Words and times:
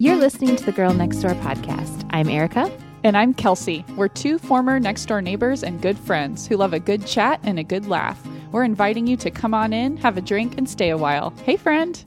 You're 0.00 0.14
listening 0.14 0.54
to 0.54 0.64
the 0.64 0.70
Girl 0.70 0.94
Next 0.94 1.16
Door 1.16 1.32
podcast. 1.32 2.08
I'm 2.10 2.28
Erica. 2.28 2.70
And 3.02 3.16
I'm 3.16 3.34
Kelsey. 3.34 3.84
We're 3.96 4.06
two 4.06 4.38
former 4.38 4.78
next 4.78 5.06
door 5.06 5.20
neighbors 5.20 5.64
and 5.64 5.82
good 5.82 5.98
friends 5.98 6.46
who 6.46 6.56
love 6.56 6.72
a 6.72 6.78
good 6.78 7.04
chat 7.04 7.40
and 7.42 7.58
a 7.58 7.64
good 7.64 7.88
laugh. 7.88 8.24
We're 8.52 8.62
inviting 8.62 9.08
you 9.08 9.16
to 9.16 9.28
come 9.28 9.54
on 9.54 9.72
in, 9.72 9.96
have 9.96 10.16
a 10.16 10.20
drink, 10.20 10.56
and 10.56 10.70
stay 10.70 10.90
a 10.90 10.96
while. 10.96 11.34
Hey, 11.42 11.56
friend. 11.56 12.04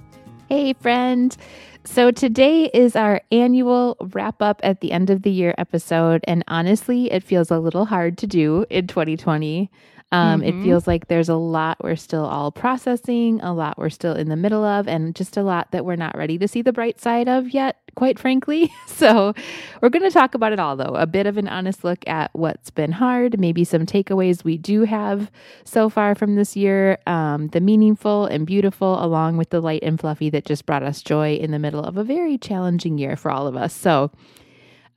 Hey, 0.47 0.71
friend. 0.71 1.35
So, 1.83 2.11
today 2.11 2.71
is 2.73 2.95
our 2.95 3.23
annual 3.29 3.97
wrap 3.99 4.41
up 4.41 4.61
at 4.63 4.79
the 4.79 4.93
end 4.93 5.09
of 5.09 5.23
the 5.23 5.31
year 5.31 5.53
episode. 5.57 6.23
And 6.29 6.45
honestly, 6.47 7.11
it 7.11 7.23
feels 7.23 7.51
a 7.51 7.59
little 7.59 7.83
hard 7.83 8.17
to 8.19 8.27
do 8.27 8.65
in 8.69 8.87
2020. 8.87 9.69
Um, 10.11 10.41
mm-hmm. 10.41 10.59
It 10.59 10.63
feels 10.63 10.87
like 10.87 11.07
there's 11.07 11.29
a 11.29 11.35
lot 11.35 11.77
we're 11.81 11.95
still 11.95 12.25
all 12.25 12.51
processing, 12.51 13.39
a 13.41 13.53
lot 13.53 13.77
we're 13.77 13.89
still 13.89 14.13
in 14.13 14.27
the 14.27 14.35
middle 14.35 14.65
of, 14.65 14.87
and 14.87 15.15
just 15.15 15.37
a 15.37 15.43
lot 15.43 15.71
that 15.71 15.85
we're 15.85 15.95
not 15.95 16.17
ready 16.17 16.37
to 16.37 16.47
see 16.49 16.61
the 16.61 16.73
bright 16.73 16.99
side 16.99 17.29
of 17.29 17.49
yet, 17.51 17.77
quite 17.95 18.19
frankly. 18.19 18.71
So, 19.01 19.33
we're 19.81 19.89
going 19.89 20.03
to 20.03 20.11
talk 20.11 20.35
about 20.35 20.53
it 20.53 20.59
all, 20.59 20.75
though 20.75 20.93
a 20.93 21.07
bit 21.07 21.25
of 21.25 21.37
an 21.37 21.47
honest 21.47 21.83
look 21.83 22.07
at 22.07 22.29
what's 22.33 22.69
been 22.69 22.91
hard, 22.91 23.39
maybe 23.39 23.63
some 23.63 23.87
takeaways 23.87 24.43
we 24.43 24.59
do 24.59 24.83
have 24.83 25.31
so 25.63 25.89
far 25.89 26.13
from 26.13 26.35
this 26.35 26.55
year, 26.55 26.99
um, 27.07 27.47
the 27.47 27.61
meaningful 27.61 28.27
and 28.27 28.45
beautiful, 28.45 29.03
along 29.03 29.37
with 29.37 29.49
the 29.49 29.59
light 29.59 29.81
and 29.81 29.99
fluffy 29.99 30.29
that 30.29 30.45
just 30.45 30.67
brought 30.67 30.83
us 30.83 31.01
joy 31.01 31.33
in 31.33 31.49
the 31.49 31.57
middle 31.57 31.83
of 31.83 31.97
a 31.97 32.03
very 32.03 32.37
challenging 32.37 32.99
year 32.99 33.15
for 33.15 33.31
all 33.31 33.47
of 33.47 33.55
us. 33.55 33.73
So, 33.73 34.11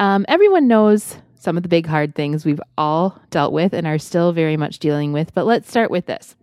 um, 0.00 0.26
everyone 0.28 0.68
knows 0.68 1.16
some 1.44 1.56
of 1.56 1.62
the 1.62 1.68
big 1.68 1.86
hard 1.86 2.14
things 2.14 2.44
we've 2.44 2.60
all 2.78 3.20
dealt 3.30 3.52
with 3.52 3.74
and 3.74 3.86
are 3.86 3.98
still 3.98 4.32
very 4.32 4.56
much 4.56 4.78
dealing 4.78 5.12
with. 5.12 5.32
But 5.34 5.44
let's 5.44 5.68
start 5.68 5.90
with 5.90 6.06
this. 6.06 6.34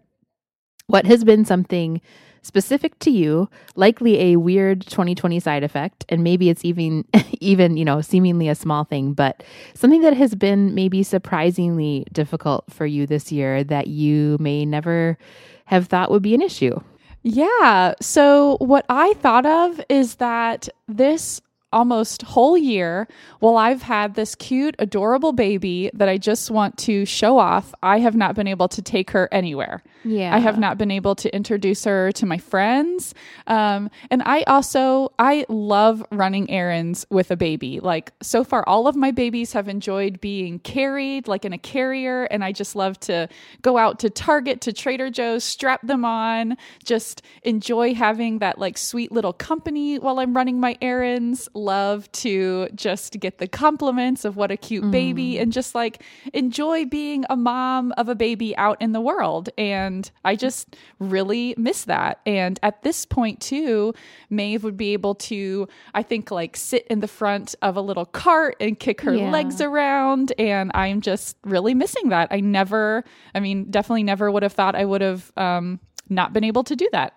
What 0.85 1.05
has 1.07 1.23
been 1.23 1.43
something 1.43 2.01
specific 2.43 2.97
to 2.99 3.11
you, 3.11 3.49
likely 3.75 4.19
a 4.19 4.35
weird 4.35 4.81
2020 4.87 5.39
side 5.39 5.63
effect, 5.63 6.05
and 6.09 6.23
maybe 6.23 6.49
it's 6.49 6.63
even 6.63 7.05
even, 7.39 7.77
you 7.77 7.85
know, 7.85 8.01
seemingly 8.01 8.47
a 8.47 8.55
small 8.55 8.83
thing, 8.83 9.13
but 9.13 9.43
something 9.73 10.01
that 10.01 10.15
has 10.15 10.35
been 10.35 10.73
maybe 10.75 11.03
surprisingly 11.03 12.05
difficult 12.11 12.65
for 12.69 12.85
you 12.85 13.07
this 13.07 13.31
year 13.31 13.63
that 13.63 13.87
you 13.87 14.37
may 14.39 14.65
never 14.65 15.17
have 15.65 15.87
thought 15.87 16.11
would 16.11 16.23
be 16.23 16.35
an 16.35 16.41
issue. 16.41 16.79
Yeah. 17.23 17.93
So, 18.01 18.57
what 18.59 18.85
I 18.89 19.13
thought 19.13 19.45
of 19.45 19.81
is 19.89 20.15
that 20.15 20.69
this 20.87 21.41
almost 21.73 22.21
whole 22.21 22.57
year 22.57 23.07
while 23.39 23.57
I've 23.57 23.81
had 23.81 24.15
this 24.15 24.35
cute, 24.35 24.75
adorable 24.79 25.33
baby 25.33 25.89
that 25.93 26.09
I 26.09 26.17
just 26.17 26.51
want 26.51 26.77
to 26.79 27.05
show 27.05 27.37
off. 27.37 27.73
I 27.81 27.99
have 27.99 28.15
not 28.15 28.35
been 28.35 28.47
able 28.47 28.67
to 28.69 28.81
take 28.81 29.11
her 29.11 29.29
anywhere. 29.31 29.83
Yeah. 30.03 30.35
I 30.35 30.39
have 30.39 30.57
not 30.57 30.77
been 30.77 30.91
able 30.91 31.15
to 31.15 31.33
introduce 31.35 31.83
her 31.85 32.11
to 32.13 32.25
my 32.25 32.37
friends. 32.37 33.13
Um, 33.47 33.89
and 34.09 34.23
I 34.25 34.43
also, 34.43 35.13
I 35.19 35.45
love 35.47 36.03
running 36.11 36.49
errands 36.49 37.05
with 37.09 37.31
a 37.31 37.37
baby. 37.37 37.79
Like 37.79 38.11
so 38.21 38.43
far, 38.43 38.67
all 38.67 38.87
of 38.87 38.95
my 38.95 39.11
babies 39.11 39.53
have 39.53 39.67
enjoyed 39.67 40.19
being 40.19 40.59
carried 40.59 41.27
like 41.27 41.45
in 41.45 41.53
a 41.53 41.57
carrier. 41.57 42.23
And 42.25 42.43
I 42.43 42.51
just 42.51 42.75
love 42.75 42.99
to 43.01 43.29
go 43.61 43.77
out 43.77 43.99
to 43.99 44.09
Target, 44.09 44.61
to 44.61 44.73
Trader 44.73 45.09
Joe's, 45.09 45.43
strap 45.43 45.85
them 45.85 46.03
on, 46.03 46.57
just 46.83 47.21
enjoy 47.43 47.93
having 47.93 48.39
that 48.39 48.57
like 48.57 48.77
sweet 48.77 49.11
little 49.11 49.33
company 49.33 49.99
while 49.99 50.19
I'm 50.19 50.35
running 50.35 50.59
my 50.59 50.77
errands 50.81 51.47
love 51.61 52.11
to 52.11 52.67
just 52.75 53.19
get 53.19 53.37
the 53.37 53.47
compliments 53.47 54.25
of 54.25 54.35
what 54.35 54.51
a 54.51 54.57
cute 54.57 54.83
mm. 54.83 54.91
baby 54.91 55.37
and 55.37 55.53
just 55.53 55.75
like 55.75 56.03
enjoy 56.33 56.85
being 56.85 57.25
a 57.29 57.37
mom 57.37 57.93
of 57.97 58.09
a 58.09 58.15
baby 58.15 58.55
out 58.57 58.81
in 58.81 58.91
the 58.91 59.01
world. 59.01 59.49
And 59.57 60.09
I 60.25 60.35
just 60.35 60.75
really 60.99 61.53
miss 61.57 61.85
that. 61.85 62.19
And 62.25 62.59
at 62.63 62.83
this 62.83 63.05
point, 63.05 63.39
too, 63.39 63.93
Maeve 64.29 64.63
would 64.63 64.77
be 64.77 64.93
able 64.93 65.15
to, 65.15 65.67
I 65.93 66.03
think, 66.03 66.31
like 66.31 66.57
sit 66.57 66.85
in 66.87 66.99
the 66.99 67.07
front 67.07 67.55
of 67.61 67.77
a 67.77 67.81
little 67.81 68.05
cart 68.05 68.57
and 68.59 68.79
kick 68.79 69.01
her 69.01 69.13
yeah. 69.13 69.29
legs 69.29 69.61
around. 69.61 70.33
And 70.37 70.71
I'm 70.73 71.01
just 71.01 71.37
really 71.43 71.73
missing 71.73 72.09
that. 72.09 72.27
I 72.31 72.39
never, 72.39 73.03
I 73.35 73.39
mean, 73.39 73.69
definitely 73.69 74.03
never 74.03 74.31
would 74.31 74.43
have 74.43 74.53
thought 74.53 74.75
I 74.75 74.85
would 74.85 75.01
have 75.01 75.31
um, 75.37 75.79
not 76.09 76.33
been 76.33 76.43
able 76.43 76.63
to 76.65 76.75
do 76.75 76.89
that. 76.91 77.13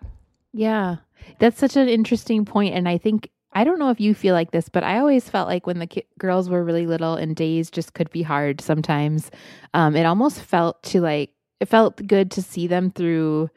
Yeah. 0.53 0.97
That's 1.39 1.59
such 1.59 1.77
an 1.77 1.89
interesting 1.89 2.45
point, 2.45 2.75
and 2.75 2.89
I 2.89 2.99
think 2.99 3.31
I 3.55 3.65
don't 3.65 3.79
know 3.79 3.91
if 3.91 4.01
you 4.01 4.15
feel 4.15 4.35
like 4.35 4.51
this, 4.51 4.69
but 4.69 4.83
I 4.83 4.99
always 4.99 5.29
felt 5.29 5.49
like 5.49 5.67
when 5.67 5.79
the 5.79 5.87
ki- 5.87 6.07
girls 6.19 6.51
were 6.51 6.65
really 6.65 6.87
little 6.87 7.15
and 7.15 7.37
days 7.37 7.71
just 7.71 7.95
could 7.95 8.11
be 8.11 8.23
hard 8.23 8.61
sometimes. 8.61 9.31
Um, 9.73 9.95
it 9.97 10.05
almost 10.05 10.41
felt 10.41 10.83
to 10.85 11.01
like, 11.01 11.31
it 11.61 11.69
felt 11.69 12.07
good 12.07 12.31
to 12.33 12.43
see 12.43 12.67
them 12.67 12.91
through 12.91 13.51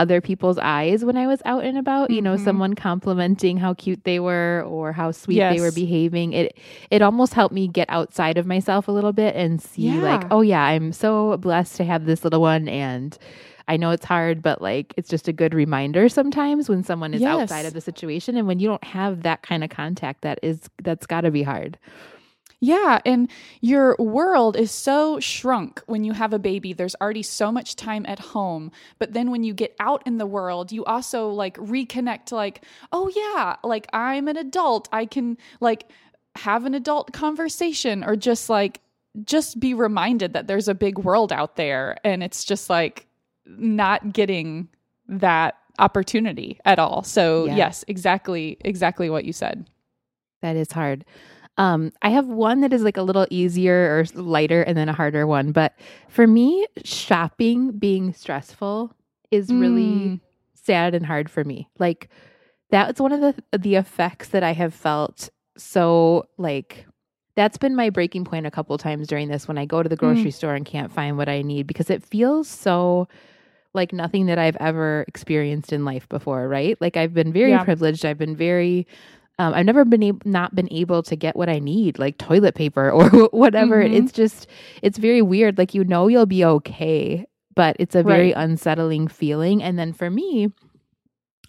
other 0.00 0.20
people's 0.22 0.56
eyes 0.58 1.04
when 1.04 1.16
I 1.16 1.26
was 1.26 1.42
out 1.44 1.62
and 1.62 1.76
about, 1.76 2.10
you 2.10 2.22
know, 2.22 2.34
mm-hmm. 2.34 2.44
someone 2.44 2.74
complimenting 2.74 3.58
how 3.58 3.74
cute 3.74 4.04
they 4.04 4.18
were 4.18 4.64
or 4.66 4.92
how 4.92 5.10
sweet 5.10 5.36
yes. 5.36 5.54
they 5.54 5.60
were 5.60 5.72
behaving. 5.72 6.32
It 6.32 6.58
it 6.90 7.02
almost 7.02 7.34
helped 7.34 7.54
me 7.54 7.68
get 7.68 7.86
outside 7.90 8.38
of 8.38 8.46
myself 8.46 8.88
a 8.88 8.92
little 8.92 9.12
bit 9.12 9.36
and 9.36 9.60
see 9.60 9.90
yeah. 9.90 10.02
like, 10.02 10.26
oh 10.30 10.40
yeah, 10.40 10.62
I'm 10.62 10.92
so 10.92 11.36
blessed 11.36 11.76
to 11.76 11.84
have 11.84 12.06
this 12.06 12.24
little 12.24 12.40
one 12.40 12.66
and 12.66 13.16
I 13.70 13.76
know 13.76 13.92
it's 13.92 14.04
hard, 14.04 14.42
but 14.42 14.60
like 14.60 14.92
it's 14.96 15.08
just 15.08 15.28
a 15.28 15.32
good 15.32 15.54
reminder 15.54 16.08
sometimes 16.08 16.68
when 16.68 16.82
someone 16.82 17.14
is 17.14 17.20
yes. 17.20 17.42
outside 17.42 17.66
of 17.66 17.72
the 17.72 17.80
situation 17.80 18.36
and 18.36 18.48
when 18.48 18.58
you 18.58 18.66
don't 18.66 18.82
have 18.82 19.22
that 19.22 19.42
kind 19.42 19.62
of 19.62 19.70
contact 19.70 20.22
that 20.22 20.40
is 20.42 20.68
that's 20.82 21.06
got 21.06 21.20
to 21.20 21.30
be 21.30 21.44
hard. 21.44 21.78
Yeah, 22.58 22.98
and 23.06 23.30
your 23.60 23.94
world 24.00 24.56
is 24.56 24.72
so 24.72 25.20
shrunk 25.20 25.82
when 25.86 26.02
you 26.02 26.12
have 26.14 26.32
a 26.32 26.38
baby. 26.40 26.72
There's 26.72 26.96
already 27.00 27.22
so 27.22 27.52
much 27.52 27.76
time 27.76 28.04
at 28.08 28.18
home. 28.18 28.72
But 28.98 29.12
then 29.12 29.30
when 29.30 29.44
you 29.44 29.54
get 29.54 29.76
out 29.78 30.02
in 30.04 30.18
the 30.18 30.26
world, 30.26 30.72
you 30.72 30.84
also 30.84 31.28
like 31.28 31.56
reconnect 31.56 32.32
like, 32.32 32.64
"Oh 32.92 33.08
yeah, 33.14 33.54
like 33.62 33.86
I'm 33.92 34.26
an 34.26 34.36
adult. 34.36 34.88
I 34.92 35.06
can 35.06 35.38
like 35.60 35.84
have 36.34 36.64
an 36.64 36.74
adult 36.74 37.12
conversation 37.12 38.02
or 38.02 38.16
just 38.16 38.50
like 38.50 38.80
just 39.24 39.60
be 39.60 39.74
reminded 39.74 40.32
that 40.32 40.48
there's 40.48 40.68
a 40.68 40.74
big 40.74 40.98
world 40.98 41.32
out 41.32 41.56
there 41.56 41.96
and 42.04 42.22
it's 42.22 42.44
just 42.44 42.70
like 42.70 43.06
not 43.46 44.12
getting 44.12 44.68
that 45.08 45.56
opportunity 45.78 46.60
at 46.64 46.78
all. 46.78 47.02
So, 47.02 47.46
yeah. 47.46 47.56
yes, 47.56 47.84
exactly 47.88 48.56
exactly 48.60 49.10
what 49.10 49.24
you 49.24 49.32
said. 49.32 49.68
That 50.42 50.56
is 50.56 50.72
hard. 50.72 51.04
Um, 51.56 51.92
I 52.00 52.10
have 52.10 52.26
one 52.26 52.60
that 52.60 52.72
is 52.72 52.82
like 52.82 52.96
a 52.96 53.02
little 53.02 53.26
easier 53.30 53.98
or 53.98 54.04
lighter 54.14 54.62
and 54.62 54.78
then 54.78 54.88
a 54.88 54.94
harder 54.94 55.26
one. 55.26 55.52
But 55.52 55.74
for 56.08 56.26
me, 56.26 56.66
shopping 56.84 57.72
being 57.72 58.14
stressful 58.14 58.94
is 59.30 59.48
mm. 59.48 59.60
really 59.60 60.20
sad 60.54 60.94
and 60.94 61.04
hard 61.04 61.30
for 61.30 61.44
me. 61.44 61.68
Like 61.78 62.08
that's 62.70 63.00
one 63.00 63.12
of 63.12 63.20
the 63.20 63.58
the 63.58 63.74
effects 63.74 64.28
that 64.28 64.42
I 64.42 64.52
have 64.52 64.72
felt 64.72 65.28
so 65.56 66.26
like 66.38 66.86
that's 67.34 67.58
been 67.58 67.76
my 67.76 67.90
breaking 67.90 68.24
point 68.24 68.46
a 68.46 68.50
couple 68.50 68.76
times 68.78 69.08
during 69.08 69.28
this 69.28 69.46
when 69.46 69.58
I 69.58 69.64
go 69.64 69.82
to 69.82 69.88
the 69.88 69.96
grocery 69.96 70.30
mm. 70.30 70.34
store 70.34 70.54
and 70.54 70.66
can't 70.66 70.92
find 70.92 71.16
what 71.16 71.28
I 71.28 71.42
need 71.42 71.66
because 71.66 71.90
it 71.90 72.04
feels 72.04 72.48
so 72.48 73.08
like 73.72 73.92
nothing 73.92 74.26
that 74.26 74.38
I've 74.38 74.56
ever 74.56 75.04
experienced 75.06 75.72
in 75.72 75.84
life 75.84 76.08
before, 76.08 76.48
right? 76.48 76.76
Like 76.80 76.96
I've 76.96 77.14
been 77.14 77.32
very 77.32 77.50
yeah. 77.50 77.64
privileged. 77.64 78.04
I've 78.04 78.18
been 78.18 78.36
very 78.36 78.86
um, 79.40 79.54
I've 79.54 79.64
never 79.64 79.86
been 79.86 80.02
able, 80.02 80.20
not 80.26 80.54
been 80.54 80.70
able 80.70 81.02
to 81.04 81.16
get 81.16 81.34
what 81.34 81.48
I 81.48 81.60
need, 81.60 81.98
like 81.98 82.18
toilet 82.18 82.54
paper 82.54 82.90
or 82.92 83.08
whatever. 83.30 83.82
Mm-hmm. 83.82 83.94
It's 83.94 84.12
just, 84.12 84.46
it's 84.82 84.98
very 84.98 85.22
weird. 85.22 85.56
Like 85.56 85.72
you 85.72 85.82
know 85.82 86.08
you'll 86.08 86.26
be 86.26 86.44
okay, 86.44 87.24
but 87.54 87.74
it's 87.78 87.94
a 87.94 88.02
very 88.02 88.34
right. 88.34 88.44
unsettling 88.44 89.08
feeling. 89.08 89.62
And 89.62 89.78
then 89.78 89.94
for 89.94 90.10
me, 90.10 90.52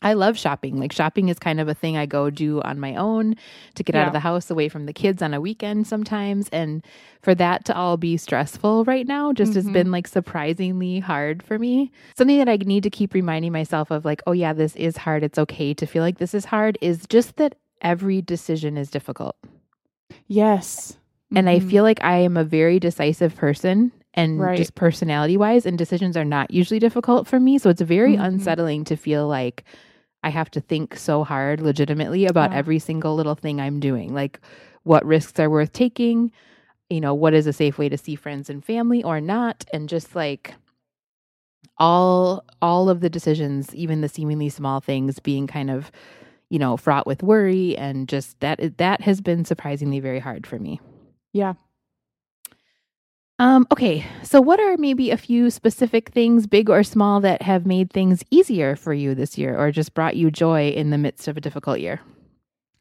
I 0.02 0.14
love 0.14 0.38
shopping. 0.38 0.80
Like 0.80 0.92
shopping 0.92 1.30
is 1.30 1.38
kind 1.38 1.60
of 1.60 1.68
a 1.68 1.74
thing 1.74 1.96
I 1.96 2.06
go 2.06 2.30
do 2.30 2.62
on 2.62 2.80
my 2.80 2.96
own 2.96 3.36
to 3.76 3.84
get 3.84 3.96
yeah. 3.96 4.02
out 4.02 4.08
of 4.08 4.14
the 4.14 4.20
house 4.20 4.50
away 4.50 4.68
from 4.68 4.88
the 4.88 4.94
kids 4.94 5.22
on 5.22 5.34
a 5.34 5.42
weekend 5.42 5.86
sometimes. 5.86 6.50
And 6.50 6.84
for 7.22 7.36
that 7.36 7.66
to 7.66 7.76
all 7.76 7.98
be 7.98 8.18
stressful 8.18 8.84
right 8.86 9.06
now 9.06 9.32
just 9.32 9.52
mm-hmm. 9.52 9.68
has 9.68 9.70
been 9.70 9.92
like 9.92 10.08
surprisingly 10.08 11.00
hard 11.00 11.44
for 11.44 11.60
me. 11.60 11.92
Something 12.18 12.40
that 12.40 12.50
I 12.50 12.56
need 12.58 12.84
to 12.84 12.90
keep 12.90 13.14
reminding 13.14 13.52
myself 13.52 13.92
of 13.92 14.04
like, 14.04 14.24
oh 14.26 14.32
yeah, 14.32 14.54
this 14.54 14.76
is 14.76 14.98
hard. 14.98 15.24
It's 15.24 15.38
okay 15.40 15.74
to 15.76 15.86
feel 15.86 16.02
like 16.02 16.18
this 16.18 16.34
is 16.34 16.46
hard 16.46 16.78
is 16.82 17.06
just 17.08 17.38
that 17.38 17.56
every 17.82 18.22
decision 18.22 18.78
is 18.78 18.90
difficult. 18.90 19.36
Yes. 20.28 20.98
And 21.36 21.48
mm-hmm. 21.48 21.68
I 21.68 21.70
feel 21.70 21.84
like 21.84 22.04
I 22.04 22.18
am 22.18 22.38
a 22.38 22.44
very 22.44 22.80
decisive 22.80 23.36
person 23.36 23.92
and 24.14 24.40
right. 24.40 24.58
just 24.58 24.76
personality 24.76 25.38
wise 25.38 25.66
and 25.66 25.78
decisions 25.78 26.18
are 26.18 26.26
not 26.26 26.52
usually 26.52 26.80
difficult 26.80 27.28
for 27.28 27.40
me. 27.40 27.58
So 27.58 27.70
it's 27.70 27.82
very 27.82 28.14
mm-hmm. 28.14 28.24
unsettling 28.24 28.84
to 28.86 28.96
feel 28.96 29.28
like 29.28 29.64
I 30.24 30.30
have 30.30 30.52
to 30.52 30.62
think 30.62 30.96
so 30.96 31.24
hard 31.24 31.62
legitimately 31.62 32.26
about 32.26 32.52
yeah. 32.52 32.58
every 32.58 32.80
single 32.80 33.16
little 33.16 33.36
thing 33.36 33.60
I'm 33.60 33.80
doing. 33.80 34.14
Like 34.14 34.40
what 34.84 35.06
risks 35.06 35.40
are 35.40 35.50
worth 35.50 35.74
taking, 35.74 36.32
you 36.90 37.02
know, 37.02 37.14
what 37.14 37.34
is 37.34 37.48
a 37.48 37.54
safe 37.54 37.78
way 37.78 37.90
to 37.90 37.98
see 37.98 38.16
friends 38.16 38.50
and 38.50 38.64
family 38.64 39.04
or 39.04 39.20
not 39.22 39.66
and 39.74 39.90
just 39.90 40.16
like 40.16 40.54
all 41.78 42.44
all 42.62 42.90
of 42.90 43.00
the 43.00 43.10
decisions, 43.10 43.74
even 43.74 44.02
the 44.02 44.10
seemingly 44.10 44.50
small 44.50 44.80
things 44.80 45.20
being 45.20 45.48
kind 45.48 45.72
of, 45.72 45.92
you 46.50 46.60
know, 46.60 46.78
fraught 46.78 47.08
with 47.08 47.24
worry 47.24 47.76
and 47.78 48.08
just 48.08 48.40
that 48.40 48.78
that 48.78 49.02
has 49.02 49.22
been 49.22 49.46
surprisingly 49.46 50.00
very 50.00 50.20
hard 50.20 50.46
for 50.46 50.60
me. 50.60 50.80
Yeah, 51.34 51.54
um, 53.42 53.66
okay, 53.72 54.06
so 54.22 54.40
what 54.40 54.60
are 54.60 54.78
maybe 54.78 55.10
a 55.10 55.18
few 55.18 55.50
specific 55.50 56.10
things, 56.10 56.46
big 56.46 56.70
or 56.70 56.84
small, 56.84 57.20
that 57.22 57.42
have 57.42 57.66
made 57.66 57.92
things 57.92 58.24
easier 58.30 58.76
for 58.76 58.94
you 58.94 59.16
this 59.16 59.36
year 59.36 59.58
or 59.58 59.72
just 59.72 59.96
brought 59.96 60.16
you 60.16 60.30
joy 60.30 60.70
in 60.70 60.92
the 60.92 60.98
midst 61.00 61.28
of 61.28 61.38
a 61.38 61.42
difficult 61.42 61.80
year? 61.80 62.02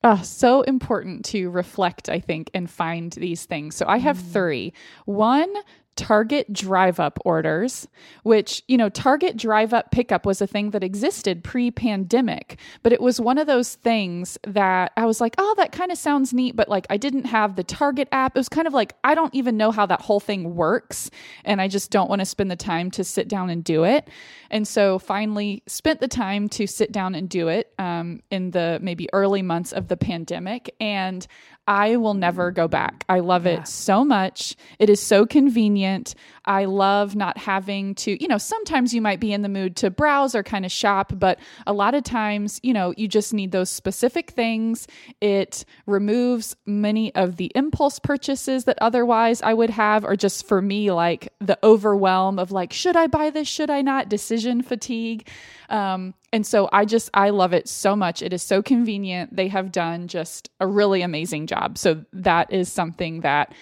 Uh, 0.05 0.21
so 0.21 0.61
important 0.61 1.25
to 1.25 1.49
reflect, 1.49 2.11
I 2.11 2.21
think, 2.21 2.51
and 2.53 2.69
find 2.69 3.11
these 3.13 3.47
things. 3.47 3.75
So 3.75 3.87
I 3.89 3.97
have 3.97 4.19
mm. 4.19 4.33
three. 4.33 4.73
One, 5.07 5.51
Target 5.97 6.53
drive 6.53 6.99
up 6.99 7.19
orders, 7.25 7.87
which, 8.23 8.63
you 8.69 8.79
know, 8.79 8.89
Target 8.89 9.37
drive 9.37 9.75
up 9.75 9.91
pickup 9.91 10.25
was 10.25 10.41
a 10.41 10.47
thing 10.47 10.71
that 10.71 10.83
existed 10.83 11.45
pre 11.45 11.71
pandemic, 11.71 12.59
but 12.83 12.93
it 12.93 13.01
was 13.01 13.21
one 13.21 13.39
of 13.39 13.47
those 13.47 13.75
things 13.75 14.39
that 14.47 14.93
I 14.97 15.05
was 15.05 15.21
like, 15.21 15.35
oh, 15.37 15.55
that 15.59 15.73
kind 15.73 15.93
of 15.93 15.99
sounds 15.99 16.33
neat, 16.33 16.57
but 16.57 16.69
like 16.69 16.87
I 16.89 16.97
didn't 16.97 17.25
have 17.25 17.57
the 17.57 17.65
Target 17.65 18.09
app. 18.13 18.35
It 18.35 18.39
was 18.39 18.49
kind 18.49 18.67
of 18.67 18.73
like, 18.73 18.95
I 19.05 19.15
don't 19.15 19.35
even 19.35 19.57
know 19.57 19.71
how 19.71 19.85
that 19.87 20.01
whole 20.01 20.21
thing 20.21 20.55
works. 20.55 21.11
And 21.45 21.61
I 21.61 21.69
just 21.69 21.91
don't 21.91 22.09
want 22.09 22.21
to 22.21 22.27
spend 22.27 22.51
the 22.51 22.57
time 22.57 22.91
to 22.93 23.05
sit 23.05 23.29
down 23.29 23.51
and 23.51 23.63
do 23.63 23.85
it. 23.85 24.09
And 24.51 24.67
so 24.67 24.99
finally 24.99 25.63
spent 25.67 26.01
the 26.01 26.09
time 26.09 26.49
to 26.51 26.67
sit 26.67 26.93
down 26.93 27.15
and 27.15 27.29
do 27.29 27.49
it 27.49 27.73
um, 27.79 28.21
in 28.31 28.53
the 28.53 28.79
maybe 28.83 29.09
early 29.13 29.43
months 29.43 29.73
of 29.73 29.89
the 29.89 29.97
pandemic. 29.97 30.75
And 30.81 31.27
I 31.71 31.95
will 31.95 32.15
never 32.15 32.51
go 32.51 32.67
back. 32.67 33.05
I 33.09 33.21
love 33.21 33.47
yeah. 33.47 33.61
it 33.61 33.69
so 33.69 34.05
much. 34.05 34.57
It 34.81 34.91
is 34.91 35.01
so 35.01 35.25
convenient. 35.25 36.17
I 36.45 36.65
love 36.65 37.15
not 37.15 37.39
having 37.39 37.95
to, 37.97 38.21
you 38.21 38.29
know, 38.29 38.39
sometimes 38.39 38.95
you 38.95 39.01
might 39.01 39.21
be 39.21 39.33
in 39.33 39.43
the 39.43 39.49
mood 39.49 39.77
to 39.77 39.91
browse 39.91 40.35
or 40.35 40.43
kind 40.43 40.65
of 40.65 40.73
shop, 40.73 41.13
but 41.17 41.39
a 41.67 41.73
lot 41.73 41.95
of 41.95 42.03
times, 42.03 42.61
you 42.63 42.73
know, 42.73 42.95
you 42.97 43.09
just 43.09 43.35
need 43.35 43.53
those 43.53 43.71
specific 43.71 44.31
things. 44.31 44.87
It 45.21 45.65
removes 45.87 46.57
many 46.67 47.15
of 47.15 47.37
the 47.37 47.53
impulse 47.55 47.99
purchases 47.99 48.65
that 48.65 48.79
otherwise 48.81 49.43
I 49.43 49.55
would 49.55 49.71
have, 49.71 50.05
or 50.05 50.17
just 50.17 50.47
for 50.47 50.63
me, 50.63 50.91
like 50.91 51.33
the 51.41 51.59
overwhelm 51.63 52.39
of 52.39 52.53
like, 52.53 52.73
should 52.73 52.97
I 52.97 53.07
buy 53.07 53.31
this? 53.31 53.49
Should 53.49 53.71
I 53.71 53.83
not? 53.83 54.09
Decision 54.09 54.63
fatigue. 54.63 55.29
Um, 55.69 56.15
and 56.33 56.47
so 56.47 56.69
I 56.73 56.85
just, 56.85 57.11
I 57.15 57.31
love 57.31 57.53
it 57.53 57.69
so 57.69 57.95
much. 57.95 58.23
It 58.23 58.33
is 58.33 58.43
so 58.43 58.63
convenient. 58.63 59.35
They 59.35 59.49
have 59.49 59.73
done 59.73 60.09
just 60.09 60.51
a 60.61 60.67
really 60.67 61.03
amazing 61.03 61.47
job. 61.47 61.77
So 61.77 62.05
that 62.13 62.53
is 62.53 62.73
something 62.73 63.21
that 63.21 63.53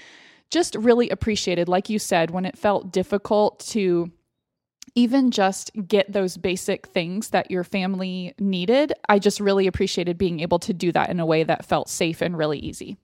just 0.50 0.74
really 0.74 1.10
appreciated. 1.10 1.68
Like 1.68 1.88
you 1.88 1.98
said, 1.98 2.30
when 2.30 2.44
it 2.44 2.56
felt 2.56 2.92
difficult 2.92 3.60
to 3.70 4.10
even 4.94 5.30
just 5.30 5.70
get 5.86 6.12
those 6.12 6.36
basic 6.36 6.86
things 6.88 7.30
that 7.30 7.50
your 7.50 7.64
family 7.64 8.34
needed, 8.38 8.92
I 9.08 9.18
just 9.18 9.40
really 9.40 9.66
appreciated 9.66 10.18
being 10.18 10.40
able 10.40 10.58
to 10.60 10.72
do 10.72 10.90
that 10.92 11.10
in 11.10 11.20
a 11.20 11.26
way 11.26 11.44
that 11.44 11.64
felt 11.64 11.88
safe 11.88 12.20
and 12.20 12.36
really 12.36 12.58
easy. 12.58 12.96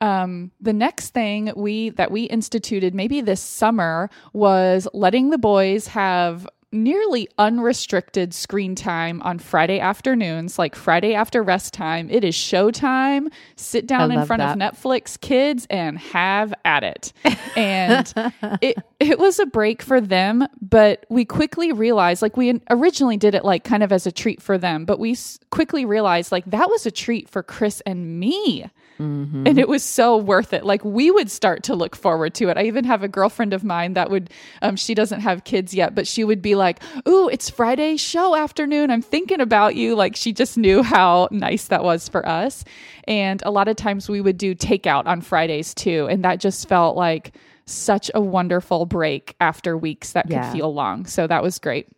Um, 0.00 0.50
the 0.60 0.72
next 0.72 1.10
thing 1.10 1.52
we 1.54 1.90
that 1.90 2.10
we 2.10 2.24
instituted 2.24 2.92
maybe 2.92 3.20
this 3.20 3.40
summer 3.40 4.10
was 4.32 4.88
letting 4.92 5.30
the 5.30 5.38
boys 5.38 5.86
have 5.86 6.48
nearly 6.72 7.28
unrestricted 7.38 8.34
screen 8.34 8.74
time 8.74 9.20
on 9.22 9.38
Friday 9.38 9.78
afternoons, 9.78 10.58
like 10.58 10.74
Friday 10.74 11.14
after 11.14 11.42
rest 11.42 11.74
time. 11.74 12.08
It 12.10 12.24
is 12.24 12.34
showtime. 12.34 13.30
Sit 13.56 13.86
down 13.86 14.10
in 14.10 14.24
front 14.26 14.40
that. 14.40 14.56
of 14.56 14.58
Netflix, 14.58 15.20
kids, 15.20 15.66
and 15.70 15.98
have 15.98 16.54
at 16.64 16.82
it. 16.82 17.12
And 17.56 18.12
it 18.60 18.78
it 18.98 19.18
was 19.18 19.38
a 19.38 19.46
break 19.46 19.82
for 19.82 20.00
them, 20.00 20.46
but 20.60 21.04
we 21.08 21.24
quickly 21.24 21.72
realized, 21.72 22.22
like 22.22 22.36
we 22.36 22.60
originally 22.70 23.16
did 23.16 23.34
it 23.34 23.44
like 23.44 23.64
kind 23.64 23.82
of 23.82 23.92
as 23.92 24.06
a 24.06 24.12
treat 24.12 24.40
for 24.40 24.58
them, 24.58 24.84
but 24.84 24.98
we 24.98 25.16
quickly 25.50 25.84
realized 25.84 26.32
like 26.32 26.44
that 26.46 26.68
was 26.70 26.86
a 26.86 26.90
treat 26.90 27.28
for 27.28 27.42
Chris 27.42 27.82
and 27.86 28.18
me. 28.18 28.66
Mm-hmm. 28.98 29.46
And 29.46 29.58
it 29.58 29.68
was 29.68 29.82
so 29.82 30.16
worth 30.16 30.52
it. 30.52 30.64
Like 30.64 30.84
we 30.84 31.10
would 31.10 31.30
start 31.30 31.62
to 31.64 31.74
look 31.74 31.96
forward 31.96 32.34
to 32.34 32.48
it. 32.48 32.56
I 32.56 32.64
even 32.64 32.84
have 32.84 33.02
a 33.02 33.08
girlfriend 33.08 33.52
of 33.52 33.64
mine 33.64 33.94
that 33.94 34.10
would, 34.10 34.30
um, 34.60 34.76
she 34.76 34.94
doesn't 34.94 35.20
have 35.20 35.44
kids 35.44 35.74
yet, 35.74 35.94
but 35.94 36.06
she 36.06 36.24
would 36.24 36.42
be 36.42 36.54
like, 36.54 36.82
Ooh, 37.08 37.28
it's 37.28 37.50
Friday 37.50 37.96
show 37.96 38.36
afternoon. 38.36 38.90
I'm 38.90 39.02
thinking 39.02 39.40
about 39.40 39.74
you. 39.76 39.94
Like 39.94 40.16
she 40.16 40.32
just 40.32 40.56
knew 40.56 40.82
how 40.82 41.28
nice 41.30 41.68
that 41.68 41.84
was 41.84 42.08
for 42.08 42.26
us. 42.28 42.64
And 43.04 43.42
a 43.44 43.50
lot 43.50 43.68
of 43.68 43.76
times 43.76 44.08
we 44.08 44.20
would 44.20 44.38
do 44.38 44.54
takeout 44.54 45.06
on 45.06 45.20
Fridays 45.20 45.74
too. 45.74 46.06
And 46.10 46.24
that 46.24 46.40
just 46.40 46.68
felt 46.68 46.96
like 46.96 47.34
such 47.66 48.10
a 48.14 48.20
wonderful 48.20 48.86
break 48.86 49.36
after 49.40 49.76
weeks 49.76 50.12
that 50.12 50.28
could 50.28 50.44
feel 50.46 50.72
long. 50.72 51.06
So 51.06 51.26
that 51.26 51.42
was 51.42 51.58
great. 51.58 51.88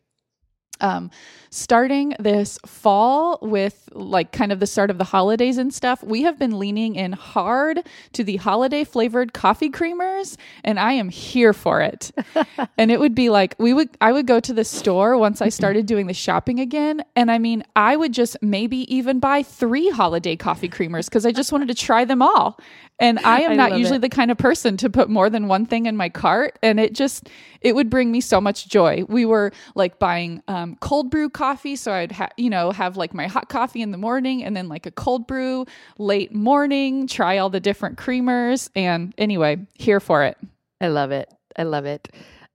Um, 0.81 1.11
starting 1.55 2.17
this 2.19 2.59
fall 2.67 3.38
with 3.41 3.88
like 3.93 4.32
kind 4.32 4.50
of 4.50 4.59
the 4.59 4.67
start 4.67 4.91
of 4.91 4.99
the 4.99 5.05
holidays 5.05 5.56
and 5.56 5.73
stuff, 5.73 6.03
we 6.03 6.23
have 6.23 6.37
been 6.37 6.59
leaning 6.59 6.97
in 6.97 7.12
hard 7.12 7.81
to 8.12 8.25
the 8.25 8.37
holiday 8.37 8.82
flavored 8.82 9.32
coffee 9.32 9.71
creamers, 9.71 10.37
and 10.65 10.81
I 10.81 10.94
am 10.94 11.09
here 11.09 11.53
for 11.53 11.81
it. 11.81 12.11
and 12.79 12.91
it 12.91 12.99
would 12.99 13.15
be 13.15 13.31
like 13.31 13.55
we 13.59 13.73
would 13.73 13.88
I 14.00 14.11
would 14.11 14.26
go 14.26 14.41
to 14.41 14.53
the 14.53 14.65
store 14.65 15.17
once 15.17 15.41
I 15.41 15.49
started 15.49 15.87
doing 15.94 16.09
the 16.09 16.15
shopping 16.15 16.59
again, 16.59 17.05
and 17.15 17.31
I 17.31 17.38
mean 17.38 17.62
I 17.76 17.94
would 17.94 18.12
just 18.12 18.37
maybe 18.43 18.93
even 18.94 19.21
buy 19.21 19.44
three 19.44 19.91
holiday 19.91 20.35
coffee 20.35 20.69
creamers 20.69 21.06
because 21.06 21.25
I 21.25 21.31
just 21.31 21.53
wanted 21.53 21.69
to 21.69 21.75
try 21.75 22.05
them 22.05 22.21
all. 22.21 22.59
And 22.99 23.21
I 23.21 23.41
am 23.43 23.53
I 23.53 23.55
not 23.55 23.79
usually 23.79 23.99
it. 23.99 24.03
the 24.03 24.09
kind 24.09 24.32
of 24.32 24.38
person 24.38 24.76
to 24.79 24.91
put 24.91 25.09
more 25.09 25.31
than 25.31 25.47
one 25.47 25.67
thing 25.67 25.87
in 25.87 25.97
my 25.97 26.09
cart, 26.09 26.59
and 26.62 26.81
it 26.81 26.94
just 26.94 27.29
it 27.64 27.75
would 27.75 27.90
bring 27.90 28.12
me 28.12 28.20
so 28.20 28.40
much 28.40 28.69
joy. 28.69 29.05
We 29.08 29.25
were 29.25 29.50
like 29.75 29.99
buying 29.99 30.43
um, 30.46 30.76
cold 30.76 31.11
brew 31.11 31.31
coffee, 31.31 31.75
so 31.75 31.93
I'd 31.93 32.12
ha- 32.12 32.28
you 32.37 32.50
know 32.50 32.70
have 32.70 32.96
like 32.96 33.14
my 33.14 33.26
hot 33.26 33.49
coffee 33.49 33.82
in 33.82 33.90
the 33.90 33.99
morning, 33.99 34.44
and 34.44 34.56
then 34.56 34.69
like 34.69 34.87
a 34.87 34.90
cold 34.93 35.26
brew 35.26 35.66
late 35.99 36.32
morning. 36.32 37.08
Try 37.08 37.38
all 37.38 37.50
the 37.50 37.61
different 37.61 37.99
creamers, 37.99 38.70
and 38.76 39.12
anyway, 39.19 39.58
here 39.75 39.99
for 39.99 40.22
it. 40.22 40.37
I 40.81 40.88
love 40.88 41.11
it. 41.11 41.32
I 41.56 41.62
love 41.62 41.87
it. 41.87 42.08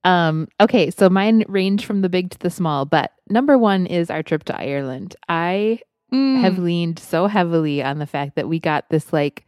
Um, 0.04 0.48
okay, 0.60 0.90
so 0.90 1.10
mine 1.10 1.44
range 1.48 1.84
from 1.84 2.00
the 2.00 2.08
big 2.08 2.30
to 2.30 2.38
the 2.38 2.48
small, 2.48 2.86
but 2.86 3.12
number 3.28 3.58
one 3.58 3.86
is 3.86 4.10
our 4.10 4.22
trip 4.22 4.44
to 4.44 4.58
Ireland. 4.58 5.16
I 5.28 5.80
mm. 6.12 6.40
have 6.40 6.58
leaned 6.58 6.98
so 6.98 7.26
heavily 7.26 7.82
on 7.82 7.98
the 7.98 8.06
fact 8.06 8.36
that 8.36 8.48
we 8.48 8.60
got 8.60 8.88
this 8.88 9.12
like 9.12 9.44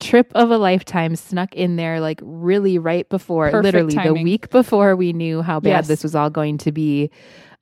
trip 0.00 0.32
of 0.34 0.50
a 0.50 0.58
lifetime 0.58 1.14
snuck 1.14 1.54
in 1.54 1.76
there 1.76 2.00
like 2.00 2.20
really 2.22 2.78
right 2.78 3.08
before 3.08 3.50
Perfect 3.50 3.64
literally 3.64 3.94
timing. 3.94 4.14
the 4.14 4.22
week 4.22 4.50
before 4.50 4.96
we 4.96 5.12
knew 5.12 5.42
how 5.42 5.60
bad 5.60 5.68
yes. 5.70 5.88
this 5.88 6.02
was 6.02 6.14
all 6.14 6.30
going 6.30 6.58
to 6.58 6.72
be 6.72 7.10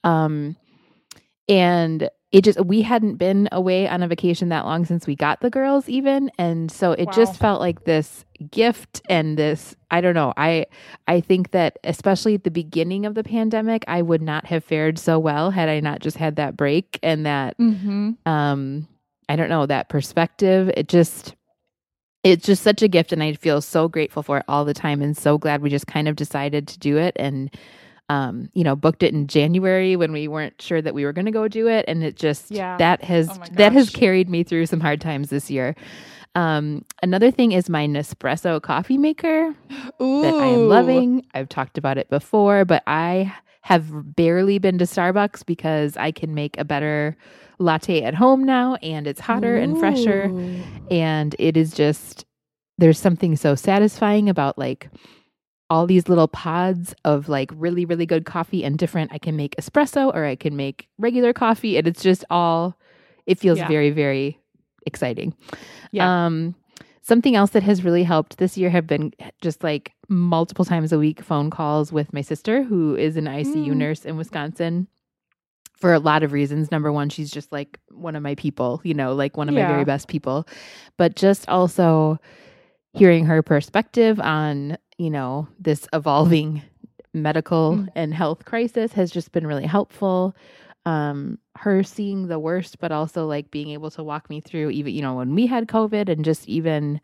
um 0.05 0.57
and 1.49 2.09
it 2.31 2.45
just 2.45 2.61
we 2.65 2.83
hadn't 2.83 3.17
been 3.17 3.49
away 3.53 3.89
on 3.89 4.03
a 4.03 4.09
vacation 4.09 4.51
that 4.51 4.65
long 4.67 4.85
since 4.85 5.07
we 5.07 5.17
got 5.17 5.41
the 5.41 5.51
girls 5.51 5.89
even 5.89 6.31
and 6.39 6.71
so 6.71 6.93
it 6.93 7.07
wow. 7.07 7.13
just 7.13 7.39
felt 7.39 7.61
like 7.61 7.85
this 7.85 8.25
gift 8.51 9.01
and 9.09 9.39
this 9.39 9.75
i 9.91 10.01
don't 10.01 10.15
know 10.15 10.33
i 10.37 10.65
i 11.07 11.21
think 11.21 11.51
that 11.53 11.79
especially 11.85 12.35
at 12.35 12.45
the 12.45 12.51
beginning 12.51 13.07
of 13.07 13.15
the 13.15 13.25
pandemic 13.25 13.83
i 13.89 14.03
would 14.03 14.23
not 14.23 14.47
have 14.47 14.63
fared 14.63 14.99
so 14.99 15.19
well 15.19 15.51
had 15.51 15.69
i 15.69 15.81
not 15.81 16.01
just 16.01 16.17
had 16.17 16.37
that 16.37 16.57
break 16.57 16.99
and 17.03 17.25
that 17.25 17.57
mm-hmm. 17.59 18.11
um 18.27 18.87
i 19.29 19.35
don't 19.35 19.49
know 19.49 19.65
that 19.65 19.89
perspective 19.89 20.71
it 20.77 20.89
just 20.89 21.35
it's 22.33 22.45
just 22.47 22.63
such 22.63 22.83
a 22.83 22.89
gift 22.89 23.13
and 23.13 23.23
I 23.23 23.33
feel 23.35 23.61
so 23.63 23.89
grateful 23.89 24.23
for 24.23 24.39
it 24.39 24.45
all 24.49 24.65
the 24.65 24.75
time 24.75 25.01
and 25.01 25.17
so 25.17 25.39
glad 25.39 25.63
we 25.63 25.71
just 25.71 25.87
kind 25.87 26.09
of 26.09 26.17
decided 26.17 26.69
to 26.69 26.79
do 26.79 26.99
it 26.99 27.15
and 27.17 27.51
um, 28.11 28.49
you 28.55 28.65
know, 28.65 28.75
booked 28.75 29.03
it 29.03 29.13
in 29.13 29.27
January 29.27 29.95
when 29.95 30.13
we 30.13 30.29
weren't 30.29 30.63
sure 30.63 30.81
that 30.81 30.95
we 30.95 31.05
were 31.05 31.13
going 31.13 31.27
to 31.27 31.31
go 31.31 31.47
do 31.47 31.69
it 31.69 31.85
and 31.87 32.03
it 32.03 32.17
just 32.17 32.51
yeah. 32.51 32.77
that 32.79 33.05
has 33.05 33.29
oh 33.31 33.45
that 33.53 33.73
has 33.73 33.91
carried 33.91 34.31
me 34.31 34.43
through 34.43 34.67
some 34.67 34.81
hard 34.81 35.01
times 35.01 35.29
this 35.31 35.51
year. 35.51 35.75
Um, 36.35 36.85
another 37.03 37.31
thing 37.31 37.53
is 37.53 37.69
my 37.69 37.87
Nespresso 37.87 38.63
coffee 38.63 38.97
maker 38.97 39.55
Ooh. 40.01 40.23
that 40.23 40.35
I 40.35 40.47
am 40.47 40.69
loving. 40.69 41.27
I've 41.35 41.49
talked 41.49 41.77
about 41.77 41.99
it 41.99 42.09
before, 42.09 42.65
but 42.65 42.83
I 42.87 43.35
have 43.69 44.17
barely 44.17 44.59
been 44.59 44.79
to 44.79 44.87
Starbucks 44.87 45.45
because 45.45 45.95
I 45.99 46.11
can 46.11 46.33
make 46.33 46.57
a 46.57 46.65
better 46.65 47.15
latte 47.59 48.03
at 48.03 48.15
home 48.15 48.43
now 48.43 48.77
and 48.77 49.07
it's 49.07 49.21
hotter 49.21 49.59
Ooh. 49.59 49.63
and 49.63 49.79
fresher 49.79 50.33
and 50.91 51.37
it 51.39 51.55
is 51.55 51.75
just 51.75 52.25
there's 52.79 52.99
something 52.99 53.37
so 53.37 53.55
satisfying 53.55 54.31
about 54.31 54.57
like 54.57 54.89
all 55.69 55.87
these 55.87 56.09
little 56.09 56.29
pods 56.29 56.95
of 57.05 57.29
like 57.29 57.51
really 57.57 57.85
really 57.85 58.07
good 58.07 58.25
coffee 58.25 58.65
and 58.65 58.79
different 58.79 59.13
I 59.13 59.19
can 59.19 59.37
make 59.37 59.55
espresso 59.57 60.15
or 60.15 60.25
I 60.25 60.35
can 60.35 60.57
make 60.57 60.89
regular 60.97 61.35
coffee 61.35 61.77
and 61.77 61.87
it's 61.87 62.03
just 62.03 62.25
all 62.31 62.75
it 63.27 63.39
feels 63.39 63.59
yeah. 63.59 63.69
very 63.69 63.91
very 63.91 64.41
exciting. 64.87 65.35
Yeah. 65.93 66.25
Um 66.25 66.55
something 67.09 67.35
else 67.35 67.51
that 67.51 67.63
has 67.63 67.83
really 67.85 68.05
helped 68.05 68.37
this 68.37 68.59
year 68.59 68.69
have 68.69 68.87
been 68.87 69.13
just 69.41 69.65
like 69.65 69.93
multiple 70.11 70.65
times 70.65 70.93
a 70.93 70.99
week 70.99 71.23
phone 71.23 71.49
calls 71.49 71.91
with 71.91 72.13
my 72.13 72.21
sister 72.21 72.63
who 72.63 72.95
is 72.95 73.17
an 73.17 73.25
ICU 73.25 73.69
mm. 73.69 73.77
nurse 73.77 74.05
in 74.05 74.19
Wisconsin 74.19 74.87
for 75.75 75.95
a 75.95 75.99
lot 75.99 76.23
of 76.23 76.33
reasons. 76.33 76.71
Number 76.71 76.93
one, 76.93 77.09
she's 77.09 77.31
just 77.31 77.51
like 77.51 77.79
one 77.91 78.15
of 78.15 78.23
my 78.23 78.35
people, 78.35 78.83
you 78.85 78.93
know, 78.93 79.15
like 79.15 79.39
one 79.39 79.49
of 79.49 79.55
yeah. 79.55 79.63
my 79.63 79.73
very 79.73 79.85
best 79.87 80.07
people. 80.07 80.47
But 80.99 81.17
just 81.17 81.49
also 81.49 82.19
hearing 82.93 83.25
her 83.25 83.43
perspective 83.43 84.21
on, 84.21 84.77
you 84.99 85.09
know, 85.09 85.49
this 85.59 85.89
evolving 85.95 86.63
medical 87.15 87.77
mm. 87.77 87.89
and 87.95 88.13
health 88.13 88.45
crisis 88.45 88.93
has 88.93 89.11
just 89.11 89.33
been 89.33 89.47
really 89.47 89.67
helpful. 89.67 90.37
Um, 90.89 91.39
her 91.57 91.83
seeing 91.83 92.29
the 92.29 92.39
worst, 92.39 92.79
but 92.79 92.93
also 92.93 93.27
like 93.27 93.51
being 93.51 93.71
able 93.71 93.91
to 93.91 94.03
walk 94.03 94.31
me 94.31 94.41
through 94.41 94.71
even, 94.71 94.95
you 94.95 95.03
know, 95.03 95.17
when 95.17 95.35
we 95.35 95.47
had 95.47 95.67
COVID 95.67 96.09
and 96.09 96.25
just 96.25 96.49
even 96.49 97.01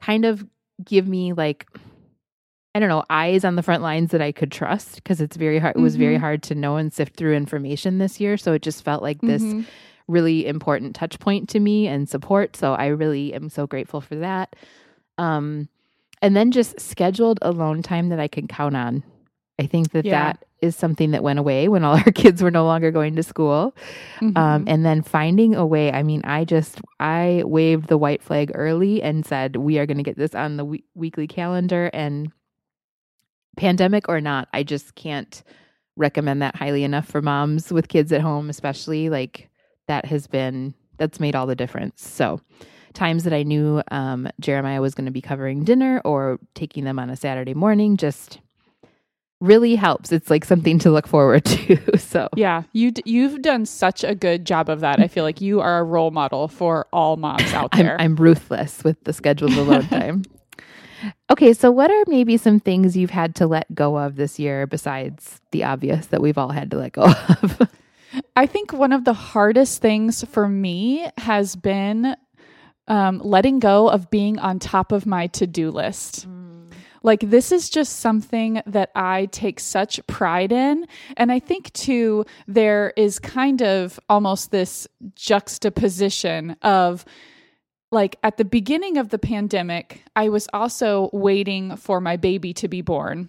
kind 0.00 0.24
of 0.24 0.46
give 0.84 1.08
me 1.08 1.32
like 1.32 1.66
I 2.74 2.80
don't 2.80 2.88
know, 2.88 3.04
eyes 3.10 3.44
on 3.44 3.56
the 3.56 3.62
front 3.62 3.82
lines 3.82 4.12
that 4.12 4.22
I 4.22 4.32
could 4.32 4.50
trust 4.50 4.94
because 4.96 5.20
it's 5.20 5.36
very 5.36 5.58
hard. 5.58 5.76
It 5.76 5.80
was 5.80 5.94
mm-hmm. 5.94 6.02
very 6.02 6.16
hard 6.16 6.42
to 6.44 6.54
know 6.54 6.76
and 6.76 6.92
sift 6.92 7.16
through 7.16 7.34
information 7.34 7.98
this 7.98 8.18
year. 8.18 8.36
So 8.36 8.54
it 8.54 8.62
just 8.62 8.82
felt 8.82 9.02
like 9.02 9.20
this 9.20 9.42
mm-hmm. 9.42 9.62
really 10.08 10.46
important 10.46 10.96
touch 10.96 11.18
point 11.18 11.50
to 11.50 11.60
me 11.60 11.86
and 11.86 12.08
support. 12.08 12.56
So 12.56 12.72
I 12.72 12.86
really 12.86 13.34
am 13.34 13.50
so 13.50 13.66
grateful 13.66 14.00
for 14.00 14.14
that. 14.16 14.56
Um, 15.18 15.68
and 16.22 16.34
then 16.34 16.50
just 16.50 16.80
scheduled 16.80 17.40
alone 17.42 17.82
time 17.82 18.08
that 18.08 18.20
I 18.20 18.28
can 18.28 18.46
count 18.48 18.76
on. 18.76 19.02
I 19.58 19.66
think 19.66 19.92
that 19.92 20.04
Yeah. 20.04 20.32
that 20.32 20.44
is 20.60 20.76
something 20.76 21.10
that 21.10 21.22
went 21.22 21.38
away 21.38 21.68
when 21.68 21.84
all 21.84 21.94
our 22.06 22.12
kids 22.12 22.42
were 22.42 22.50
no 22.50 22.64
longer 22.64 22.90
going 22.90 23.16
to 23.16 23.22
school. 23.22 23.74
Um, 24.20 24.34
Mhm. 24.34 24.64
and 24.66 24.84
then 24.86 25.02
finding 25.02 25.54
a 25.54 25.66
way. 25.66 25.92
I 25.92 26.02
mean, 26.02 26.22
I 26.24 26.44
just 26.44 26.80
I 27.00 27.42
waved 27.44 27.88
the 27.88 27.98
white 27.98 28.22
flag 28.22 28.50
early 28.54 29.02
and 29.02 29.26
said 29.26 29.56
we 29.56 29.78
are 29.78 29.86
going 29.86 29.96
to 29.98 30.02
get 30.02 30.16
this 30.16 30.34
on 30.34 30.56
the 30.56 30.64
we- 30.64 30.84
weekly 30.94 31.26
calendar. 31.26 31.90
And 31.92 32.32
pandemic 33.56 34.08
or 34.08 34.20
not, 34.20 34.48
I 34.52 34.62
just 34.62 34.94
can't 34.94 35.42
recommend 35.96 36.40
that 36.42 36.56
highly 36.56 36.84
enough 36.84 37.06
for 37.06 37.20
moms 37.20 37.70
with 37.72 37.88
kids 37.88 38.12
at 38.12 38.20
home, 38.22 38.48
especially 38.48 39.10
like 39.10 39.50
that 39.88 40.06
has 40.06 40.26
been 40.26 40.74
that's 40.98 41.20
made 41.20 41.34
all 41.34 41.46
the 41.46 41.56
difference. 41.56 42.06
So 42.06 42.40
times 42.94 43.24
that 43.24 43.32
I 43.32 43.42
knew 43.42 43.82
um, 43.90 44.28
Jeremiah 44.40 44.80
was 44.80 44.94
going 44.94 45.06
to 45.06 45.10
be 45.10 45.20
covering 45.20 45.64
dinner 45.64 46.00
or 46.04 46.38
taking 46.54 46.84
them 46.84 46.98
on 46.98 47.10
a 47.10 47.16
Saturday 47.16 47.54
morning 47.54 47.96
just 47.96 48.38
really 49.42 49.74
helps. 49.74 50.12
It's 50.12 50.30
like 50.30 50.44
something 50.44 50.78
to 50.80 50.90
look 50.90 51.06
forward 51.06 51.44
to. 51.46 51.98
so 51.98 52.28
Yeah, 52.36 52.62
you 52.72 52.92
d- 52.92 53.02
you've 53.04 53.42
done 53.42 53.66
such 53.66 54.04
a 54.04 54.14
good 54.14 54.46
job 54.46 54.68
of 54.70 54.80
that. 54.80 55.00
I 55.00 55.08
feel 55.08 55.24
like 55.24 55.40
you 55.40 55.60
are 55.60 55.80
a 55.80 55.84
role 55.84 56.12
model 56.12 56.48
for 56.48 56.86
all 56.92 57.16
moms 57.16 57.52
out 57.52 57.70
I'm, 57.72 57.84
there. 57.84 58.00
I'm 58.00 58.16
ruthless 58.16 58.84
with 58.84 59.02
the 59.04 59.12
scheduled 59.12 59.52
alone 59.52 59.86
time. 59.88 60.22
Okay, 61.28 61.52
so 61.52 61.72
what 61.72 61.90
are 61.90 62.04
maybe 62.06 62.36
some 62.36 62.60
things 62.60 62.96
you've 62.96 63.10
had 63.10 63.34
to 63.36 63.48
let 63.48 63.74
go 63.74 63.98
of 63.98 64.14
this 64.14 64.38
year 64.38 64.68
besides 64.68 65.40
the 65.50 65.64
obvious 65.64 66.06
that 66.06 66.22
we've 66.22 66.38
all 66.38 66.50
had 66.50 66.70
to 66.70 66.76
let 66.78 66.92
go 66.92 67.02
of? 67.02 67.68
I 68.36 68.46
think 68.46 68.72
one 68.72 68.92
of 68.92 69.04
the 69.04 69.12
hardest 69.12 69.82
things 69.82 70.22
for 70.28 70.48
me 70.48 71.10
has 71.18 71.56
been 71.56 72.14
um, 72.86 73.18
letting 73.18 73.58
go 73.58 73.88
of 73.88 74.10
being 74.10 74.38
on 74.38 74.60
top 74.60 74.92
of 74.92 75.04
my 75.04 75.26
to 75.28 75.46
do 75.48 75.72
list. 75.72 76.28
Like, 77.02 77.20
this 77.20 77.52
is 77.52 77.68
just 77.68 78.00
something 78.00 78.62
that 78.66 78.90
I 78.94 79.26
take 79.26 79.60
such 79.60 80.04
pride 80.06 80.52
in. 80.52 80.86
And 81.16 81.32
I 81.32 81.38
think, 81.38 81.72
too, 81.72 82.24
there 82.46 82.92
is 82.96 83.18
kind 83.18 83.62
of 83.62 83.98
almost 84.08 84.50
this 84.50 84.86
juxtaposition 85.14 86.56
of, 86.62 87.04
like, 87.90 88.16
at 88.22 88.36
the 88.36 88.44
beginning 88.44 88.98
of 88.98 89.08
the 89.08 89.18
pandemic, 89.18 90.04
I 90.14 90.28
was 90.28 90.48
also 90.52 91.10
waiting 91.12 91.76
for 91.76 92.00
my 92.00 92.16
baby 92.16 92.52
to 92.54 92.68
be 92.68 92.82
born. 92.82 93.28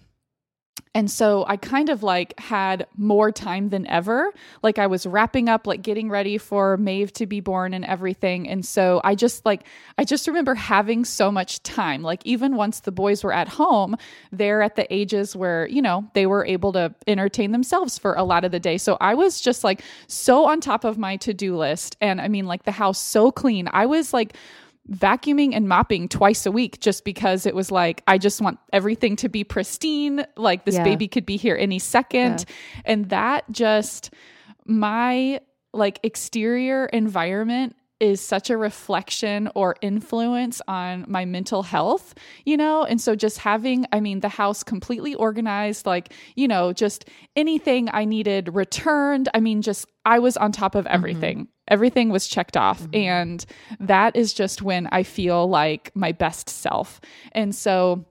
And 0.94 1.10
so 1.10 1.44
I 1.48 1.56
kind 1.56 1.88
of 1.88 2.04
like 2.04 2.38
had 2.38 2.86
more 2.96 3.32
time 3.32 3.70
than 3.70 3.84
ever. 3.88 4.32
Like 4.62 4.78
I 4.78 4.86
was 4.86 5.06
wrapping 5.06 5.48
up, 5.48 5.66
like 5.66 5.82
getting 5.82 6.08
ready 6.08 6.38
for 6.38 6.76
Maeve 6.76 7.12
to 7.14 7.26
be 7.26 7.40
born 7.40 7.74
and 7.74 7.84
everything. 7.84 8.48
And 8.48 8.64
so 8.64 9.00
I 9.02 9.16
just 9.16 9.44
like, 9.44 9.66
I 9.98 10.04
just 10.04 10.28
remember 10.28 10.54
having 10.54 11.04
so 11.04 11.32
much 11.32 11.62
time. 11.64 12.02
Like 12.02 12.24
even 12.24 12.54
once 12.54 12.80
the 12.80 12.92
boys 12.92 13.24
were 13.24 13.32
at 13.32 13.48
home, 13.48 13.96
they're 14.30 14.62
at 14.62 14.76
the 14.76 14.92
ages 14.94 15.34
where, 15.34 15.66
you 15.66 15.82
know, 15.82 16.08
they 16.14 16.26
were 16.26 16.46
able 16.46 16.72
to 16.74 16.94
entertain 17.08 17.50
themselves 17.50 17.98
for 17.98 18.14
a 18.14 18.22
lot 18.22 18.44
of 18.44 18.52
the 18.52 18.60
day. 18.60 18.78
So 18.78 18.96
I 19.00 19.14
was 19.14 19.40
just 19.40 19.64
like 19.64 19.82
so 20.06 20.44
on 20.44 20.60
top 20.60 20.84
of 20.84 20.96
my 20.96 21.16
to 21.16 21.34
do 21.34 21.56
list. 21.56 21.96
And 22.00 22.20
I 22.20 22.28
mean, 22.28 22.46
like 22.46 22.62
the 22.62 22.72
house 22.72 23.00
so 23.00 23.32
clean. 23.32 23.68
I 23.72 23.86
was 23.86 24.12
like, 24.12 24.36
vacuuming 24.90 25.54
and 25.54 25.68
mopping 25.68 26.08
twice 26.08 26.44
a 26.44 26.52
week 26.52 26.80
just 26.80 27.04
because 27.04 27.46
it 27.46 27.54
was 27.54 27.70
like 27.70 28.02
I 28.06 28.18
just 28.18 28.40
want 28.42 28.58
everything 28.72 29.16
to 29.16 29.28
be 29.28 29.42
pristine 29.42 30.26
like 30.36 30.64
this 30.66 30.74
Yeah. 30.74 30.84
baby 30.84 31.08
could 31.08 31.24
be 31.24 31.36
here 31.36 31.56
any 31.56 31.78
second 31.78 32.44
and 32.84 33.08
that 33.08 33.50
just 33.50 34.12
my 34.66 35.40
like 35.72 36.00
exterior 36.02 36.86
environment 36.86 37.76
is 38.00 38.20
such 38.20 38.50
a 38.50 38.56
reflection 38.56 39.48
or 39.54 39.76
influence 39.80 40.60
on 40.68 41.04
my 41.08 41.24
mental 41.24 41.62
health, 41.62 42.14
you 42.44 42.56
know? 42.56 42.84
And 42.84 43.00
so 43.00 43.14
just 43.14 43.38
having, 43.38 43.86
I 43.92 44.00
mean, 44.00 44.20
the 44.20 44.28
house 44.28 44.62
completely 44.62 45.14
organized, 45.14 45.86
like, 45.86 46.12
you 46.34 46.48
know, 46.48 46.72
just 46.72 47.08
anything 47.36 47.88
I 47.92 48.04
needed 48.04 48.54
returned. 48.54 49.28
I 49.32 49.40
mean, 49.40 49.62
just 49.62 49.86
I 50.04 50.18
was 50.18 50.36
on 50.36 50.52
top 50.52 50.74
of 50.74 50.84
mm-hmm. 50.84 50.94
everything. 50.94 51.48
Everything 51.68 52.10
was 52.10 52.28
checked 52.28 52.56
off. 52.56 52.82
Mm-hmm. 52.82 52.94
And 52.96 53.46
that 53.80 54.16
is 54.16 54.34
just 54.34 54.62
when 54.62 54.88
I 54.92 55.02
feel 55.02 55.48
like 55.48 55.90
my 55.94 56.12
best 56.12 56.48
self. 56.48 57.00
And 57.32 57.54
so, 57.54 58.04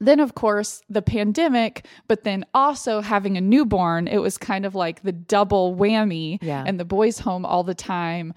then 0.00 0.20
of 0.20 0.36
course 0.36 0.80
the 0.88 1.02
pandemic 1.02 1.84
but 2.06 2.22
then 2.22 2.44
also 2.54 3.00
having 3.00 3.36
a 3.36 3.40
newborn 3.40 4.06
it 4.06 4.18
was 4.18 4.38
kind 4.38 4.64
of 4.64 4.76
like 4.76 5.02
the 5.02 5.10
double 5.10 5.74
whammy 5.74 6.38
Yeah. 6.40 6.62
and 6.64 6.78
the 6.78 6.84
boys 6.84 7.18
home 7.18 7.44
all 7.44 7.64
the 7.64 7.74
time 7.74 8.32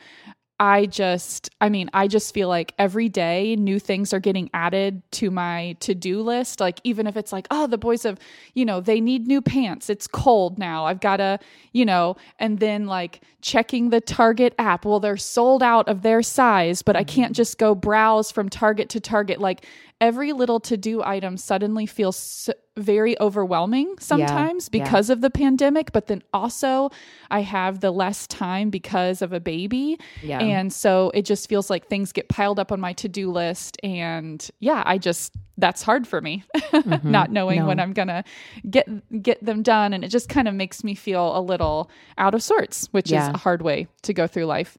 i 0.62 0.86
just 0.86 1.50
i 1.60 1.68
mean 1.68 1.90
i 1.94 2.08
just 2.08 2.34
feel 2.34 2.48
like 2.48 2.74
every 2.78 3.10
day 3.10 3.56
new 3.58 3.80
things 3.80 4.14
are 4.14 4.20
getting 4.20 4.50
added 4.54 5.02
to 5.12 5.30
my 5.32 5.76
to-do 5.80 6.22
list. 6.22 6.60
Like 6.60 6.80
even 6.84 7.08
if 7.08 7.18
it's 7.18 7.34
like 7.34 7.48
oh 7.52 7.68
the 7.68 7.78
boys 7.78 8.04
have 8.04 8.20
you 8.54 8.66
know 8.66 8.80
they 8.80 9.02
need 9.02 9.28
new 9.28 9.42
pants. 9.42 9.90
It's 9.90 10.08
cold 10.08 10.58
now. 10.58 10.86
I've 10.86 11.02
got 11.02 11.18
to 11.18 11.40
you 11.74 11.86
know 11.86 12.16
and 12.40 12.60
then 12.60 12.86
like 12.86 13.22
checking 13.42 13.90
the 13.90 14.02
target 14.02 14.54
app. 14.58 14.86
Well 14.86 15.00
they're 15.00 15.18
sold 15.18 15.64
out 15.64 15.90
of 15.90 16.02
their 16.02 16.22
size 16.22 16.82
but 16.82 16.96
i 16.96 17.04
can't 17.04 17.34
mm. 17.34 17.36
just 17.36 17.58
go 17.58 17.76
browse 17.76 18.32
from 18.32 18.50
target 18.50 18.90
to 18.90 19.00
target. 19.00 19.40
Like 19.40 19.66
every 20.02 20.34
little 20.34 20.60
to 20.60 20.76
do 20.76 21.02
item 21.04 21.38
suddenly 21.38 21.86
feels 21.86 22.18
so, 22.18 22.54
very 22.78 23.20
overwhelming 23.22 23.96
sometimes 24.00 24.70
yeah. 24.72 24.84
because 24.84 25.10
of 25.10 25.22
the 25.22 25.30
pandemic. 25.30 25.92
But 25.92 26.08
then 26.08 26.24
also, 26.34 26.90
I 27.30 27.42
have 27.42 27.80
the 27.82 27.92
less 27.92 28.26
time 28.28 28.70
because 28.70 29.22
of 29.22 29.32
a 29.34 29.40
baby. 29.40 30.00
Yeah. 30.24 30.40
And 30.40 30.74
so 30.74 31.12
it 31.14 31.24
just 31.24 31.48
feels 31.48 31.70
like 31.70 31.88
things 31.88 32.12
get 32.12 32.28
piled 32.30 32.60
up 32.60 32.72
on 32.72 32.80
my 32.80 32.94
to 32.94 33.08
do 33.08 33.30
list. 33.32 33.78
And 33.84 34.46
yeah, 34.60 34.84
I 34.86 34.98
just, 34.98 35.34
that's 35.58 35.84
hard 35.84 36.08
for 36.08 36.20
me, 36.22 36.44
not 37.04 37.30
knowing 37.32 37.60
Mm-hmm. 37.60 37.64
No. 37.64 37.68
when 37.68 37.80
I'm 37.80 37.94
going 37.94 38.08
to 38.08 38.24
get 38.70 38.88
get 39.22 39.44
them 39.46 39.62
done 39.62 39.94
and 39.94 40.04
it 40.04 40.08
just 40.08 40.30
kind 40.30 40.48
of 40.48 40.56
makes 40.56 40.84
me 40.84 40.96
feel 40.96 41.38
a 41.38 41.42
little 41.42 41.92
out 42.18 42.34
of 42.34 42.42
sorts 42.42 42.88
which 42.92 43.12
Yeah. 43.12 43.30
is 43.30 43.36
a 43.36 43.38
hard 43.38 43.62
way 43.62 43.88
to 44.04 44.14
go 44.14 44.26
through 44.26 44.46
life 44.46 44.78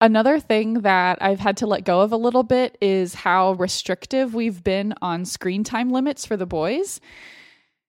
Another 0.00 0.38
thing 0.38 0.80
that 0.82 1.18
I've 1.22 1.40
had 1.40 1.56
to 1.58 1.66
let 1.66 1.84
go 1.84 2.00
of 2.00 2.12
a 2.12 2.16
little 2.16 2.42
bit 2.42 2.76
is 2.80 3.14
how 3.14 3.52
restrictive 3.52 4.34
we've 4.34 4.62
been 4.62 4.94
on 5.00 5.24
screen 5.24 5.64
time 5.64 5.90
limits 5.90 6.26
for 6.26 6.36
the 6.36 6.46
boys. 6.46 7.00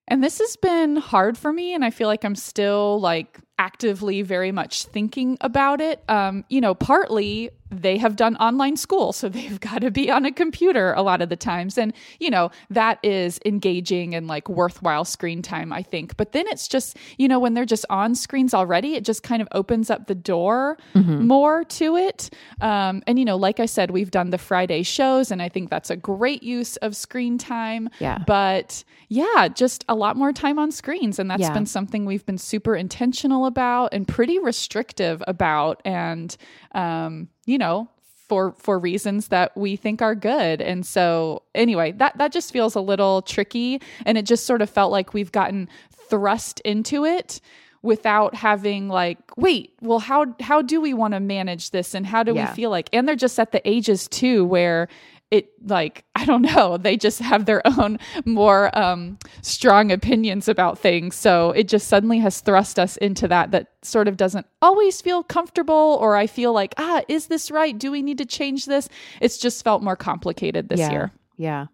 And 0.07 0.24
this 0.24 0.39
has 0.39 0.55
been 0.55 0.97
hard 0.97 1.38
for 1.38 1.51
me 1.51 1.74
and 1.74 1.83
I 1.83 1.89
feel 1.89 2.07
like 2.07 2.24
I'm 2.24 2.35
still 2.35 3.00
like 3.00 3.39
actively 3.57 4.21
very 4.21 4.51
much 4.51 4.85
thinking 4.85 5.38
about 5.41 5.81
it. 5.81 6.03
Um, 6.09 6.43
you 6.50 6.62
know, 6.62 6.74
partly 6.75 7.50
they 7.71 7.97
have 7.97 8.15
done 8.15 8.35
online 8.38 8.77
school, 8.77 9.12
so 9.12 9.27
they've 9.35 9.59
got 9.59 9.79
to 9.81 9.91
be 9.91 10.09
on 10.12 10.24
a 10.25 10.31
computer 10.31 10.93
a 10.93 11.01
lot 11.01 11.21
of 11.21 11.29
the 11.29 11.35
times. 11.35 11.77
And, 11.77 11.93
you 12.19 12.29
know, 12.29 12.51
that 12.69 13.00
is 13.03 13.39
engaging 13.43 14.13
and 14.13 14.27
like 14.27 14.47
worthwhile 14.47 15.03
screen 15.03 15.41
time, 15.41 15.74
I 15.74 15.81
think. 15.81 16.15
But 16.15 16.31
then 16.31 16.45
it's 16.47 16.67
just, 16.67 16.95
you 17.17 17.27
know, 17.27 17.39
when 17.39 17.53
they're 17.53 17.65
just 17.65 17.85
on 17.89 18.13
screens 18.15 18.53
already, 18.53 18.95
it 18.95 19.03
just 19.03 19.24
kind 19.24 19.41
of 19.41 19.47
opens 19.51 19.89
up 19.89 20.07
the 20.07 20.15
door 20.15 20.77
more 20.93 21.63
to 21.63 21.97
it. 21.97 22.29
Um, 22.62 23.01
and, 23.07 23.17
you 23.17 23.25
know, 23.25 23.35
like 23.35 23.59
I 23.59 23.65
said, 23.65 23.91
we've 23.91 24.12
done 24.12 24.29
the 24.29 24.38
Friday 24.38 24.83
shows, 24.83 25.31
and 25.31 25.41
I 25.41 25.50
think 25.50 25.69
that's 25.69 25.89
a 25.89 25.95
great 25.97 26.43
use 26.43 26.77
of 26.77 26.95
screen 26.95 27.38
time. 27.38 27.89
Yeah. 28.00 28.19
But 28.27 28.83
yeah, 29.09 29.47
just 29.47 29.83
a 29.89 29.95
lot 29.95 30.15
more 30.17 30.31
time 30.31 30.59
on 30.59 30.71
screens. 30.71 31.19
And 31.19 31.29
that's 31.29 31.41
Yeah. 31.41 31.53
been 31.53 31.65
something 31.65 32.05
we've 32.05 32.25
been 32.25 32.38
super 32.38 32.75
intentional 32.75 33.44
about 33.45 33.93
and 33.93 34.07
pretty 34.07 34.39
restrictive 34.39 35.23
about. 35.27 35.81
And, 35.85 36.35
um, 36.73 37.29
you 37.45 37.57
know, 37.57 37.89
for 38.27 38.53
for 38.53 38.79
reasons 38.79 39.27
that 39.27 39.55
we 39.55 39.75
think 39.75 40.01
are 40.01 40.15
good. 40.15 40.61
And 40.61 40.85
so 40.85 41.43
anyway, 41.53 41.91
that 41.93 42.17
that 42.17 42.31
just 42.31 42.51
feels 42.51 42.73
a 42.75 42.81
little 42.81 43.21
tricky 43.21 43.81
and 44.05 44.17
it 44.17 44.25
just 44.25 44.45
sort 44.45 44.61
of 44.61 44.69
felt 44.69 44.91
like 44.91 45.13
we've 45.13 45.31
gotten 45.31 45.69
thrust 46.09 46.59
into 46.61 47.05
it 47.05 47.39
without 47.81 48.33
having 48.33 48.87
like 48.87 49.19
wait 49.37 49.71
well 49.81 49.99
how 49.99 50.25
how 50.39 50.59
do 50.59 50.81
we 50.81 50.91
want 50.91 51.13
to 51.13 51.19
manage 51.19 51.69
this 51.69 51.93
and 51.93 52.03
how 52.07 52.23
do 52.23 52.33
Yeah. 52.33 52.49
we 52.49 52.55
feel 52.55 52.71
like 52.71 52.89
and 52.93 53.07
they're 53.07 53.15
just 53.15 53.39
at 53.39 53.51
the 53.51 53.61
ages 53.69 54.07
too 54.07 54.43
where 54.43 54.87
it 55.32 55.50
like 55.65 56.05
i 56.15 56.25
don't 56.25 56.41
know 56.41 56.77
they 56.77 56.96
just 56.96 57.20
have 57.20 57.46
their 57.46 57.62
own 57.79 57.98
more 58.25 58.75
um 58.77 59.17
strong 59.41 59.91
opinions 59.91 60.48
about 60.48 60.77
things 60.77 61.15
so 61.15 61.51
it 61.51 61.67
just 61.67 61.88
suddenly 61.88 62.20
has 62.20 62.41
thrust 62.41 62.77
us 62.79 62.98
into 62.98 63.27
that 63.27 63.51
that 63.51 63.67
sort 63.82 64.08
of 64.08 64.17
doesn't 64.17 64.46
always 64.62 65.01
feel 65.01 65.24
comfortable 65.24 65.98
or 66.00 66.15
i 66.15 66.27
feel 66.27 66.53
like 66.53 66.74
ah 66.77 67.01
is 67.08 67.27
this 67.27 67.50
right 67.51 67.77
do 67.77 67.91
we 67.91 68.01
need 68.01 68.17
to 68.17 68.25
change 68.25 68.65
this 68.65 68.88
it's 69.22 69.38
just 69.38 69.63
felt 69.63 69.82
more 69.82 69.96
complicated 69.96 70.70
this 70.70 70.79
yeah. 70.79 70.91
year 70.91 71.12
Yeah. 71.38 71.67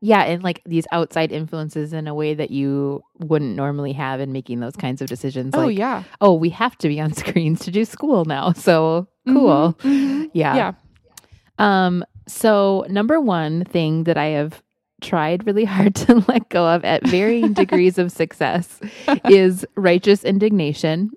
Yeah. 0.00 0.22
And 0.22 0.42
like 0.42 0.62
these 0.64 0.86
outside 0.92 1.32
influences 1.32 1.92
in 1.92 2.06
a 2.06 2.14
way 2.14 2.34
that 2.34 2.50
you 2.50 3.02
wouldn't 3.18 3.56
normally 3.56 3.92
have 3.94 4.20
in 4.20 4.32
making 4.32 4.60
those 4.60 4.76
kinds 4.76 5.02
of 5.02 5.08
decisions. 5.08 5.54
oh 5.54 5.66
like, 5.66 5.78
yeah 5.78 6.04
oh, 6.20 6.34
we 6.34 6.50
have 6.50 6.76
to 6.78 6.88
be 6.88 7.00
on 7.00 7.12
screens 7.22 7.60
to 7.64 7.70
do 7.70 7.84
school 7.84 8.24
now. 8.24 8.52
So 8.52 9.08
cool. 9.26 9.76
Yeah. 9.82 10.28
yeah 10.32 10.72
Um, 11.58 12.04
so 12.28 12.86
number 12.88 13.20
one 13.20 13.64
thing 13.64 14.04
that 14.04 14.16
I 14.16 14.26
have 14.26 14.62
tried 15.00 15.46
really 15.46 15.64
hard 15.76 15.94
to 15.96 16.24
let 16.28 16.48
go 16.48 16.66
of 16.66 16.84
at 16.84 17.06
varying 17.06 17.52
degrees 17.52 17.98
of 17.98 18.12
success 18.12 18.80
is 19.28 19.64
righteous 19.76 20.24
indignation. 20.24 21.10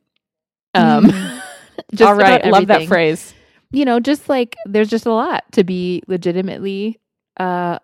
Um, 0.74 1.06
just 1.94 2.08
All 2.10 2.16
right, 2.16 2.46
love 2.46 2.68
that 2.68 2.88
phrase. 2.88 3.34
You 3.72 3.86
know, 3.86 4.00
just 4.00 4.28
like 4.30 4.56
there's 4.66 4.90
just 4.90 5.06
a 5.06 5.12
lot 5.14 5.44
to 5.54 5.64
be 5.64 6.04
legitimately 6.08 7.00
uh, 7.40 7.80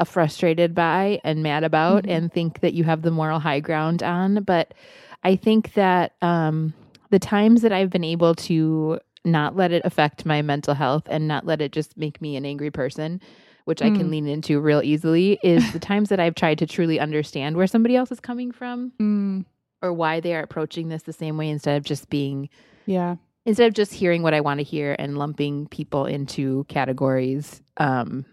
uh, 0.00 0.04
frustrated 0.04 0.74
by 0.74 1.20
and 1.22 1.42
mad 1.42 1.62
about, 1.64 2.04
Mhm. 2.04 2.10
and 2.10 2.32
think 2.32 2.60
that 2.60 2.74
you 2.74 2.82
have 2.84 3.02
the 3.02 3.10
moral 3.12 3.38
high 3.38 3.60
ground 3.60 4.02
on. 4.02 4.42
But 4.42 4.74
I 5.22 5.36
think 5.36 5.74
that 5.74 6.12
um, 6.20 6.74
the 7.10 7.20
times 7.20 7.62
that 7.62 7.72
I've 7.72 7.90
been 7.90 8.04
able 8.04 8.34
to 8.34 8.98
not 9.24 9.56
let 9.56 9.72
it 9.72 9.82
affect 9.84 10.26
my 10.26 10.42
mental 10.42 10.74
health 10.74 11.04
and 11.06 11.26
not 11.28 11.46
let 11.46 11.60
it 11.60 11.72
just 11.72 11.96
make 11.96 12.20
me 12.20 12.36
an 12.36 12.44
angry 12.44 12.70
person, 12.70 13.20
which 13.64 13.80
I 13.82 13.90
can 13.90 14.08
Mm. 14.08 14.10
lean 14.10 14.26
into 14.28 14.60
real 14.60 14.82
easily, 14.82 15.38
is 15.42 15.72
the 15.72 15.78
times 15.90 16.10
that 16.10 16.20
I've 16.20 16.34
tried 16.34 16.58
to 16.58 16.66
truly 16.66 17.00
understand 17.00 17.56
where 17.56 17.66
somebody 17.66 17.96
else 17.96 18.12
is 18.12 18.20
coming 18.20 18.52
from 18.52 18.92
Mm, 19.00 19.44
or 19.82 19.92
why 19.92 20.20
they 20.20 20.34
are 20.34 20.42
approaching 20.42 20.88
this 20.88 21.02
the 21.04 21.12
same 21.12 21.36
way 21.36 21.48
instead 21.48 21.76
of 21.76 21.84
just 21.84 22.10
being 22.10 22.48
yeah. 22.86 23.16
instead 23.46 23.66
of 23.66 23.74
just 23.74 23.92
hearing 23.94 24.22
what 24.22 24.34
I 24.34 24.40
want 24.42 24.60
to 24.60 24.64
hear 24.64 24.94
and 24.98 25.16
lumping 25.18 25.66
people 25.68 26.04
into 26.06 26.64
categories. 26.68 27.62
Um, 27.78 28.24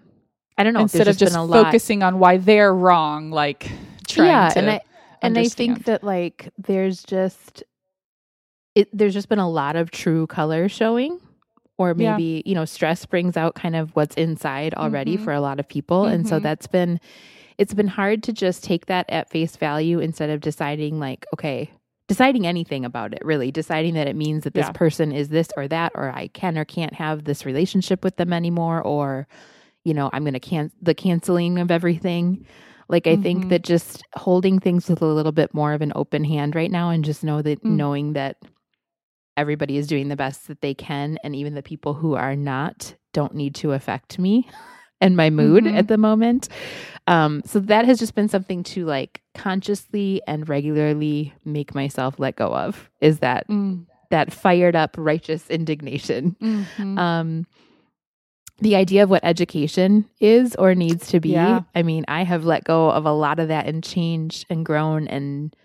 I 0.57 0.63
don't 0.63 0.73
know. 0.73 0.81
Instead 0.81 1.07
of 1.07 1.17
just 1.17 1.35
a 1.35 1.41
lot- 1.41 1.65
focusing 1.65 2.03
on 2.03 2.19
why 2.19 2.37
they're 2.37 2.73
wrong, 2.73 3.31
like 3.31 3.71
trying 4.07 4.27
yeah, 4.27 4.49
to 4.49 4.59
and 4.59 4.69
I 4.69 4.81
and 5.21 5.37
I 5.37 5.47
think 5.47 5.85
that 5.85 6.03
like 6.03 6.49
there's 6.57 7.03
just 7.03 7.63
it. 8.75 8.89
There's 8.97 9.13
just 9.13 9.29
been 9.29 9.39
a 9.39 9.49
lot 9.49 9.75
of 9.75 9.91
true 9.91 10.27
color 10.27 10.69
showing. 10.69 11.19
Or 11.77 11.95
Yeah. 11.95 12.11
maybe, 12.15 12.43
you 12.45 12.53
know, 12.53 12.65
stress 12.65 13.05
brings 13.07 13.35
out 13.35 13.55
kind 13.55 13.75
of 13.75 13.95
what's 13.95 14.15
inside 14.15 14.75
already 14.75 15.17
Mhm. 15.17 15.23
for 15.23 15.33
a 15.33 15.41
lot 15.41 15.59
of 15.59 15.67
people. 15.67 16.05
And 16.05 16.27
so 16.27 16.39
Mhm. 16.39 16.43
that's 16.43 16.67
been, 16.67 16.99
it's 17.57 17.73
been 17.73 17.87
hard 17.87 18.21
to 18.23 18.33
just 18.33 18.63
take 18.63 18.85
that 18.85 19.09
at 19.09 19.29
face 19.31 19.55
value 19.55 19.99
instead 19.99 20.29
of 20.29 20.41
deciding, 20.41 20.99
like, 20.99 21.25
okay, 21.33 21.71
deciding 22.07 22.45
anything 22.45 22.85
about 22.85 23.13
it, 23.13 23.25
really, 23.25 23.51
deciding 23.51 23.95
that 23.95 24.07
it 24.07 24.15
means 24.15 24.43
that 24.43 24.53
this 24.53 24.67
Yeah. 24.67 24.73
person 24.73 25.11
is 25.11 25.29
this 25.29 25.49
or 25.57 25.67
that, 25.69 25.91
or 25.95 26.11
I 26.13 26.27
can 26.27 26.55
or 26.57 26.65
can't 26.65 26.93
have 26.93 27.23
this 27.23 27.45
relationship 27.47 28.03
with 28.03 28.17
them 28.17 28.31
anymore, 28.33 28.81
or, 28.83 29.27
you 29.83 29.93
know, 29.95 30.11
I'm 30.13 30.23
going 30.23 30.33
to 30.33 30.39
can 30.39 30.71
the 30.81 30.93
canceling 30.93 31.57
of 31.57 31.71
everything. 31.71 32.45
Like, 32.89 33.07
I 33.07 33.15
Mhm. 33.15 33.23
think 33.23 33.49
that 33.49 33.63
just 33.63 34.03
holding 34.15 34.59
things 34.59 34.87
with 34.87 35.01
a 35.01 35.05
little 35.07 35.31
bit 35.31 35.53
more 35.53 35.73
of 35.73 35.81
an 35.81 35.93
open 35.95 36.23
hand 36.25 36.53
right 36.55 36.69
now 36.71 36.89
and 36.91 37.03
just 37.03 37.23
know 37.23 37.41
that 37.41 37.63
Mm. 37.63 37.77
knowing 37.77 38.13
that 38.13 38.37
everybody 39.41 39.75
is 39.77 39.87
doing 39.87 40.07
the 40.09 40.15
best 40.15 40.47
that 40.47 40.61
they 40.61 40.73
can 40.73 41.17
and 41.23 41.35
even 41.35 41.53
the 41.55 41.63
people 41.71 41.93
who 41.93 42.13
are 42.15 42.35
not 42.35 42.95
don't 43.13 43.35
need 43.35 43.53
to 43.55 43.73
affect 43.73 44.17
me 44.19 44.47
and 45.01 45.17
my 45.17 45.29
mood 45.29 45.63
Mhm. 45.65 45.75
at 45.75 45.87
the 45.87 45.97
moment 45.97 46.47
um 47.07 47.41
so 47.45 47.59
that 47.59 47.85
has 47.85 47.97
just 47.99 48.13
been 48.15 48.29
something 48.29 48.61
to 48.63 48.85
like 48.85 49.21
consciously 49.33 50.21
and 50.27 50.47
regularly 50.47 51.33
make 51.43 51.73
myself 51.75 52.19
let 52.19 52.35
go 52.35 52.47
of 52.65 52.89
is 53.01 53.19
that 53.19 53.47
Mm, 53.49 53.85
that 54.11 54.31
fired 54.31 54.75
up 54.75 54.95
righteous 54.97 55.49
indignation 55.49 56.35
mhm. 56.41 56.97
um 56.99 57.45
the 58.59 58.75
idea 58.75 59.01
of 59.03 59.09
what 59.09 59.23
education 59.23 60.05
is 60.19 60.55
or 60.55 60.75
needs 60.75 61.07
to 61.09 61.19
be 61.19 61.29
Yeah. 61.31 61.61
i 61.73 61.81
mean 61.81 62.05
i 62.07 62.23
have 62.23 62.45
let 62.45 62.63
go 62.63 62.91
of 62.91 63.05
a 63.05 63.11
lot 63.11 63.39
of 63.39 63.47
that 63.47 63.65
and 63.65 63.83
changed 63.83 64.45
and 64.49 64.65
grown 64.65 65.07
and 65.07 65.55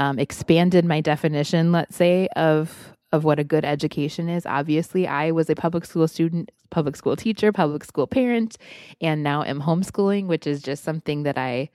um, 0.00 0.18
expanded 0.18 0.84
my 0.84 1.00
definition 1.00 1.70
let's 1.70 1.94
say 1.94 2.26
of 2.34 2.93
of 3.14 3.24
what 3.24 3.38
a 3.38 3.44
good 3.44 3.64
education 3.64 4.28
is 4.28 4.44
obviously 4.46 5.06
i 5.06 5.30
was 5.30 5.48
a 5.48 5.54
public 5.54 5.84
school 5.84 6.08
student 6.08 6.50
public 6.70 6.96
school 6.96 7.16
teacher 7.16 7.52
public 7.52 7.84
school 7.84 8.06
parent 8.06 8.56
and 9.00 9.22
now 9.22 9.42
am 9.42 9.60
homeschooling 9.62 10.26
which 10.26 10.46
is 10.46 10.62
just 10.62 10.84
something 10.84 11.22
that 11.22 11.38
i 11.38 11.68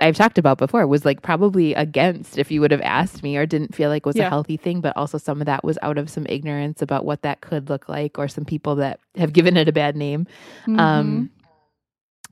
I've 0.00 0.16
talked 0.16 0.38
about 0.38 0.58
before 0.58 0.86
was 0.86 1.04
like 1.04 1.22
probably 1.22 1.74
against 1.74 2.38
if 2.38 2.52
you 2.52 2.60
would 2.60 2.70
have 2.70 2.82
asked 2.82 3.24
me 3.24 3.36
or 3.36 3.46
didn't 3.46 3.74
feel 3.74 3.90
like 3.90 4.06
was 4.06 4.16
a 4.16 4.28
healthy 4.28 4.56
thing, 4.56 4.80
but 4.80 4.96
also 4.96 5.18
some 5.18 5.40
of 5.40 5.46
that 5.46 5.64
was 5.64 5.76
out 5.82 5.98
of 5.98 6.08
some 6.08 6.26
ignorance 6.28 6.82
about 6.82 7.04
what 7.04 7.22
that 7.22 7.40
could 7.40 7.68
look 7.68 7.88
like 7.88 8.18
or 8.18 8.28
some 8.28 8.44
people 8.44 8.76
that 8.76 9.00
have 9.16 9.32
given 9.32 9.56
it 9.56 9.68
a 9.68 9.72
bad 9.72 9.96
name. 9.96 10.26
Mhm. 10.66 10.78
Um, 10.78 11.30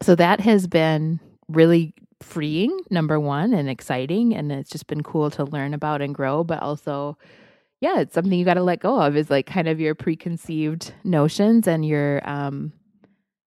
so 0.03 0.15
that 0.15 0.41
has 0.41 0.67
been 0.67 1.19
really 1.49 1.93
freeing, 2.21 2.79
number 2.91 3.19
one, 3.19 3.53
and 3.53 3.69
exciting. 3.69 4.35
And 4.35 4.53
it's 4.53 4.71
just 4.71 4.87
been 4.87 5.03
cool 5.03 5.31
to 5.33 5.45
learn 5.45 5.75
about 5.75 6.03
and 6.03 6.15
grow, 6.15 6.45
but 6.45 6.63
also, 6.63 7.17
yeah, 7.81 8.01
it's 8.01 8.15
something 8.15 8.39
you 8.39 8.45
got 8.45 8.55
to 8.55 8.63
let 8.63 8.81
go 8.81 9.01
of 9.01 9.17
is 9.17 9.31
like 9.31 9.47
kind 9.47 9.69
of 9.69 9.81
your 9.81 9.95
preconceived 9.95 10.93
notions 11.05 11.67
and 11.67 11.85
your, 11.85 12.21
um, 12.29 12.73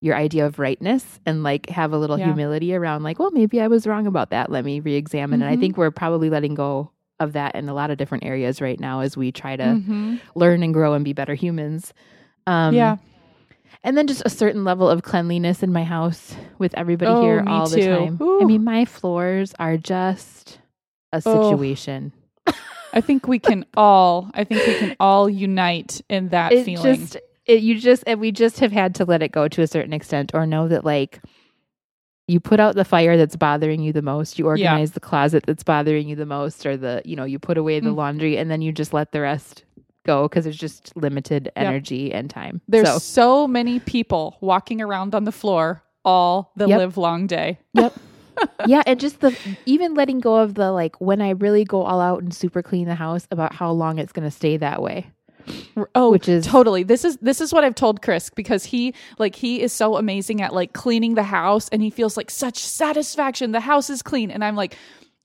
your 0.01 0.15
idea 0.15 0.45
of 0.47 0.57
rightness 0.57 1.19
and 1.25 1.43
like 1.43 1.69
have 1.69 1.93
a 1.93 1.97
little 1.97 2.17
Yeah. 2.17 2.25
humility 2.25 2.73
around 2.73 3.03
like, 3.03 3.19
well, 3.19 3.31
maybe 3.31 3.61
I 3.61 3.67
was 3.67 3.85
wrong 3.85 4.07
about 4.07 4.29
that. 4.31 4.49
Let 4.51 4.65
me 4.65 4.79
re-examine. 4.79 5.41
And 5.41 5.49
I 5.51 5.55
Mhm. 5.55 5.59
think 5.59 5.77
we're 5.77 5.91
probably 5.91 6.29
letting 6.29 6.55
go 6.55 6.89
of 7.19 7.33
that 7.33 7.53
in 7.55 7.69
a 7.69 7.73
lot 7.73 7.91
of 7.91 7.97
different 7.97 8.23
areas 8.25 8.61
right 8.61 8.79
now 8.79 9.01
as 9.01 9.15
we 9.15 9.31
try 9.31 9.55
to 9.55 9.63
Mhm. 9.63 10.19
learn 10.33 10.63
and 10.63 10.73
grow 10.73 10.93
and 10.93 11.05
be 11.05 11.13
better 11.13 11.35
humans. 11.35 11.93
Um, 12.47 12.73
yeah. 12.73 12.95
and 13.83 13.95
then 13.97 14.07
just 14.07 14.23
a 14.25 14.29
certain 14.29 14.63
level 14.63 14.89
of 14.89 15.03
cleanliness 15.03 15.61
in 15.61 15.71
my 15.71 15.83
house 15.83 16.35
with 16.57 16.73
everybody 16.75 17.11
Oh, 17.11 17.21
here 17.21 17.43
all 17.47 17.69
the 17.69 17.79
too. 17.81 17.87
time. 17.89 18.19
I 18.41 18.45
mean, 18.45 18.63
my 18.63 18.85
floors 18.85 19.53
are 19.59 19.77
just 19.77 20.59
a 21.13 21.21
Oh. 21.25 21.37
I 22.93 23.01
think 23.01 23.27
we 23.27 23.39
can 23.39 23.65
all. 23.75 24.29
I 24.33 24.43
think 24.43 24.65
we 24.65 24.73
can 24.73 24.95
all 24.99 25.29
unite 25.29 26.01
in 26.09 26.29
that 26.29 26.51
it 26.51 26.65
feeling. 26.65 26.95
just 26.97 27.17
it 27.45 27.61
you 27.61 27.79
just 27.79 28.03
and 28.07 28.19
we 28.19 28.31
just 28.31 28.59
have 28.59 28.71
had 28.71 28.95
to 28.95 29.05
let 29.05 29.21
it 29.23 29.31
go 29.31 29.47
to 29.47 29.61
a 29.61 29.67
certain 29.67 29.93
extent 29.93 30.31
or 30.33 30.45
know 30.45 30.67
that 30.67 30.85
like 30.85 31.19
you 32.27 32.39
put 32.39 32.59
out 32.59 32.75
the 32.75 32.85
fire 32.85 33.17
that's 33.17 33.35
bothering 33.35 33.81
you 33.81 33.91
the 33.91 34.01
most 34.01 34.37
you 34.39 34.45
organize 34.45 34.91
the 34.91 34.99
closet 34.99 35.43
that's 35.47 35.63
bothering 35.63 36.07
you 36.07 36.15
the 36.15 36.25
most 36.25 36.65
or 36.65 36.77
the 36.77 37.01
you 37.03 37.15
know 37.15 37.23
you 37.25 37.39
put 37.39 37.57
away 37.57 37.79
the 37.79 37.89
Mm. 37.89 37.95
laundry 37.97 38.37
and 38.37 38.49
then 38.51 38.61
you 38.61 38.71
just 38.71 38.93
let 38.93 39.11
the 39.11 39.21
rest 39.21 39.65
go 40.05 40.27
because 40.27 40.45
there's 40.45 40.55
just 40.57 40.95
limited 40.95 41.51
energy 41.55 42.13
and 42.13 42.29
time 42.29 42.61
There's 42.67 42.87
so 42.89 42.99
so. 42.99 43.47
many 43.47 43.79
people 43.79 44.37
walking 44.41 44.81
around 44.81 45.13
on 45.15 45.23
the 45.25 45.31
floor 45.31 45.83
all 46.05 46.51
the 46.55 46.67
Yep. 46.67 46.77
live 46.79 46.97
long 46.97 47.27
day. 47.27 47.59
yeah 48.67 48.81
and 48.85 48.99
just 48.99 49.19
the 49.21 49.35
even 49.65 49.93
letting 49.93 50.19
go 50.19 50.37
of 50.37 50.55
the 50.55 50.71
like 50.71 50.99
when 51.01 51.21
i 51.21 51.31
really 51.31 51.63
go 51.63 51.81
all 51.83 51.99
out 52.01 52.21
and 52.23 52.33
super 52.33 52.61
clean 52.61 52.87
the 52.87 52.95
house 52.95 53.27
about 53.31 53.53
how 53.53 53.71
long 53.71 53.97
it's 53.99 54.11
going 54.11 54.23
to 54.27 54.31
stay 54.35 54.57
that 54.57 54.81
way 54.81 55.09
Oh, 55.95 56.11
Which 56.11 56.29
is- 56.29 56.45
totally. 56.45 56.83
This 56.83 57.03
is 57.03 57.17
this 57.17 57.41
is 57.41 57.51
what 57.51 57.63
I've 57.63 57.73
told 57.73 58.03
Chris 58.03 58.29
because 58.29 58.63
he 58.63 58.93
like 59.17 59.35
he 59.35 59.59
is 59.59 59.73
so 59.73 59.97
amazing 59.97 60.39
at 60.43 60.53
like 60.53 60.73
cleaning 60.73 61.15
the 61.15 61.23
house 61.23 61.67
and 61.69 61.81
he 61.81 61.89
feels 61.89 62.15
like 62.15 62.29
such 62.29 62.59
satisfaction. 62.59 63.51
The 63.51 63.59
house 63.59 63.89
is 63.89 64.03
clean 64.03 64.29
and 64.29 64.43
I'm 64.43 64.55
like, 64.55 64.77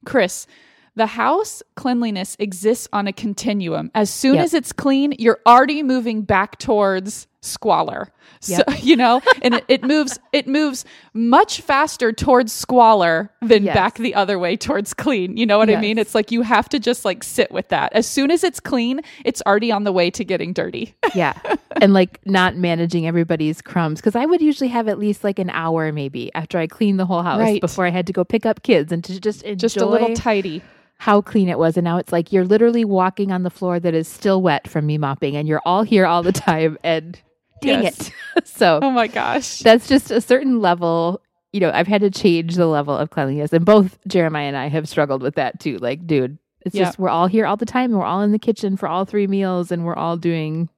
Chris, 0.07 0.47
the 0.95 1.05
house 1.07 1.62
cleanliness 1.77 2.35
exists 2.38 2.88
on 2.95 3.07
a 3.07 3.12
continuum. 3.12 3.90
As 3.95 4.09
soon 4.09 4.37
Yep. 4.37 4.45
as 4.45 4.55
it's 4.55 4.73
clean, 4.73 5.12
you're 5.19 5.38
already 5.47 5.83
moving 5.83 6.23
back 6.23 6.59
towards 6.59 7.27
squalor. 7.46 8.12
So, 8.40 8.62
Yep. 8.66 8.66
you 8.82 8.96
know, 8.96 9.22
and 9.42 9.54
it, 9.54 9.64
it 9.68 9.82
moves 9.85 10.18
it 10.32 10.46
moves 10.46 10.85
much 11.14 11.61
faster 11.61 12.12
towards 12.12 12.52
squalor 12.52 13.30
than 13.42 13.64
Yes. 13.64 13.74
back 13.74 13.94
the 13.96 14.14
other 14.14 14.38
way 14.38 14.56
towards 14.56 14.92
clean. 14.94 15.37
You 15.37 15.46
know 15.46 15.59
what 15.59 15.70
I 15.70 15.76
mean? 15.80 15.96
It's 15.98 16.14
like 16.14 16.30
you 16.30 16.42
have 16.42 16.68
to 16.70 16.78
just 16.78 17.04
like 17.04 17.24
sit 17.24 17.50
with 17.50 17.68
that. 17.68 17.92
As 17.94 18.06
soon 18.06 18.30
as 18.30 18.44
it's 18.44 18.61
clean, 18.61 19.00
it's 19.24 19.42
already 19.46 19.72
on 19.72 19.85
the 19.85 19.92
way 19.92 20.11
to 20.11 20.24
getting 20.24 20.52
dirty. 20.52 20.94
yeah 21.14 21.32
and 21.80 21.92
like 21.94 22.20
not 22.26 22.56
managing 22.56 23.06
everybody's 23.06 23.62
crumbs 23.62 24.00
because 24.00 24.16
i 24.16 24.26
would 24.26 24.40
usually 24.40 24.68
have 24.68 24.88
at 24.88 24.98
least 24.98 25.22
like 25.22 25.38
an 25.38 25.50
hour 25.50 25.92
maybe 25.92 26.32
after 26.35 26.59
i 26.59 26.66
cleaned 26.66 26.98
the 26.98 27.06
whole 27.06 27.22
house 27.22 27.38
Right. 27.40 27.61
before 27.61 27.87
i 27.87 27.90
had 27.90 28.06
to 28.09 28.12
go 28.12 28.24
pick 28.24 28.44
up 28.44 28.62
kids 28.62 28.92
and 28.92 29.04
to 29.04 29.20
just 29.20 29.42
enjoy 29.42 29.56
just 29.61 29.76
a 29.76 29.87
little 29.87 30.14
tidy. 30.14 30.62
how 30.98 31.20
clean 31.20 31.48
it 31.48 31.59
was 31.59 31.76
and 31.76 31.85
now 31.85 31.98
it's 31.98 32.12
like 32.12 32.32
you're 32.32 32.44
literally 32.44 32.85
walking 32.85 33.30
on 33.30 33.42
the 33.44 33.50
floor 33.50 33.78
that 33.78 33.94
is 33.94 34.09
still 34.09 34.42
wet 34.42 34.66
from 34.68 34.85
me 34.87 34.98
mopping 34.98 35.37
and 35.37 35.46
you're 35.48 35.62
all 35.64 35.82
here 35.85 36.06
all 36.06 36.22
the 36.22 36.32
time 36.48 36.76
and 36.82 37.20
dang 37.61 37.83
Yes. 37.85 38.09
it 38.09 38.12
so 38.47 38.81
Oh 38.83 38.90
my 38.90 39.07
gosh. 39.07 39.61
that's 39.61 39.88
just 39.88 40.11
a 40.11 40.21
certain 40.21 40.61
level 40.61 41.21
you 41.53 41.61
know 41.61 41.71
i've 41.73 41.87
had 41.87 42.03
to 42.03 42.11
change 42.11 42.55
the 42.57 42.66
level 42.66 42.97
of 42.97 43.11
cleanliness 43.11 43.53
and 43.53 43.64
both 43.64 43.99
jeremiah 44.07 44.47
and 44.49 44.57
i 44.57 44.69
have 44.69 44.88
struggled 44.88 45.23
with 45.23 45.37
that 45.37 45.59
too 45.61 45.79
like 45.79 46.07
dude 46.07 46.38
it's 46.62 46.75
Yeah. 46.75 46.85
just 46.85 46.99
we're 46.99 47.09
all 47.09 47.29
here 47.29 47.47
all 47.47 47.57
the 47.57 47.64
time 47.66 47.90
and 47.92 47.99
we're 47.99 48.05
all 48.05 48.21
in 48.23 48.33
the 48.33 48.38
kitchen 48.38 48.77
for 48.77 48.88
all 48.88 49.05
three 49.05 49.27
meals 49.27 49.71
and 49.73 49.85
we're 49.85 49.95
all 49.97 50.16
doing 50.16 50.69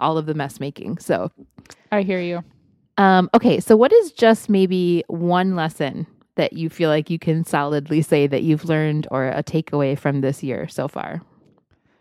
all 0.00 0.16
of 0.16 0.26
the 0.26 0.34
mess 0.34 0.60
making 0.60 0.98
so 0.98 1.30
I 1.92 2.02
hear 2.02 2.20
you. 2.20 2.42
um 2.96 3.28
okay 3.34 3.60
so 3.60 3.76
what 3.76 3.92
is 3.92 4.12
just 4.12 4.48
maybe 4.48 5.04
one 5.08 5.54
lesson 5.56 6.06
that 6.36 6.52
you 6.54 6.68
feel 6.70 6.88
like 6.90 7.10
you 7.10 7.18
can 7.18 7.44
solidly 7.44 8.00
say 8.02 8.26
that 8.26 8.42
you've 8.42 8.64
learned 8.64 9.06
or 9.10 9.28
a 9.28 9.42
takeaway 9.42 9.96
from 9.98 10.20
this 10.20 10.42
year 10.42 10.66
so 10.68 10.88
far 10.88 11.20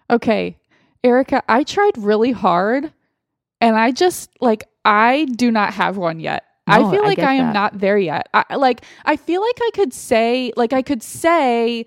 Okay. 0.09 0.57
Erica, 1.03 1.41
I 1.49 1.63
tried 1.63 1.97
really 1.97 2.31
hard 2.31 2.91
and 3.63 3.75
I 3.75 3.91
just 3.91 4.29
like 4.41 4.63
I 4.85 5.25
do 5.25 5.49
not 5.51 5.73
have 5.73 5.97
one 5.97 6.19
yet. 6.19 6.43
I 6.67 6.79
feel 6.91 7.03
like 7.03 7.17
get 7.17 7.27
I 7.29 7.33
am 7.33 7.47
that. 7.47 7.53
not 7.53 7.79
there 7.79 7.97
yet. 7.97 8.29
I 8.33 8.55
like 8.55 8.85
I 9.05 9.15
feel 9.17 9.41
like 9.41 9.59
I 9.61 9.69
could 9.73 9.93
say 9.93 10.53
like 10.55 10.71
I 10.73 10.81
could 10.81 11.01
say 11.03 11.85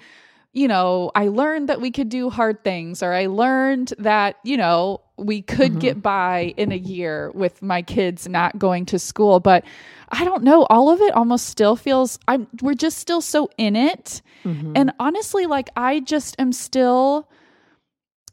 you 0.52 0.68
know, 0.68 1.10
I 1.14 1.28
learned 1.28 1.68
that 1.68 1.82
we 1.82 1.90
could 1.90 2.08
do 2.08 2.30
hard 2.30 2.64
things 2.64 3.02
or 3.02 3.12
I 3.12 3.26
learned 3.26 3.92
that, 3.98 4.36
you 4.42 4.56
know, 4.56 5.02
we 5.18 5.42
could 5.42 5.72
Mm-hmm. 5.72 5.78
get 5.80 6.02
by 6.02 6.54
in 6.56 6.72
a 6.72 6.76
year 6.76 7.30
with 7.34 7.60
my 7.60 7.82
kids 7.82 8.26
not 8.28 8.58
going 8.58 8.84
to 8.86 8.98
school 8.98 9.40
but 9.40 9.64
i 10.10 10.24
don't 10.24 10.42
know 10.44 10.66
all 10.68 10.90
of 10.90 11.00
it 11.00 11.12
almost 11.14 11.46
still 11.46 11.74
feels 11.74 12.18
i'm 12.28 12.46
we're 12.60 12.74
just 12.74 12.98
still 12.98 13.22
so 13.22 13.48
in 13.56 13.76
it 13.76 14.20
Mm-hmm. 14.44 14.72
and 14.76 14.92
honestly 15.00 15.46
like 15.46 15.70
i 15.74 16.00
just 16.00 16.36
am 16.38 16.52
still 16.52 17.30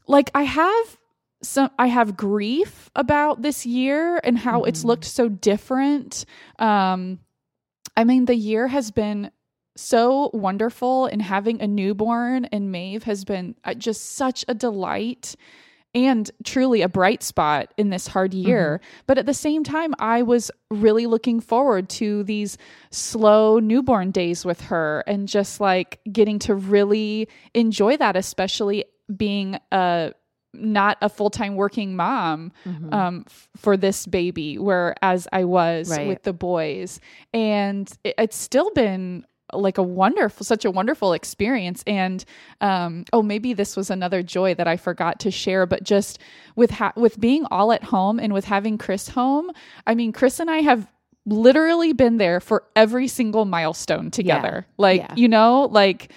like 0.06 0.30
i 0.34 0.42
have 0.42 0.98
some 1.44 1.70
i 1.78 1.86
have 1.86 2.16
grief 2.16 2.90
about 2.96 3.42
this 3.42 3.64
year 3.66 4.20
and 4.24 4.38
how 4.38 4.62
it's 4.64 4.82
Mhm. 4.82 4.86
looked 4.86 5.04
so 5.04 5.28
different 5.28 6.24
um 6.58 7.18
i 7.96 8.04
mean 8.04 8.24
the 8.24 8.34
year 8.34 8.68
has 8.68 8.90
been 8.90 9.30
so 9.76 10.30
wonderful 10.32 11.06
and 11.06 11.20
having 11.20 11.60
a 11.60 11.66
newborn 11.66 12.44
and 12.46 12.70
Maeve 12.70 13.02
has 13.04 13.24
been 13.24 13.56
uh, 13.64 13.74
just 13.74 14.12
such 14.14 14.44
a 14.46 14.54
delight 14.54 15.34
and 15.96 16.30
truly 16.44 16.80
a 16.82 16.88
bright 16.88 17.24
spot 17.24 17.74
in 17.76 17.90
this 17.90 18.06
hard 18.06 18.34
year. 18.34 18.80
But 19.08 19.18
at 19.18 19.26
the 19.26 19.34
same 19.34 19.64
time, 19.64 19.94
I 19.98 20.22
was 20.22 20.50
really 20.70 21.06
looking 21.06 21.40
forward 21.40 21.88
to 21.90 22.22
these 22.24 22.56
slow 22.90 23.58
newborn 23.58 24.12
days 24.12 24.44
with 24.44 24.60
her 24.62 25.02
and 25.08 25.26
just 25.26 25.60
like 25.60 25.98
getting 26.12 26.38
to 26.40 26.54
really 26.54 27.28
enjoy 27.52 27.96
that, 27.96 28.14
especially 28.16 28.84
being 29.16 29.58
a 29.72 30.12
not 30.54 30.96
a 31.02 31.08
full-time 31.08 31.54
working 31.56 31.96
mom 31.96 32.52
Mhm. 32.66 32.92
um, 32.94 33.24
f- 33.26 33.48
for 33.56 33.76
this 33.76 34.06
baby, 34.06 34.58
whereas 34.58 35.26
I 35.32 35.44
was 35.44 35.90
Right. 35.90 36.06
with 36.08 36.22
the 36.22 36.32
boys. 36.32 37.00
And 37.32 37.90
it, 38.04 38.14
it's 38.18 38.36
still 38.36 38.70
been 38.74 39.24
like 39.52 39.78
a 39.78 39.82
wonderful, 39.82 40.44
such 40.44 40.64
a 40.64 40.70
wonderful 40.70 41.12
experience. 41.12 41.84
And 41.86 42.24
um, 42.60 43.04
oh, 43.12 43.22
maybe 43.22 43.52
this 43.52 43.76
was 43.76 43.90
another 43.90 44.22
joy 44.22 44.54
that 44.54 44.66
I 44.66 44.76
forgot 44.76 45.20
to 45.20 45.30
share, 45.30 45.66
but 45.66 45.84
just 45.84 46.18
with 46.56 46.70
ha- 46.72 46.92
with 46.96 47.20
being 47.20 47.44
all 47.50 47.70
at 47.70 47.84
home 47.84 48.18
and 48.18 48.32
with 48.32 48.46
having 48.46 48.78
Chris 48.78 49.08
home, 49.10 49.50
I 49.86 49.94
mean, 49.94 50.12
Chris 50.12 50.40
and 50.40 50.50
I 50.50 50.58
have 50.62 50.90
literally 51.26 51.92
been 51.92 52.16
there 52.18 52.40
for 52.40 52.64
every 52.76 53.06
single 53.08 53.44
milestone 53.44 54.10
together. 54.10 54.66
Like, 54.76 55.02
Yeah. 55.02 55.14
you 55.16 55.28
know, 55.28 55.68
like 55.70 56.10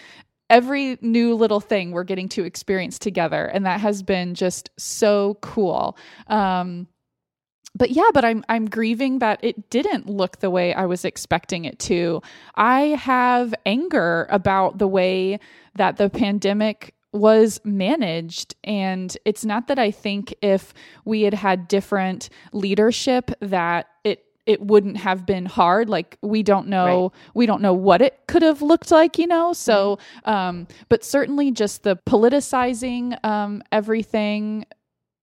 every 0.49 0.97
new 1.01 1.35
little 1.35 1.59
thing 1.59 1.91
we're 1.91 2.03
getting 2.03 2.29
to 2.29 2.43
experience 2.43 2.97
together 2.99 3.45
and 3.45 3.65
that 3.65 3.79
has 3.79 4.03
been 4.03 4.33
just 4.33 4.69
so 4.77 5.37
cool. 5.41 5.97
Um 6.27 6.87
but 7.75 7.91
yeah 7.91 8.09
but 8.13 8.25
i'm 8.25 8.43
i'm 8.49 8.65
grieving 8.65 9.19
that 9.19 9.39
it 9.43 9.69
didn't 9.69 10.09
look 10.09 10.39
the 10.39 10.49
way 10.49 10.73
i 10.73 10.85
was 10.85 11.05
expecting 11.05 11.65
it 11.65 11.77
to. 11.79 12.21
I 12.55 12.81
have 12.81 13.53
anger 13.65 14.27
about 14.29 14.79
the 14.79 14.87
way 14.87 15.39
that 15.75 15.97
the 15.97 16.09
pandemic 16.09 16.95
was 17.13 17.61
managed 17.63 18.55
and 18.63 19.15
it's 19.25 19.45
not 19.45 19.67
that 19.67 19.79
i 19.79 19.91
think 19.91 20.33
if 20.41 20.73
we 21.05 21.21
had 21.21 21.33
had 21.33 21.67
different 21.67 22.29
leadership 22.51 23.31
that 23.41 23.87
it 24.47 24.61
wouldn't 24.61 24.97
have 24.97 25.25
been 25.25 25.45
hard 25.45 25.89
like 25.89 26.17
we 26.21 26.41
don't 26.41 26.67
know 26.67 27.11
we 27.35 27.45
don't 27.45 27.61
know 27.61 27.73
what 27.73 28.01
it 28.01 28.19
could 28.27 28.41
have 28.41 28.61
looked 28.61 28.89
like 28.89 29.19
you 29.19 29.27
know 29.27 29.53
so 29.53 29.99
um 30.25 30.65
but 30.89 31.03
certainly 31.03 31.51
just 31.51 31.83
the 31.83 31.95
politicizing 32.07 33.23
um 33.25 33.61
everything 33.71 34.65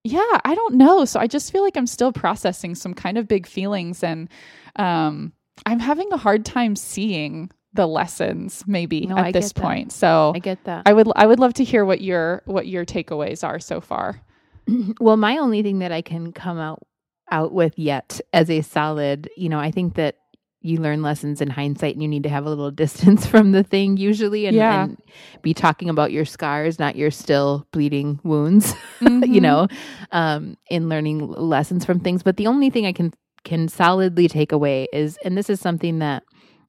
yeah 0.05 0.41
i 0.45 0.55
don't 0.55 0.75
know 0.75 1.05
so 1.05 1.19
i 1.19 1.27
just 1.27 1.51
feel 1.51 1.63
like 1.63 1.77
i'm 1.77 1.87
still 1.87 2.13
processing 2.13 2.75
some 2.75 2.95
kind 2.95 3.19
of 3.19 3.27
big 3.27 3.47
feelings 3.47 4.03
and 4.05 4.29
um 4.77 5.33
i'm 5.67 5.81
having 5.81 6.13
a 6.13 6.17
hard 6.17 6.45
time 6.45 6.77
seeing 6.77 7.51
the 7.73 7.87
lessons 7.89 8.63
maybe 8.69 9.07
No, 9.07 9.17
at 9.19 9.25
I 9.27 9.33
this 9.33 9.53
that. 9.53 9.61
point 9.61 9.91
so 9.91 10.33
I 10.35 10.39
get 10.39 10.63
that. 10.65 10.83
I 10.87 10.93
would 10.93 11.09
I 11.17 11.27
would 11.27 11.41
love 11.41 11.55
to 11.55 11.65
hear 11.65 11.85
what 11.85 12.01
your 12.01 12.43
what 12.45 12.69
your 12.69 12.85
takeaways 12.85 13.43
are 13.43 13.59
so 13.59 13.81
far. 13.81 14.21
well, 15.01 15.17
my 15.17 15.39
only 15.39 15.61
thing 15.63 15.81
that 15.81 15.91
I 15.91 16.01
can 16.01 16.33
come 16.33 16.59
out 16.59 16.87
out 17.31 17.53
with 17.53 17.79
yet 17.79 18.21
as 18.33 18.51
a 18.51 18.63
solid, 18.63 19.29
you 19.37 19.49
know, 19.49 19.59
I 19.59 19.71
think 19.71 19.95
that 19.95 20.17
you 20.61 20.79
learn 20.79 21.03
lessons 21.03 21.41
in 21.43 21.51
hindsight 21.51 21.95
and 21.95 22.03
you 22.03 22.09
need 22.09 22.23
to 22.23 22.29
have 22.31 22.47
a 22.47 22.49
little 22.49 22.71
distance 22.85 23.27
from 23.27 23.53
the 23.53 23.63
thing 23.63 23.97
usually 23.97 24.47
and, 24.47 24.57
Yeah. 24.57 24.85
and 24.85 24.97
be 25.43 25.53
talking 25.55 25.91
about 25.91 26.13
your 26.13 26.25
scars, 26.25 26.79
not 26.79 26.97
your 26.97 27.11
still 27.11 27.67
bleeding 27.71 28.19
wounds, 28.25 28.75
you 29.01 29.11
Mhm. 29.11 29.43
know, 29.43 29.69
um, 30.13 30.57
in 30.71 30.89
learning 30.89 31.27
lessons 31.31 31.85
from 31.85 32.01
things. 32.01 32.23
But 32.23 32.37
the 32.37 32.47
only 32.47 32.71
thing 32.71 32.87
I 32.87 32.93
can 32.93 33.13
can 33.45 33.69
solidly 33.69 34.27
take 34.27 34.53
away 34.53 34.89
is 34.91 35.19
and 35.23 35.37
this 35.37 35.51
is 35.51 35.61
something 35.61 35.99
that 35.99 36.23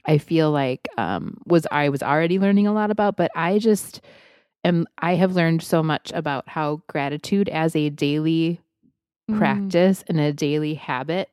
I 0.05 0.17
feel 0.17 0.51
like 0.51 0.89
um, 0.97 1.37
was 1.45 1.65
I 1.71 1.87
was 1.87 2.03
already 2.03 2.37
learning 2.37 2.67
a 2.67 2.73
lot 2.73 2.91
about, 2.91 3.15
but 3.15 3.31
I 3.33 3.59
just 3.59 4.01
am 4.65 4.85
I 4.97 5.15
have 5.15 5.35
learned 5.35 5.63
so 5.63 5.81
much 5.81 6.11
about 6.13 6.49
how 6.49 6.81
gratitude 6.87 7.47
as 7.47 7.75
a 7.77 7.89
daily 7.89 8.59
Mm. 9.29 9.37
practice 9.39 10.03
and 10.07 10.19
a 10.19 10.31
daily 10.31 10.75
habit 10.75 11.29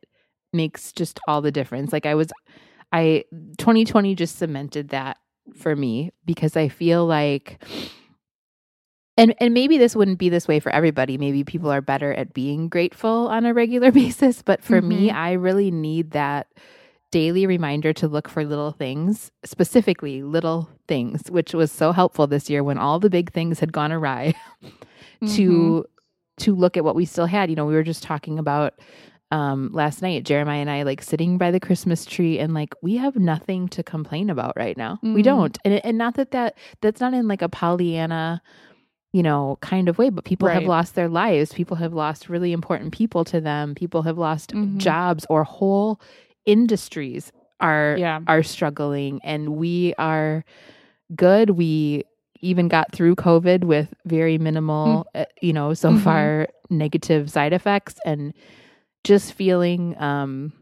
makes 0.52 0.92
just 0.92 1.20
all 1.28 1.42
the 1.42 1.52
difference. 1.52 1.92
Like 1.92 2.06
I 2.06 2.14
was 2.14 2.28
I 2.92 3.24
2020 3.58 4.14
just 4.14 4.36
cemented 4.38 4.88
that 4.90 5.18
for 5.54 5.76
me 5.76 6.10
because 6.24 6.56
I 6.56 6.68
feel 6.68 7.04
like 7.06 7.62
and 9.18 9.34
and 9.40 9.52
maybe 9.52 9.76
this 9.76 9.94
wouldn't 9.94 10.18
be 10.18 10.28
this 10.30 10.48
way 10.48 10.58
for 10.58 10.70
everybody. 10.72 11.18
Maybe 11.18 11.44
people 11.44 11.70
are 11.70 11.82
better 11.82 12.14
at 12.14 12.32
being 12.32 12.68
grateful 12.68 13.28
on 13.28 13.44
a 13.44 13.52
regular 13.52 13.90
basis, 14.02 14.40
but 14.42 14.62
for 14.62 14.80
me, 14.80 15.10
Mhm. 15.10 15.14
I 15.14 15.32
really 15.32 15.70
need 15.70 16.12
that 16.12 16.48
daily 17.10 17.46
reminder 17.46 17.92
to 17.92 18.08
look 18.08 18.26
for 18.26 18.42
little 18.42 18.72
things, 18.72 19.30
specifically 19.44 20.22
little 20.22 20.70
things, 20.88 21.24
which 21.30 21.52
was 21.52 21.70
so 21.70 21.92
helpful 21.92 22.26
this 22.26 22.48
year 22.48 22.64
when 22.64 22.78
all 22.78 22.98
the 22.98 23.10
big 23.10 23.30
things 23.32 23.60
had 23.60 23.70
gone 23.70 23.92
awry 23.92 24.32
to 25.34 25.84
to 26.38 26.54
look 26.54 26.76
at 26.76 26.84
what 26.84 26.94
we 26.94 27.04
still 27.04 27.26
had. 27.26 27.50
You 27.50 27.56
know, 27.56 27.66
we 27.66 27.74
were 27.74 27.82
just 27.82 28.02
talking 28.02 28.38
about 28.38 28.74
um 29.30 29.70
last 29.72 30.02
night 30.02 30.24
Jeremiah 30.24 30.60
and 30.60 30.68
I 30.70 30.82
like 30.82 31.00
sitting 31.02 31.38
by 31.38 31.50
the 31.50 31.60
Christmas 31.60 32.04
tree 32.04 32.38
and 32.38 32.52
like 32.52 32.74
we 32.82 32.96
have 32.96 33.16
nothing 33.16 33.66
to 33.68 33.82
complain 33.82 34.28
about 34.28 34.52
right 34.56 34.76
now. 34.76 34.98
We 35.02 35.22
Mm. 35.22 35.24
don't. 35.24 35.58
And 35.64 35.74
and 35.84 35.96
not 35.98 36.14
that 36.14 36.32
that 36.32 36.56
that's 36.80 37.00
not 37.00 37.14
in 37.14 37.28
like 37.28 37.42
a 37.42 37.48
Pollyanna 37.48 38.42
you 39.14 39.22
know, 39.22 39.58
kind 39.60 39.90
of 39.90 39.98
way, 39.98 40.08
but 40.08 40.24
people 40.24 40.48
have 40.48 40.64
lost 40.64 40.94
their 40.94 41.08
lives. 41.08 41.52
People 41.52 41.76
have 41.76 41.92
lost 41.92 42.30
really 42.30 42.50
important 42.50 42.92
people 42.94 43.24
to 43.24 43.42
them. 43.42 43.74
People 43.74 44.00
have 44.04 44.16
lost 44.16 44.52
Mhm. 44.54 44.78
jobs 44.78 45.26
or 45.28 45.44
whole 45.44 46.00
industries 46.46 47.30
are 47.60 47.96
Yeah. 47.98 48.20
are 48.26 48.42
struggling 48.42 49.20
and 49.22 49.50
we 49.56 49.92
are 49.98 50.44
good. 51.14 51.50
We 51.50 52.04
even 52.42 52.68
got 52.68 52.92
through 52.92 53.14
COVID 53.16 53.64
with 53.64 53.94
very 54.04 54.36
minimal, 54.36 55.06
uh, 55.14 55.24
you 55.40 55.52
know, 55.52 55.72
so 55.74 55.92
Mhm. 55.92 55.98
far 56.02 56.48
negative 56.70 57.30
side 57.30 57.52
effects 57.52 57.94
and 58.04 58.34
just 59.04 59.32
feeling 59.32 59.96
um 60.00 60.52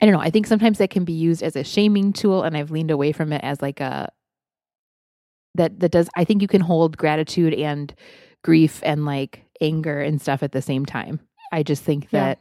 I 0.00 0.06
don't 0.06 0.12
know, 0.12 0.20
I 0.20 0.30
think 0.30 0.46
sometimes 0.46 0.78
that 0.78 0.90
can 0.90 1.04
be 1.04 1.12
used 1.12 1.42
as 1.42 1.56
a 1.56 1.64
shaming 1.64 2.12
tool 2.12 2.42
and 2.42 2.56
I've 2.56 2.70
leaned 2.72 2.90
away 2.90 3.12
from 3.12 3.32
it 3.32 3.42
as 3.44 3.62
like 3.62 3.80
a 3.80 4.10
that 5.54 5.78
that 5.80 5.90
does 5.92 6.08
I 6.16 6.24
think 6.24 6.42
you 6.42 6.48
can 6.48 6.60
hold 6.60 6.96
gratitude 6.96 7.54
and 7.54 7.94
grief 8.42 8.80
and 8.84 9.04
like 9.06 9.44
anger 9.60 10.00
and 10.00 10.20
stuff 10.20 10.42
at 10.42 10.52
the 10.52 10.62
same 10.62 10.84
time. 10.84 11.20
I 11.52 11.62
just 11.62 11.84
think 11.84 12.08
Yeah. 12.10 12.20
that 12.34 12.38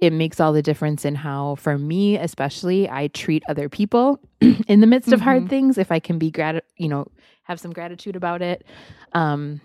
it 0.00 0.12
makes 0.12 0.40
all 0.40 0.52
the 0.52 0.62
difference 0.62 1.04
in 1.04 1.14
how 1.14 1.54
for 1.54 1.78
me 1.78 2.18
especially 2.18 2.88
I 2.90 3.08
treat 3.08 3.42
other 3.48 3.68
people 3.68 4.20
in 4.68 4.80
the 4.80 4.86
midst 4.86 5.12
of 5.12 5.20
hard 5.20 5.44
Mhm. 5.44 5.48
things 5.48 5.78
if 5.78 5.90
I 5.90 5.98
can 6.00 6.18
be 6.18 6.30
grat 6.30 6.64
you 6.76 6.88
know 6.88 7.06
have 7.44 7.60
some 7.60 7.72
gratitude 7.72 8.16
about 8.16 8.42
it. 8.42 8.64
Um 9.12 9.60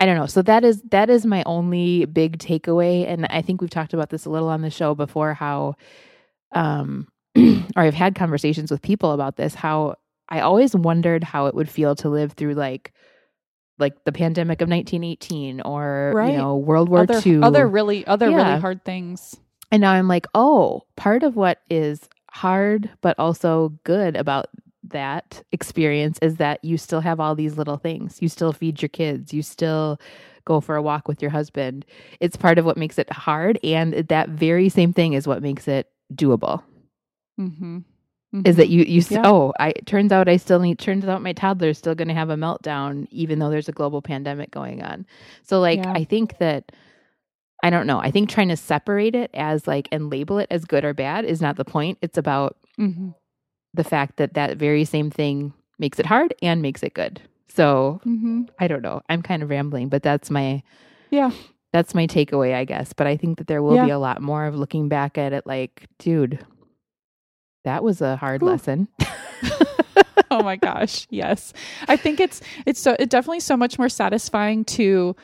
I 0.00 0.06
don't 0.06 0.16
know. 0.18 0.26
So 0.26 0.42
that 0.42 0.64
is 0.64 0.82
that 0.90 1.08
is 1.08 1.24
my 1.24 1.42
only 1.46 2.04
big 2.04 2.38
takeaway 2.38 3.06
and 3.08 3.26
I 3.26 3.42
think 3.42 3.60
we've 3.60 3.70
talked 3.70 3.94
about 3.94 4.10
this 4.10 4.24
a 4.26 4.30
little 4.30 4.48
on 4.48 4.60
the 4.62 4.70
show 4.70 4.94
before 4.94 5.34
how 5.34 5.76
um 6.52 7.08
or 7.36 7.82
I've 7.82 7.94
had 7.94 8.14
conversations 8.14 8.70
with 8.70 8.82
people 8.82 9.12
about 9.12 9.36
this 9.36 9.54
how 9.54 9.96
I 10.28 10.40
always 10.40 10.74
wondered 10.74 11.22
how 11.24 11.46
it 11.46 11.54
would 11.54 11.68
feel 11.68 11.94
to 11.96 12.08
live 12.08 12.32
through 12.32 12.54
like 12.54 12.92
like 13.78 14.04
the 14.04 14.12
pandemic 14.12 14.60
of 14.60 14.68
1918 14.68 15.60
or 15.62 16.12
Right. 16.14 16.32
you 16.32 16.38
know 16.38 16.56
World 16.56 16.88
War 16.88 17.00
other 17.00 17.20
II. 17.24 17.42
other 17.42 17.66
really 17.68 18.06
other 18.06 18.30
Yeah. 18.30 18.36
really 18.36 18.60
hard 18.60 18.84
things. 18.84 19.36
And 19.72 19.80
now 19.80 19.92
I'm 19.92 20.06
like, 20.06 20.26
oh, 20.34 20.82
part 20.96 21.24
of 21.24 21.34
what 21.34 21.58
is 21.68 22.08
hard 22.30 22.90
but 23.00 23.18
also 23.18 23.70
good 23.84 24.14
about 24.16 24.46
that 24.94 25.42
experience 25.52 26.18
is 26.22 26.36
that 26.36 26.64
you 26.64 26.78
still 26.78 27.00
have 27.00 27.20
all 27.20 27.34
these 27.34 27.58
little 27.58 27.76
things. 27.76 28.18
You 28.22 28.28
still 28.30 28.52
feed 28.54 28.80
your 28.80 28.88
kids. 28.88 29.34
You 29.34 29.42
still 29.42 30.00
go 30.46 30.60
for 30.60 30.76
a 30.76 30.82
walk 30.82 31.08
with 31.08 31.20
your 31.20 31.30
husband. 31.30 31.84
It's 32.20 32.36
part 32.36 32.58
of 32.58 32.64
what 32.64 32.76
makes 32.76 32.98
it 32.98 33.10
hard. 33.12 33.58
And 33.62 33.92
that 34.08 34.28
very 34.30 34.68
same 34.68 34.92
thing 34.92 35.12
is 35.12 35.26
what 35.26 35.42
makes 35.42 35.68
it 35.68 35.90
doable. 36.14 36.62
Mm-hmm. 37.40 37.78
Is 38.44 38.56
that 38.56 38.68
you, 38.68 38.84
you, 38.84 39.02
Yeah. 39.08 39.22
oh, 39.24 39.52
I, 39.60 39.70
it 39.70 39.86
turns 39.86 40.10
out 40.12 40.28
I 40.28 40.38
still 40.38 40.58
need, 40.60 40.78
turns 40.78 41.04
out 41.04 41.22
my 41.22 41.32
toddler 41.32 41.68
is 41.68 41.78
still 41.78 41.94
going 41.94 42.08
to 42.08 42.14
have 42.14 42.30
a 42.30 42.36
meltdown, 42.36 43.06
even 43.10 43.38
though 43.38 43.50
there's 43.50 43.68
a 43.68 43.72
global 43.72 44.02
pandemic 44.02 44.50
going 44.50 44.82
on. 44.82 45.06
So, 45.44 45.60
like, 45.60 45.78
Yeah. 45.84 45.92
I 45.94 46.04
think 46.04 46.38
that, 46.38 46.72
I 47.62 47.70
don't 47.70 47.86
know. 47.86 47.98
I 48.00 48.10
think 48.10 48.28
trying 48.28 48.48
to 48.48 48.56
separate 48.56 49.14
it 49.14 49.30
as 49.34 49.66
like 49.66 49.88
and 49.92 50.10
label 50.10 50.38
it 50.38 50.48
as 50.50 50.64
good 50.64 50.84
or 50.84 50.92
bad 50.94 51.24
is 51.24 51.40
not 51.40 51.56
the 51.56 51.64
point. 51.64 51.98
It's 52.02 52.18
about 52.18 52.56
Mm-hmm. 52.78 53.10
The 53.74 53.84
fact 53.84 54.16
that 54.16 54.34
that 54.34 54.56
very 54.56 54.84
same 54.84 55.10
thing 55.10 55.52
makes 55.78 55.98
it 55.98 56.06
hard 56.06 56.32
and 56.40 56.62
makes 56.62 56.82
it 56.82 56.94
good. 56.94 57.20
So 57.48 58.00
Mm-hmm. 58.06 58.42
I 58.58 58.68
don't 58.68 58.82
know. 58.82 59.02
I'm 59.08 59.20
kind 59.22 59.42
of 59.42 59.50
rambling, 59.50 59.88
but 59.88 60.02
that's 60.02 60.30
my 60.30 60.62
Yeah. 61.10 61.30
That's 61.72 61.92
my 61.94 62.06
takeaway, 62.06 62.54
I 62.54 62.64
guess. 62.64 62.92
But 62.92 63.08
I 63.08 63.16
think 63.16 63.38
that 63.38 63.48
there 63.48 63.60
will 63.62 63.74
Yeah. 63.74 63.84
be 63.86 63.90
a 63.90 63.98
lot 63.98 64.22
more 64.22 64.46
of 64.46 64.54
looking 64.54 64.88
back 64.88 65.18
at 65.18 65.32
it 65.32 65.44
like, 65.46 65.86
dude, 65.98 66.38
that 67.64 67.82
was 67.82 68.00
a 68.00 68.16
hard 68.16 68.42
Ooh. 68.42 68.46
lesson. 68.46 68.88
oh 70.30 70.42
my 70.42 70.56
gosh 70.56 71.06
yes 71.10 71.52
i 71.86 71.96
think 71.96 72.18
it's 72.18 72.40
it's 72.66 72.80
so 72.80 72.96
it 72.98 73.10
definitely 73.10 73.38
so 73.40 73.56
much 73.56 73.78
more 73.78 73.88
satisfying 73.90 74.64
to 74.64 75.14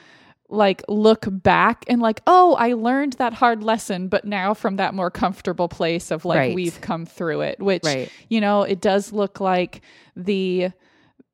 like 0.52 0.82
look 0.88 1.26
back 1.30 1.84
and 1.88 2.02
like 2.02 2.20
oh 2.26 2.54
i 2.58 2.72
learned 2.72 3.12
that 3.14 3.32
hard 3.32 3.62
lesson 3.62 4.08
but 4.08 4.24
now 4.24 4.52
from 4.52 4.76
that 4.76 4.92
more 4.94 5.10
comfortable 5.10 5.68
place 5.68 6.10
of 6.10 6.24
like 6.24 6.38
Right. 6.38 6.54
we've 6.54 6.80
come 6.80 7.06
through 7.06 7.42
it 7.42 7.60
which 7.60 7.84
Right. 7.84 8.10
you 8.28 8.40
know 8.40 8.62
it 8.62 8.80
does 8.80 9.12
look 9.12 9.40
like 9.40 9.80
the 10.16 10.70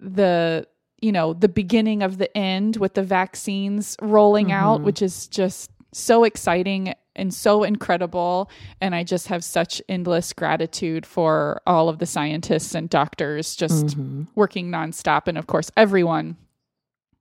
the 0.01 0.67
you 1.01 1.13
know 1.13 1.33
the 1.33 1.49
beginning 1.49 2.03
of 2.03 2.19
the 2.19 2.35
end 2.37 2.77
with 2.77 2.95
the 2.95 3.03
vaccines 3.03 3.97
rolling 4.03 4.53
out 4.53 4.81
Mhm. 4.81 4.85
which 4.85 5.03
is 5.03 5.27
just 5.29 5.71
so 5.93 6.25
exciting 6.25 6.93
and 7.15 7.33
so 7.33 7.63
incredible 7.65 8.51
and 8.83 8.95
i 8.95 9.03
just 9.03 9.29
have 9.29 9.43
such 9.43 9.81
endless 9.89 10.33
gratitude 10.35 11.07
for 11.07 11.63
all 11.67 11.89
of 11.89 11.99
the 11.99 12.07
scientists 12.07 12.75
and 12.75 12.91
doctors 12.91 13.57
just 13.57 13.87
Mhm. 13.97 14.27
working 14.35 14.71
nonstop 14.71 15.23
and 15.27 15.39
of 15.39 15.47
course 15.47 15.71
everyone 15.77 16.37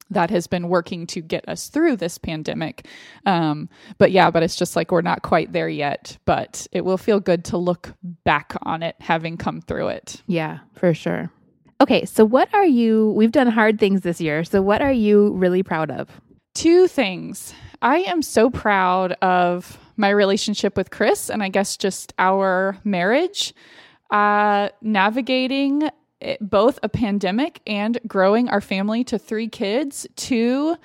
that 0.09 0.29
has 0.29 0.47
been 0.47 0.69
working 0.69 1.07
to 1.07 1.21
get 1.21 1.47
us 1.49 1.67
through 1.67 1.95
this 1.95 2.17
pandemic 2.17 2.87
um, 3.25 3.67
but 3.97 4.11
yeah 4.11 4.29
but 4.29 4.43
it's 4.43 4.55
just 4.55 4.75
like 4.75 4.91
we're 4.91 5.01
not 5.01 5.21
quite 5.21 5.51
there 5.51 5.69
yet 5.69 6.17
but 6.25 6.67
it 6.71 6.85
will 6.85 6.97
feel 6.97 7.19
good 7.19 7.43
to 7.43 7.57
look 7.57 7.93
back 8.23 8.55
on 8.63 8.83
it 8.83 8.95
having 8.99 9.37
come 9.37 9.61
through 9.61 9.87
it 9.87 10.21
Yeah, 10.27 10.59
for 10.73 10.93
sure. 10.93 11.31
Okay, 11.81 12.05
so 12.05 12.23
what 12.23 12.47
are 12.53 12.65
you? 12.65 13.11
We've 13.17 13.33
done 13.33 13.47
hard 13.47 13.79
things 13.79 14.01
this 14.01 14.21
year. 14.21 14.45
So 14.45 14.61
what 14.61 14.81
are 14.81 14.93
you 14.93 15.33
really 15.33 15.61
proud 15.63 15.91
of? 15.91 16.09
two 16.53 16.87
things. 16.87 17.53
I 17.81 17.97
am 17.97 18.21
so 18.21 18.49
proud 18.49 19.11
of 19.21 19.77
my 19.97 20.09
relationship 20.09 20.77
with 20.77 20.89
Chris 20.89 21.29
and 21.29 21.43
I 21.43 21.49
guess 21.49 21.75
just 21.75 22.13
our 22.17 22.77
marriage. 22.85 23.53
Uh, 24.09 24.69
navigating 24.81 25.89
it- 26.25 26.49
both 26.49 26.79
a 26.83 26.89
pandemic 26.89 27.61
and 27.67 27.99
growing 28.07 28.49
our 28.49 28.61
family 28.61 29.03
to 29.05 29.17
three 29.17 29.47
kids, 29.47 30.07
to 30.15 30.75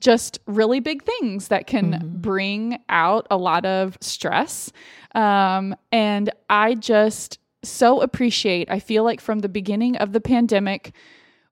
just 0.00 0.38
really 0.46 0.80
big 0.80 1.02
things 1.02 1.48
that 1.48 1.66
can 1.66 2.12
bring 2.16 2.78
out 2.88 3.26
a 3.30 3.36
lot 3.36 3.66
of 3.66 3.98
stress. 4.00 4.72
Um, 5.14 5.74
and 5.92 6.30
I 6.48 6.74
just 6.74 7.38
so 7.62 8.00
appreciate, 8.00 8.70
I 8.70 8.80
feel 8.80 9.04
like 9.04 9.20
from 9.20 9.40
the 9.40 9.48
beginning 9.48 9.96
of 9.96 10.12
the 10.12 10.20
pandemic, 10.20 10.94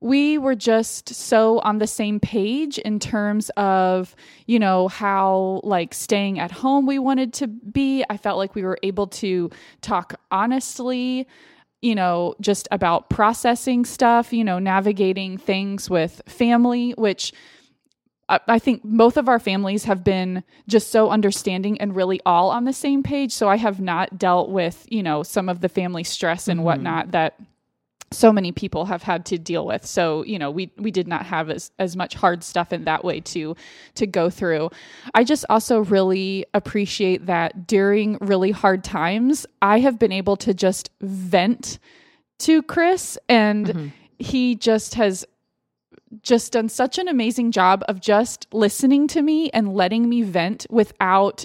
we 0.00 0.38
were 0.38 0.54
just 0.54 1.12
so 1.14 1.58
on 1.58 1.78
the 1.78 1.86
same 1.86 2.20
page 2.20 2.78
in 2.78 3.00
terms 3.00 3.50
of 3.56 4.14
you 4.46 4.58
know 4.58 4.86
how 4.88 5.60
like 5.64 5.92
staying 5.92 6.38
at 6.38 6.52
home 6.52 6.86
we 6.86 6.98
wanted 7.00 7.32
to 7.34 7.48
be. 7.48 8.04
I 8.08 8.16
felt 8.16 8.38
like 8.38 8.54
we 8.54 8.62
were 8.62 8.78
able 8.82 9.08
to 9.08 9.50
talk 9.80 10.14
honestly 10.30 11.26
you 11.82 11.94
know 11.94 12.34
just 12.40 12.66
about 12.70 13.08
processing 13.08 13.84
stuff 13.84 14.32
you 14.32 14.44
know 14.44 14.58
navigating 14.58 15.38
things 15.38 15.88
with 15.88 16.20
family 16.26 16.92
which 16.98 17.32
I 18.28 18.40
I 18.46 18.58
think 18.58 18.82
both 18.84 19.16
of 19.16 19.28
our 19.28 19.38
families 19.38 19.84
have 19.84 20.04
been 20.04 20.44
just 20.66 20.90
so 20.90 21.10
understanding 21.10 21.80
and 21.80 21.96
really 21.96 22.20
all 22.26 22.50
on 22.50 22.64
the 22.64 22.72
same 22.72 23.02
page. 23.02 23.32
So 23.32 23.48
I 23.48 23.56
have 23.56 23.80
not 23.80 24.18
dealt 24.18 24.50
with, 24.50 24.86
you 24.90 25.02
know, 25.02 25.22
some 25.22 25.48
of 25.48 25.60
the 25.60 25.68
family 25.68 26.04
stress 26.04 26.48
and 26.48 26.58
mm-hmm. 26.58 26.66
whatnot 26.66 27.12
that 27.12 27.40
so 28.10 28.32
many 28.32 28.52
people 28.52 28.86
have 28.86 29.02
had 29.02 29.26
to 29.26 29.38
deal 29.38 29.66
with. 29.66 29.84
So, 29.84 30.24
you 30.24 30.38
know, 30.38 30.50
we 30.50 30.70
we 30.76 30.90
did 30.90 31.06
not 31.06 31.26
have 31.26 31.50
as 31.50 31.70
as 31.78 31.96
much 31.96 32.14
hard 32.14 32.42
stuff 32.42 32.72
in 32.72 32.84
that 32.84 33.04
way 33.04 33.20
to 33.20 33.54
to 33.96 34.06
go 34.06 34.30
through. 34.30 34.70
I 35.14 35.24
just 35.24 35.44
also 35.50 35.80
really 35.80 36.46
appreciate 36.54 37.26
that 37.26 37.66
during 37.66 38.18
really 38.20 38.50
hard 38.50 38.82
times, 38.84 39.46
I 39.60 39.80
have 39.80 39.98
been 39.98 40.12
able 40.12 40.36
to 40.38 40.54
just 40.54 40.90
vent 41.00 41.78
to 42.40 42.62
Chris 42.62 43.18
and 43.28 43.66
mm-hmm. 43.66 43.86
he 44.18 44.54
just 44.54 44.94
has 44.94 45.26
just 46.22 46.52
done 46.52 46.68
such 46.68 46.98
an 46.98 47.08
amazing 47.08 47.52
job 47.52 47.84
of 47.88 48.00
just 48.00 48.46
listening 48.52 49.06
to 49.08 49.20
me 49.20 49.50
and 49.50 49.74
letting 49.74 50.08
me 50.08 50.22
vent 50.22 50.66
without 50.70 51.44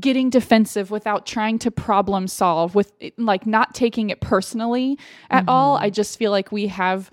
getting 0.00 0.30
defensive 0.30 0.90
without 0.90 1.26
trying 1.26 1.58
to 1.60 1.70
problem 1.70 2.26
solve 2.26 2.74
with 2.74 2.92
like 3.16 3.46
not 3.46 3.74
taking 3.74 4.10
it 4.10 4.20
personally 4.20 4.98
at 5.30 5.42
mm-hmm. 5.42 5.50
all. 5.50 5.76
I 5.76 5.90
just 5.90 6.18
feel 6.18 6.30
like 6.30 6.52
we 6.52 6.66
have 6.68 7.10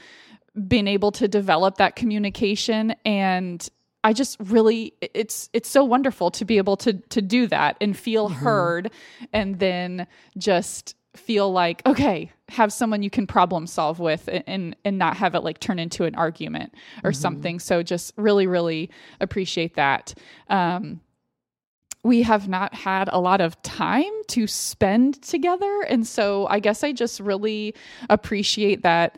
been 0.67 0.87
able 0.87 1.11
to 1.13 1.27
develop 1.27 1.77
that 1.77 1.95
communication 1.95 2.93
and 3.05 3.69
i 4.03 4.11
just 4.11 4.35
really 4.41 4.93
it's 4.99 5.49
it's 5.53 5.69
so 5.69 5.81
wonderful 5.81 6.29
to 6.29 6.43
be 6.43 6.57
able 6.57 6.75
to 6.75 6.91
to 7.07 7.21
do 7.21 7.47
that 7.47 7.77
and 7.79 7.95
feel 7.95 8.27
mm-hmm. 8.27 8.43
heard 8.43 8.91
and 9.31 9.59
then 9.59 10.05
just 10.37 10.93
feel 11.15 11.49
like 11.49 11.81
okay 11.85 12.29
have 12.51 12.73
someone 12.73 13.01
you 13.01 13.09
can 13.09 13.25
problem 13.25 13.65
solve 13.65 13.99
with 13.99 14.27
and 14.27 14.43
and, 14.45 14.75
and 14.83 14.97
not 14.97 15.15
have 15.15 15.35
it 15.35 15.39
like 15.39 15.59
turn 15.59 15.79
into 15.79 16.03
an 16.03 16.13
argument 16.15 16.73
or 17.03 17.11
mm-hmm. 17.11 17.21
something. 17.21 17.59
So 17.59 17.81
just 17.81 18.13
really 18.17 18.45
really 18.45 18.89
appreciate 19.21 19.75
that. 19.75 20.13
Um 20.49 20.99
we 22.03 22.23
have 22.23 22.47
not 22.47 22.73
had 22.73 23.09
a 23.11 23.19
lot 23.19 23.41
of 23.41 23.61
time 23.61 24.11
to 24.27 24.47
spend 24.47 25.21
together 25.21 25.81
and 25.87 26.05
so 26.07 26.47
i 26.47 26.59
guess 26.59 26.83
i 26.83 26.91
just 26.91 27.19
really 27.19 27.73
appreciate 28.09 28.83
that 28.83 29.17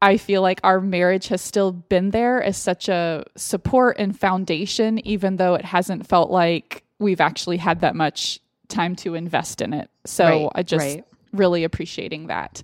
I 0.00 0.16
feel 0.16 0.42
like 0.42 0.60
our 0.62 0.80
marriage 0.80 1.28
has 1.28 1.42
still 1.42 1.72
been 1.72 2.10
there 2.10 2.42
as 2.42 2.56
such 2.56 2.88
a 2.88 3.24
support 3.36 3.96
and 3.98 4.18
foundation, 4.18 5.04
even 5.06 5.36
though 5.36 5.54
it 5.54 5.64
hasn't 5.64 6.06
felt 6.06 6.30
like 6.30 6.84
we've 7.00 7.20
actually 7.20 7.56
had 7.56 7.80
that 7.80 7.96
much 7.96 8.40
time 8.68 8.94
to 8.96 9.14
invest 9.14 9.60
in 9.60 9.72
it. 9.72 9.90
So 10.04 10.24
Right, 10.24 10.50
I 10.54 10.62
just 10.62 10.84
right. 10.84 11.04
really 11.32 11.64
appreciating 11.64 12.28
that. 12.28 12.62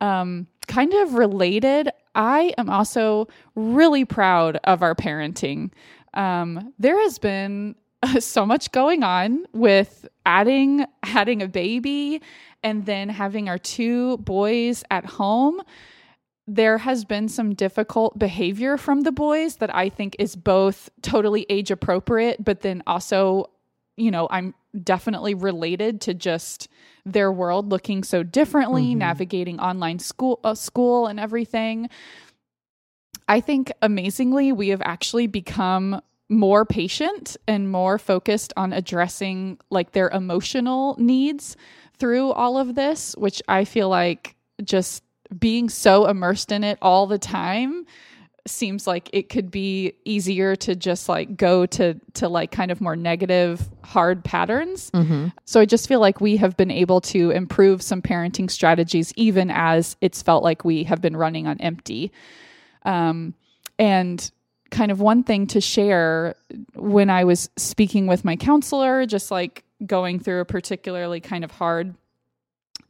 Um, 0.00 0.46
kind 0.66 0.92
of 0.94 1.14
related, 1.14 1.90
I 2.14 2.54
am 2.56 2.70
also 2.70 3.28
really 3.54 4.04
proud 4.04 4.58
of 4.64 4.82
our 4.82 4.94
parenting. 4.94 5.72
Um, 6.14 6.72
there 6.78 6.98
has 7.02 7.18
been 7.18 7.74
so 8.20 8.46
much 8.46 8.72
going 8.72 9.02
on 9.02 9.46
with 9.52 10.06
adding 10.24 10.86
adding 11.02 11.42
a 11.42 11.48
baby 11.48 12.20
and 12.62 12.86
then 12.86 13.08
having 13.08 13.48
our 13.48 13.58
two 13.58 14.16
boys 14.18 14.82
at 14.90 15.04
home 15.04 15.62
there 16.46 16.78
has 16.78 17.04
been 17.04 17.28
some 17.28 17.54
difficult 17.54 18.18
behavior 18.18 18.76
from 18.76 19.00
the 19.00 19.12
boys 19.12 19.56
that 19.56 19.74
I 19.74 19.88
think 19.88 20.14
is 20.18 20.36
both 20.36 20.88
totally 21.02 21.44
age 21.48 21.70
appropriate, 21.70 22.44
but 22.44 22.60
then 22.60 22.82
also, 22.86 23.50
you 23.96 24.12
know, 24.12 24.28
I'm 24.30 24.54
definitely 24.80 25.34
related 25.34 26.00
to 26.02 26.14
just 26.14 26.68
their 27.04 27.32
world 27.32 27.70
looking 27.70 28.04
so 28.04 28.22
differently, 28.22 28.94
navigating 28.94 29.58
online 29.58 29.98
school, 29.98 30.38
uh, 30.44 30.54
school 30.54 31.06
and 31.06 31.18
everything. 31.18 31.88
I 33.28 33.40
think 33.40 33.72
amazingly, 33.82 34.52
we 34.52 34.68
have 34.68 34.82
actually 34.82 35.26
become 35.26 36.00
more 36.28 36.64
patient 36.64 37.36
and 37.46 37.70
more 37.70 37.98
focused 37.98 38.52
on 38.56 38.72
addressing 38.72 39.58
like 39.70 39.92
their 39.92 40.08
emotional 40.08 40.96
needs 40.98 41.56
through 41.98 42.32
all 42.32 42.58
of 42.58 42.74
this, 42.74 43.14
which 43.16 43.42
I 43.48 43.64
feel 43.64 43.88
like 43.88 44.34
just 44.62 45.02
being 45.38 45.68
so 45.68 46.06
immersed 46.06 46.52
in 46.52 46.64
it 46.64 46.78
all 46.80 47.06
the 47.06 47.18
time 47.18 47.86
seems 48.46 48.86
like 48.86 49.10
it 49.12 49.28
could 49.28 49.50
be 49.50 49.92
easier 50.04 50.54
to 50.54 50.76
just 50.76 51.08
like 51.08 51.36
go 51.36 51.66
to 51.66 51.94
to 52.14 52.28
like 52.28 52.52
kind 52.52 52.70
of 52.70 52.80
more 52.80 52.94
negative 52.94 53.68
hard 53.82 54.22
patterns. 54.22 54.90
So 55.44 55.60
i 55.60 55.64
just 55.64 55.88
feel 55.88 55.98
like 55.98 56.20
we 56.20 56.36
have 56.36 56.56
been 56.56 56.70
able 56.70 57.00
to 57.02 57.30
improve 57.32 57.82
some 57.82 58.00
parenting 58.02 58.48
strategies 58.50 59.12
even 59.16 59.50
as 59.50 59.96
it's 60.00 60.22
felt 60.22 60.44
like 60.44 60.64
we 60.64 60.84
have 60.84 61.00
been 61.00 61.16
running 61.16 61.46
on 61.48 61.60
empty. 61.60 62.12
Um, 62.84 63.34
and 63.80 64.30
kind 64.70 64.90
of 64.90 65.00
one 65.00 65.22
thing 65.22 65.46
to 65.48 65.60
share 65.60 66.34
when 66.74 67.10
I 67.10 67.24
was 67.24 67.50
speaking 67.56 68.06
with 68.06 68.24
my 68.24 68.36
counselor, 68.36 69.06
just 69.06 69.30
like 69.30 69.64
going 69.84 70.18
through 70.18 70.40
a 70.40 70.44
particularly 70.44 71.20
kind 71.20 71.44
of 71.44 71.50
hard 71.50 71.94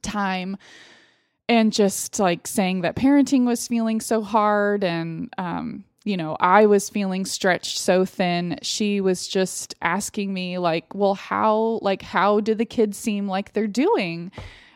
time 0.03 0.57
and 1.49 1.73
just 1.73 2.19
like 2.19 2.47
saying 2.47 2.83
that 2.83 2.97
parenting 2.97 3.45
was 3.45 3.69
feeling 3.69 4.01
so 4.01 4.23
hard 4.23 4.85
and 4.85 5.33
um 5.39 5.85
you 6.05 6.17
know 6.17 6.37
i 6.41 6.67
was 6.67 6.89
feeling 6.89 7.25
stretched 7.25 7.79
so 7.79 8.05
thin. 8.05 8.59
She 8.62 9.01
was 9.01 9.27
just 9.27 9.75
asking 9.83 10.33
me 10.33 10.59
like 10.59 10.95
well 10.95 11.15
how 11.15 11.81
like 11.83 12.03
how 12.03 12.41
do 12.41 12.55
the 12.55 12.65
kids 12.65 12.97
seem 12.97 13.27
like 13.27 13.53
they're 13.53 13.67
doing 13.67 14.31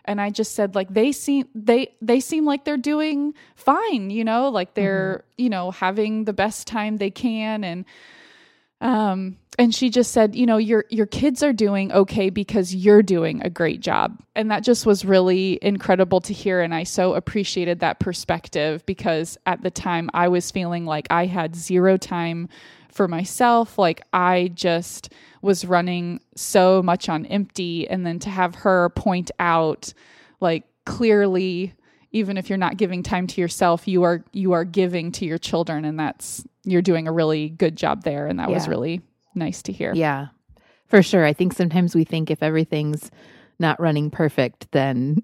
and 0.04 0.20
i 0.20 0.30
just 0.30 0.54
said 0.54 0.74
like 0.74 0.88
they 0.92 1.12
seem 1.12 1.46
they 1.54 1.92
they 2.00 2.20
seem 2.20 2.44
like 2.44 2.64
they're 2.64 2.76
doing 2.76 3.34
fine 3.54 4.10
you 4.10 4.24
know 4.24 4.48
like 4.48 4.74
they're 4.74 5.24
you 5.36 5.48
know 5.48 5.70
having 5.70 6.24
the 6.24 6.32
best 6.32 6.66
time 6.66 6.98
they 6.98 7.10
can. 7.10 7.64
And 7.64 7.84
Um, 8.80 9.36
and 9.58 9.74
she 9.74 9.90
just 9.90 10.12
said, 10.12 10.34
you 10.34 10.46
know, 10.46 10.56
your 10.56 10.86
your 10.88 11.06
kids 11.06 11.42
are 11.42 11.52
doing 11.52 11.92
okay 11.92 12.30
because 12.30 12.74
you're 12.74 13.02
doing 13.02 13.42
a 13.42 13.50
great 13.50 13.80
job. 13.80 14.18
And 14.34 14.50
that 14.50 14.64
just 14.64 14.86
was 14.86 15.04
really 15.04 15.58
incredible 15.60 16.20
to 16.22 16.32
hear. 16.32 16.62
And 16.62 16.74
I 16.74 16.84
so 16.84 17.14
appreciated 17.14 17.80
that 17.80 18.00
perspective 18.00 18.84
because 18.86 19.36
at 19.44 19.62
the 19.62 19.70
time 19.70 20.08
I 20.14 20.28
was 20.28 20.50
feeling 20.50 20.86
like 20.86 21.06
I 21.10 21.26
had 21.26 21.54
zero 21.54 21.98
time 21.98 22.48
for 22.92 23.08
myself, 23.08 23.78
like 23.78 24.02
I 24.12 24.50
just 24.54 25.12
was 25.42 25.64
running 25.64 26.20
so 26.36 26.82
much 26.82 27.08
on 27.08 27.26
empty 27.26 27.88
and 27.88 28.04
then 28.04 28.18
to 28.20 28.30
have 28.30 28.54
her 28.56 28.90
point 28.90 29.30
out 29.38 29.92
like 30.40 30.64
clearly 30.84 31.74
even 32.12 32.36
if 32.36 32.48
you're 32.48 32.58
not 32.58 32.76
giving 32.76 33.02
time 33.02 33.26
to 33.26 33.40
yourself 33.40 33.86
you 33.86 34.02
are 34.02 34.24
you 34.32 34.52
are 34.52 34.64
giving 34.64 35.12
to 35.12 35.24
your 35.24 35.38
children 35.38 35.84
and 35.84 35.98
that's 35.98 36.44
you're 36.64 36.82
doing 36.82 37.08
a 37.08 37.12
really 37.12 37.48
good 37.48 37.76
job 37.76 38.02
there 38.02 38.26
and 38.26 38.38
that 38.38 38.48
yeah. 38.48 38.54
was 38.54 38.68
really 38.68 39.00
nice 39.34 39.62
to 39.62 39.72
hear 39.72 39.92
yeah 39.94 40.28
for 40.86 41.02
sure 41.02 41.24
i 41.24 41.32
think 41.32 41.52
sometimes 41.52 41.94
we 41.94 42.04
think 42.04 42.30
if 42.30 42.42
everything's 42.42 43.10
not 43.58 43.80
running 43.80 44.10
perfect 44.10 44.70
then 44.72 45.22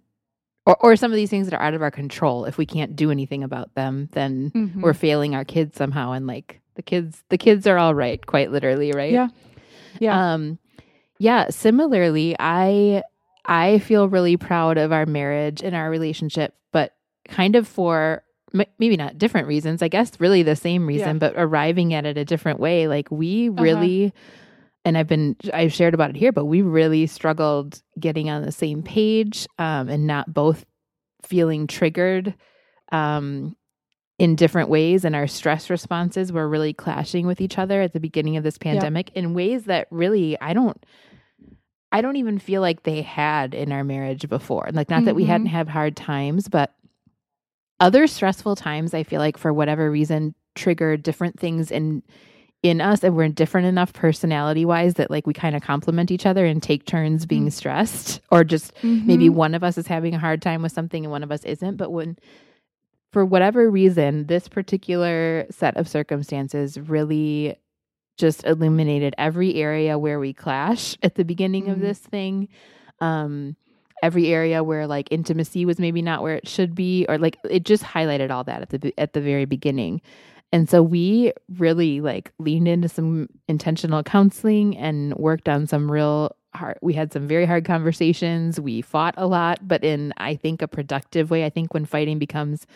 or, 0.66 0.76
or 0.80 0.96
some 0.96 1.12
of 1.12 1.16
these 1.16 1.30
things 1.30 1.48
that 1.48 1.56
are 1.56 1.62
out 1.62 1.74
of 1.74 1.82
our 1.82 1.90
control 1.90 2.44
if 2.44 2.58
we 2.58 2.66
can't 2.66 2.96
do 2.96 3.10
anything 3.10 3.42
about 3.42 3.74
them 3.74 4.08
then 4.12 4.50
mm-hmm. 4.54 4.80
we're 4.80 4.94
failing 4.94 5.34
our 5.34 5.44
kids 5.44 5.76
somehow 5.76 6.12
and 6.12 6.26
like 6.26 6.60
the 6.76 6.82
kids 6.82 7.24
the 7.30 7.38
kids 7.38 7.66
are 7.66 7.78
all 7.78 7.94
right 7.94 8.24
quite 8.26 8.52
literally 8.52 8.92
right 8.92 9.12
yeah 9.12 9.28
yeah 9.98 10.32
um 10.32 10.58
yeah 11.18 11.48
similarly 11.50 12.36
i 12.38 13.02
i 13.46 13.78
feel 13.80 14.08
really 14.08 14.36
proud 14.36 14.78
of 14.78 14.92
our 14.92 15.06
marriage 15.06 15.62
and 15.62 15.74
our 15.74 15.90
relationship 15.90 16.54
but 16.72 16.94
kind 17.26 17.56
of 17.56 17.66
for 17.66 18.22
maybe 18.78 18.96
not 18.96 19.18
different 19.18 19.48
reasons 19.48 19.82
i 19.82 19.88
guess 19.88 20.12
really 20.20 20.42
the 20.42 20.56
same 20.56 20.86
reason 20.86 21.16
yeah. 21.16 21.18
but 21.18 21.34
arriving 21.36 21.92
at 21.92 22.06
it 22.06 22.16
a 22.16 22.24
different 22.24 22.60
way 22.60 22.86
like 22.86 23.10
we 23.10 23.48
uh-huh. 23.48 23.62
really 23.62 24.06
uh-huh. 24.06 24.36
and 24.84 24.98
i've 24.98 25.08
been 25.08 25.36
i've 25.52 25.72
shared 25.72 25.94
about 25.94 26.10
it 26.10 26.16
here 26.16 26.32
but 26.32 26.44
we 26.44 26.62
really 26.62 27.06
struggled 27.06 27.82
getting 27.98 28.30
on 28.30 28.42
the 28.42 28.52
same 28.52 28.82
page 28.82 29.46
um, 29.58 29.88
and 29.88 30.06
not 30.06 30.32
both 30.32 30.64
feeling 31.22 31.66
triggered 31.66 32.34
um, 32.92 33.55
in 34.18 34.34
different 34.34 34.68
ways 34.70 35.04
and 35.04 35.14
our 35.14 35.26
stress 35.26 35.68
responses 35.68 36.32
were 36.32 36.48
really 36.48 36.72
clashing 36.72 37.26
with 37.26 37.40
each 37.40 37.58
other 37.58 37.82
at 37.82 37.92
the 37.92 38.00
beginning 38.00 38.36
of 38.36 38.44
this 38.44 38.56
pandemic 38.56 39.10
yep. 39.10 39.16
in 39.16 39.34
ways 39.34 39.64
that 39.64 39.86
really 39.90 40.40
I 40.40 40.54
don't 40.54 40.84
I 41.92 42.00
don't 42.00 42.16
even 42.16 42.38
feel 42.38 42.60
like 42.60 42.82
they 42.82 43.02
had 43.02 43.54
in 43.54 43.72
our 43.72 43.84
marriage 43.84 44.28
before. 44.28 44.68
Like 44.72 44.90
not 44.90 44.98
mm-hmm. 44.98 45.04
that 45.06 45.14
we 45.14 45.24
hadn't 45.24 45.48
mm-hmm. 45.48 45.56
had 45.56 45.68
hard 45.68 45.96
times, 45.96 46.48
but 46.48 46.74
other 47.78 48.06
stressful 48.06 48.56
times 48.56 48.94
I 48.94 49.02
feel 49.02 49.20
like 49.20 49.36
for 49.36 49.52
whatever 49.52 49.90
reason 49.90 50.34
triggered 50.54 51.02
different 51.02 51.38
things 51.38 51.70
in 51.70 52.02
in 52.62 52.80
us 52.80 53.04
and 53.04 53.14
we're 53.14 53.28
different 53.28 53.66
enough 53.66 53.92
personality 53.92 54.64
wise 54.64 54.94
that 54.94 55.10
like 55.10 55.26
we 55.26 55.34
kind 55.34 55.54
of 55.54 55.62
complement 55.62 56.10
each 56.10 56.26
other 56.26 56.46
and 56.46 56.62
take 56.62 56.86
turns 56.86 57.26
being 57.26 57.42
mm-hmm. 57.42 57.50
stressed 57.50 58.20
or 58.32 58.42
just 58.42 58.74
mm-hmm. 58.76 59.06
maybe 59.06 59.28
one 59.28 59.54
of 59.54 59.62
us 59.62 59.76
is 59.76 59.86
having 59.86 60.14
a 60.14 60.18
hard 60.18 60.40
time 60.40 60.62
with 60.62 60.72
something 60.72 61.04
and 61.04 61.12
one 61.12 61.22
of 61.22 61.30
us 61.30 61.44
isn't 61.44 61.76
but 61.76 61.92
when 61.92 62.16
for 63.16 63.24
whatever 63.24 63.70
reason, 63.70 64.26
this 64.26 64.46
particular 64.46 65.46
set 65.48 65.74
of 65.78 65.88
circumstances 65.88 66.78
really 66.78 67.56
just 68.18 68.44
illuminated 68.44 69.14
every 69.16 69.54
area 69.54 69.98
where 69.98 70.20
we 70.20 70.34
clash 70.34 70.98
at 71.02 71.14
the 71.14 71.24
beginning 71.24 71.62
mm-hmm. 71.62 71.72
of 71.72 71.80
this 71.80 71.98
thing. 71.98 72.46
Um, 73.00 73.56
every 74.02 74.26
area 74.26 74.62
where 74.62 74.86
like 74.86 75.08
intimacy 75.10 75.64
was 75.64 75.78
maybe 75.78 76.02
not 76.02 76.22
where 76.22 76.34
it 76.34 76.46
should 76.46 76.74
be, 76.74 77.06
or 77.08 77.16
like 77.16 77.38
it 77.48 77.64
just 77.64 77.82
highlighted 77.82 78.30
all 78.30 78.44
that 78.44 78.60
at 78.60 78.68
the 78.68 78.92
at 78.98 79.14
the 79.14 79.22
very 79.22 79.46
beginning. 79.46 80.02
And 80.52 80.68
so 80.68 80.82
we 80.82 81.32
really 81.56 82.02
like 82.02 82.32
leaned 82.38 82.68
into 82.68 82.90
some 82.90 83.30
intentional 83.48 84.02
counseling 84.02 84.76
and 84.76 85.14
worked 85.14 85.48
on 85.48 85.66
some 85.66 85.90
real 85.90 86.36
hard 86.54 86.78
we 86.82 86.92
had 86.92 87.14
some 87.14 87.26
very 87.26 87.46
hard 87.46 87.64
conversations. 87.64 88.60
We 88.60 88.82
fought 88.82 89.14
a 89.16 89.26
lot, 89.26 89.66
but 89.66 89.82
in 89.82 90.12
I 90.18 90.34
think 90.34 90.60
a 90.60 90.68
productive 90.68 91.30
way. 91.30 91.46
I 91.46 91.48
think 91.48 91.72
when 91.72 91.86
fighting 91.86 92.18
becomes 92.18 92.66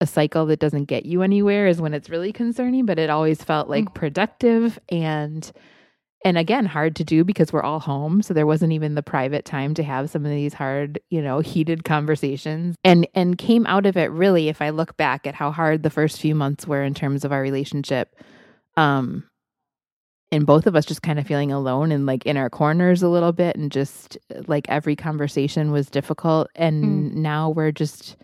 a 0.00 0.06
cycle 0.06 0.46
that 0.46 0.60
doesn't 0.60 0.84
get 0.84 1.06
you 1.06 1.22
anywhere 1.22 1.66
is 1.66 1.80
when 1.80 1.94
it's 1.94 2.10
really 2.10 2.32
concerning, 2.32 2.86
but 2.86 2.98
it 2.98 3.10
always 3.10 3.42
felt 3.42 3.68
like 3.68 3.86
mm. 3.86 3.94
productive 3.94 4.78
and 4.88 5.52
and 6.24 6.36
again 6.36 6.66
hard 6.66 6.96
to 6.96 7.04
do 7.04 7.24
because 7.24 7.52
we're 7.52 7.62
all 7.62 7.80
home 7.80 8.22
so 8.22 8.34
there 8.34 8.46
wasn't 8.46 8.72
even 8.72 8.94
the 8.94 9.02
private 9.02 9.44
time 9.44 9.74
to 9.74 9.82
have 9.82 10.10
some 10.10 10.24
of 10.24 10.30
these 10.30 10.52
hard 10.52 10.98
you 11.10 11.22
know 11.22 11.38
heated 11.38 11.84
conversations 11.84 12.76
and 12.84 13.06
and 13.14 13.38
came 13.38 13.64
out 13.66 13.86
of 13.86 13.96
it 13.96 14.10
really 14.10 14.48
if 14.48 14.60
i 14.60 14.70
look 14.70 14.96
back 14.96 15.26
at 15.26 15.34
how 15.34 15.50
hard 15.50 15.82
the 15.82 15.90
first 15.90 16.20
few 16.20 16.34
months 16.34 16.66
were 16.66 16.82
in 16.82 16.92
terms 16.92 17.24
of 17.24 17.32
our 17.32 17.40
relationship 17.40 18.16
um 18.76 19.22
and 20.30 20.44
both 20.44 20.66
of 20.66 20.76
us 20.76 20.84
just 20.84 21.02
kind 21.02 21.18
of 21.18 21.26
feeling 21.26 21.52
alone 21.52 21.90
and 21.92 22.04
like 22.04 22.26
in 22.26 22.36
our 22.36 22.50
corners 22.50 23.02
a 23.02 23.08
little 23.08 23.32
bit 23.32 23.56
and 23.56 23.70
just 23.70 24.18
like 24.46 24.68
every 24.68 24.96
conversation 24.96 25.70
was 25.70 25.88
difficult 25.88 26.48
and 26.54 26.84
mm. 26.84 27.14
now 27.14 27.48
we're 27.48 27.72
just 27.72 28.16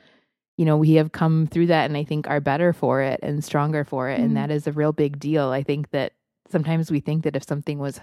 you 0.56 0.64
know, 0.64 0.76
we 0.76 0.92
have 0.94 1.12
come 1.12 1.46
through 1.48 1.66
that 1.66 1.86
and 1.86 1.96
I 1.96 2.04
think 2.04 2.28
are 2.28 2.40
better 2.40 2.72
for 2.72 3.02
it 3.02 3.20
and 3.22 3.44
stronger 3.44 3.84
for 3.84 4.08
it. 4.08 4.14
Mm-hmm. 4.14 4.24
And 4.24 4.36
that 4.36 4.50
is 4.50 4.66
a 4.66 4.72
real 4.72 4.92
big 4.92 5.18
deal. 5.18 5.48
I 5.48 5.62
think 5.62 5.90
that 5.90 6.12
sometimes 6.48 6.90
we 6.90 7.00
think 7.00 7.24
that 7.24 7.34
if 7.34 7.44
something 7.44 7.78
was 7.78 8.00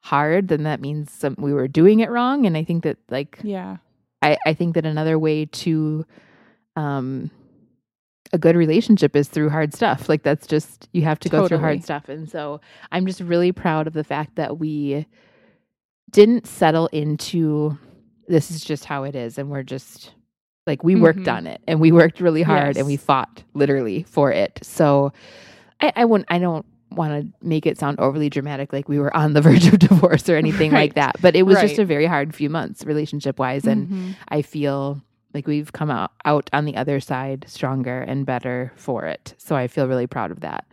hard, 0.00 0.46
then 0.48 0.62
that 0.62 0.80
means 0.80 1.10
some, 1.10 1.34
we 1.38 1.52
were 1.52 1.66
doing 1.66 2.00
it 2.00 2.10
wrong. 2.10 2.46
And 2.46 2.56
I 2.56 2.62
think 2.62 2.84
that, 2.84 2.98
like, 3.10 3.38
yeah, 3.42 3.78
I, 4.22 4.38
I 4.46 4.54
think 4.54 4.74
that 4.76 4.86
another 4.86 5.18
way 5.18 5.46
to, 5.46 6.06
um, 6.76 7.30
a 8.32 8.38
good 8.38 8.54
relationship 8.54 9.16
is 9.16 9.28
through 9.28 9.48
hard 9.48 9.74
stuff. 9.74 10.08
Like, 10.08 10.22
that's 10.22 10.46
just, 10.46 10.88
you 10.92 11.02
have 11.02 11.18
to 11.20 11.28
totally. 11.28 11.42
go 11.42 11.48
through 11.48 11.58
hard 11.58 11.82
stuff. 11.82 12.08
And 12.08 12.30
so 12.30 12.60
I'm 12.92 13.06
just 13.06 13.20
really 13.20 13.50
proud 13.52 13.86
of 13.88 13.94
the 13.94 14.04
fact 14.04 14.36
that 14.36 14.58
we 14.58 15.06
didn't 16.10 16.46
settle 16.46 16.86
into 16.88 17.76
this 18.28 18.50
is 18.50 18.62
just 18.62 18.84
how 18.84 19.04
it 19.04 19.16
is. 19.16 19.38
And 19.38 19.50
we're 19.50 19.62
just, 19.62 20.12
like 20.68 20.84
we 20.84 20.94
worked 20.94 21.20
mm-hmm. 21.20 21.36
on 21.36 21.46
it 21.48 21.60
and 21.66 21.80
we 21.80 21.90
worked 21.90 22.20
really 22.20 22.42
hard 22.42 22.68
yes. 22.68 22.76
and 22.76 22.86
we 22.86 22.96
fought 22.96 23.42
literally 23.54 24.04
for 24.04 24.30
it. 24.30 24.60
So 24.62 25.12
I, 25.80 25.92
I 25.96 26.04
wouldn't 26.04 26.30
I 26.30 26.38
don't 26.38 26.64
want 26.90 27.12
to 27.12 27.46
make 27.46 27.66
it 27.66 27.78
sound 27.78 27.98
overly 27.98 28.30
dramatic 28.30 28.72
like 28.72 28.88
we 28.88 28.98
were 28.98 29.14
on 29.16 29.32
the 29.32 29.40
verge 29.42 29.66
of 29.66 29.78
divorce 29.78 30.28
or 30.28 30.36
anything 30.36 30.70
right. 30.70 30.80
like 30.80 30.94
that. 30.94 31.16
But 31.20 31.34
it 31.34 31.42
was 31.42 31.56
right. 31.56 31.68
just 31.68 31.80
a 31.80 31.84
very 31.84 32.06
hard 32.06 32.34
few 32.34 32.48
months 32.48 32.84
relationship 32.84 33.38
wise. 33.38 33.64
And 33.66 33.86
mm-hmm. 33.86 34.10
I 34.28 34.42
feel 34.42 35.02
like 35.34 35.46
we've 35.46 35.72
come 35.72 35.90
out, 35.90 36.12
out 36.24 36.48
on 36.52 36.64
the 36.64 36.76
other 36.76 37.00
side 37.00 37.44
stronger 37.48 38.00
and 38.00 38.24
better 38.24 38.72
for 38.76 39.04
it. 39.04 39.34
So 39.38 39.56
I 39.56 39.66
feel 39.66 39.86
really 39.86 40.06
proud 40.06 40.30
of 40.30 40.40
that. 40.40 40.66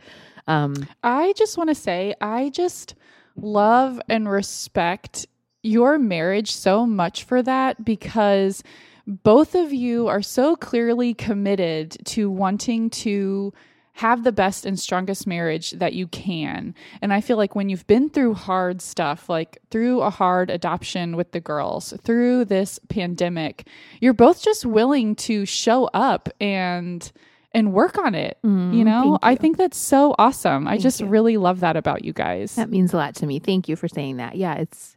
Um, 0.47 0.88
I 1.03 1.34
just 1.34 1.58
want 1.58 1.69
to 1.69 1.75
say, 1.75 2.13
I 2.21 2.49
just 2.49 2.95
love 3.36 3.99
and 4.08 4.29
respect 4.29 5.25
your 5.63 5.97
marriage 5.97 6.53
so 6.53 6.86
much 6.86 7.23
for 7.23 7.41
that 7.41 7.84
because 7.84 8.63
both 9.08 9.56
of 9.56 9.74
you 9.74 10.08
are 10.08 10.22
so 10.22 10.56
clearly 10.56 11.13
committed 11.13 11.98
to 12.06 12.30
wanting 12.30 12.89
to 12.89 13.54
have 13.96 14.26
the 14.26 14.32
best 14.32 14.65
and 14.65 14.78
strongest 14.78 15.26
marriage 15.26 15.72
that 15.72 15.94
you 15.94 16.06
can. 16.08 16.76
And 17.02 17.13
I 17.13 17.22
feel 17.22 17.38
like 17.38 17.56
when 17.56 17.70
you've 17.70 17.88
been 17.88 18.10
through 18.10 18.34
hard 18.34 18.82
stuff, 18.82 19.30
like 19.30 19.58
through 19.72 20.02
a 20.02 20.10
hard 20.10 20.50
adoption 20.50 21.15
with 21.15 21.32
the 21.32 21.39
girls, 21.39 21.94
through 22.02 22.46
this 22.46 22.78
pandemic, 22.89 23.68
you're 24.02 24.13
both 24.13 24.44
just 24.44 24.65
willing 24.65 25.15
to 25.15 25.46
show 25.46 25.86
up 25.94 26.28
and 26.41 27.10
and 27.54 27.72
work 27.72 27.98
on 27.98 28.15
it. 28.15 28.38
Mm, 28.44 28.76
you 28.76 28.84
know, 28.84 29.04
you. 29.04 29.20
I 29.24 29.36
think 29.36 29.56
that's 29.56 29.78
so 29.78 30.13
awesome. 30.20 30.65
Thank 30.65 30.78
I 30.78 30.84
just 30.84 31.00
you. 31.00 31.08
really 31.08 31.38
love 31.38 31.62
that 31.62 31.78
about 31.78 32.04
you 32.04 32.12
guys. 32.12 32.56
That 32.56 32.70
means 32.70 32.94
a 32.94 32.98
lot 32.98 33.15
to 33.15 33.26
me. 33.26 33.39
Thank 33.39 33.70
you 33.70 33.78
for 33.78 33.88
saying 33.88 34.18
that. 34.18 34.36
Yeah, 34.36 34.56
it's 34.56 34.94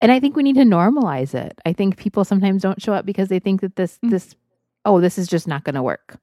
and 0.00 0.10
I 0.10 0.20
think 0.20 0.36
we 0.36 0.42
need 0.42 0.56
to 0.56 0.62
normalize 0.62 1.34
it. 1.34 1.58
I 1.66 1.72
think 1.72 1.96
people 1.96 2.24
sometimes 2.24 2.62
don't 2.62 2.80
show 2.80 2.92
up 2.92 3.04
because 3.04 3.28
they 3.28 3.38
think 3.38 3.60
that 3.60 3.76
this 3.76 3.96
mm-hmm. 3.96 4.10
this 4.10 4.34
oh, 4.84 5.00
this 5.00 5.18
is 5.18 5.28
just 5.28 5.46
not 5.46 5.64
going 5.64 5.74
to 5.74 5.82
work. 5.82 6.18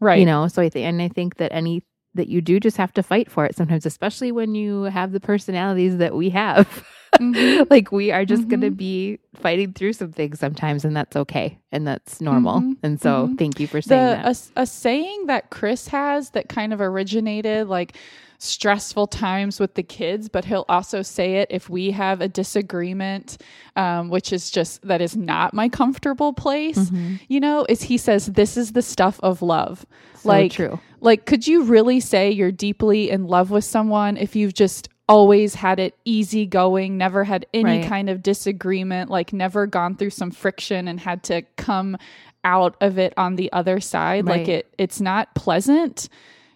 Right. 0.00 0.18
You 0.18 0.26
know, 0.26 0.48
so 0.48 0.62
I 0.62 0.68
think 0.68 0.86
and 0.86 1.02
I 1.02 1.08
think 1.08 1.36
that 1.36 1.52
any 1.52 1.82
that 2.14 2.28
you 2.28 2.40
do 2.40 2.58
just 2.58 2.76
have 2.76 2.92
to 2.94 3.02
fight 3.02 3.30
for 3.30 3.44
it 3.44 3.54
sometimes, 3.54 3.86
especially 3.86 4.32
when 4.32 4.54
you 4.54 4.84
have 4.84 5.12
the 5.12 5.20
personalities 5.20 5.98
that 5.98 6.14
we 6.14 6.30
have. 6.30 6.84
Mm-hmm. 7.18 7.64
like 7.70 7.92
we 7.92 8.10
are 8.10 8.24
just 8.24 8.42
mm-hmm. 8.42 8.50
going 8.50 8.60
to 8.60 8.70
be 8.70 9.18
fighting 9.34 9.72
through 9.72 9.94
some 9.94 10.12
things 10.12 10.38
sometimes, 10.38 10.84
and 10.84 10.96
that's 10.96 11.16
okay, 11.16 11.58
and 11.72 11.86
that's 11.86 12.20
normal. 12.20 12.60
Mm-hmm. 12.60 12.72
And 12.82 13.00
so, 13.00 13.26
mm-hmm. 13.26 13.36
thank 13.36 13.60
you 13.60 13.66
for 13.66 13.80
saying 13.80 14.22
the, 14.22 14.22
that. 14.22 14.50
A, 14.56 14.62
a 14.62 14.66
saying 14.66 15.26
that 15.26 15.50
Chris 15.50 15.88
has 15.88 16.30
that 16.30 16.48
kind 16.48 16.72
of 16.72 16.80
originated 16.80 17.68
like 17.68 17.96
stressful 18.38 19.06
times 19.06 19.60
with 19.60 19.74
the 19.74 19.82
kids, 19.82 20.28
but 20.28 20.46
he'll 20.46 20.64
also 20.68 21.02
say 21.02 21.36
it 21.36 21.48
if 21.50 21.68
we 21.68 21.90
have 21.90 22.20
a 22.20 22.28
disagreement, 22.28 23.36
um, 23.76 24.08
which 24.08 24.32
is 24.32 24.50
just 24.50 24.80
that 24.82 25.02
is 25.02 25.16
not 25.16 25.52
my 25.52 25.68
comfortable 25.68 26.32
place. 26.32 26.78
Mm-hmm. 26.78 27.16
You 27.28 27.40
know, 27.40 27.66
is 27.68 27.82
he 27.82 27.98
says 27.98 28.26
this 28.26 28.56
is 28.56 28.72
the 28.72 28.82
stuff 28.82 29.20
of 29.22 29.42
love. 29.42 29.84
So 30.16 30.28
like 30.28 30.52
true. 30.52 30.80
Like, 31.00 31.24
could 31.24 31.46
you 31.46 31.64
really 31.64 32.00
say 32.00 32.30
you're 32.30 32.52
deeply 32.52 33.10
in 33.10 33.26
love 33.26 33.50
with 33.50 33.64
someone 33.64 34.16
if 34.16 34.36
you've 34.36 34.54
just 34.54 34.88
always 35.10 35.56
had 35.56 35.80
it 35.80 35.98
easy 36.04 36.46
going, 36.46 36.96
never 36.96 37.24
had 37.24 37.44
any 37.52 37.80
right. 37.80 37.88
kind 37.88 38.08
of 38.08 38.22
disagreement, 38.22 39.10
like 39.10 39.32
never 39.32 39.66
gone 39.66 39.96
through 39.96 40.10
some 40.10 40.30
friction 40.30 40.86
and 40.86 41.00
had 41.00 41.24
to 41.24 41.42
come 41.56 41.96
out 42.44 42.76
of 42.80 42.96
it 42.96 43.12
on 43.16 43.34
the 43.34 43.52
other 43.52 43.80
side? 43.80 44.26
Right. 44.26 44.38
Like 44.38 44.48
it, 44.48 44.74
it's 44.78 45.00
not 45.00 45.34
pleasant 45.34 46.08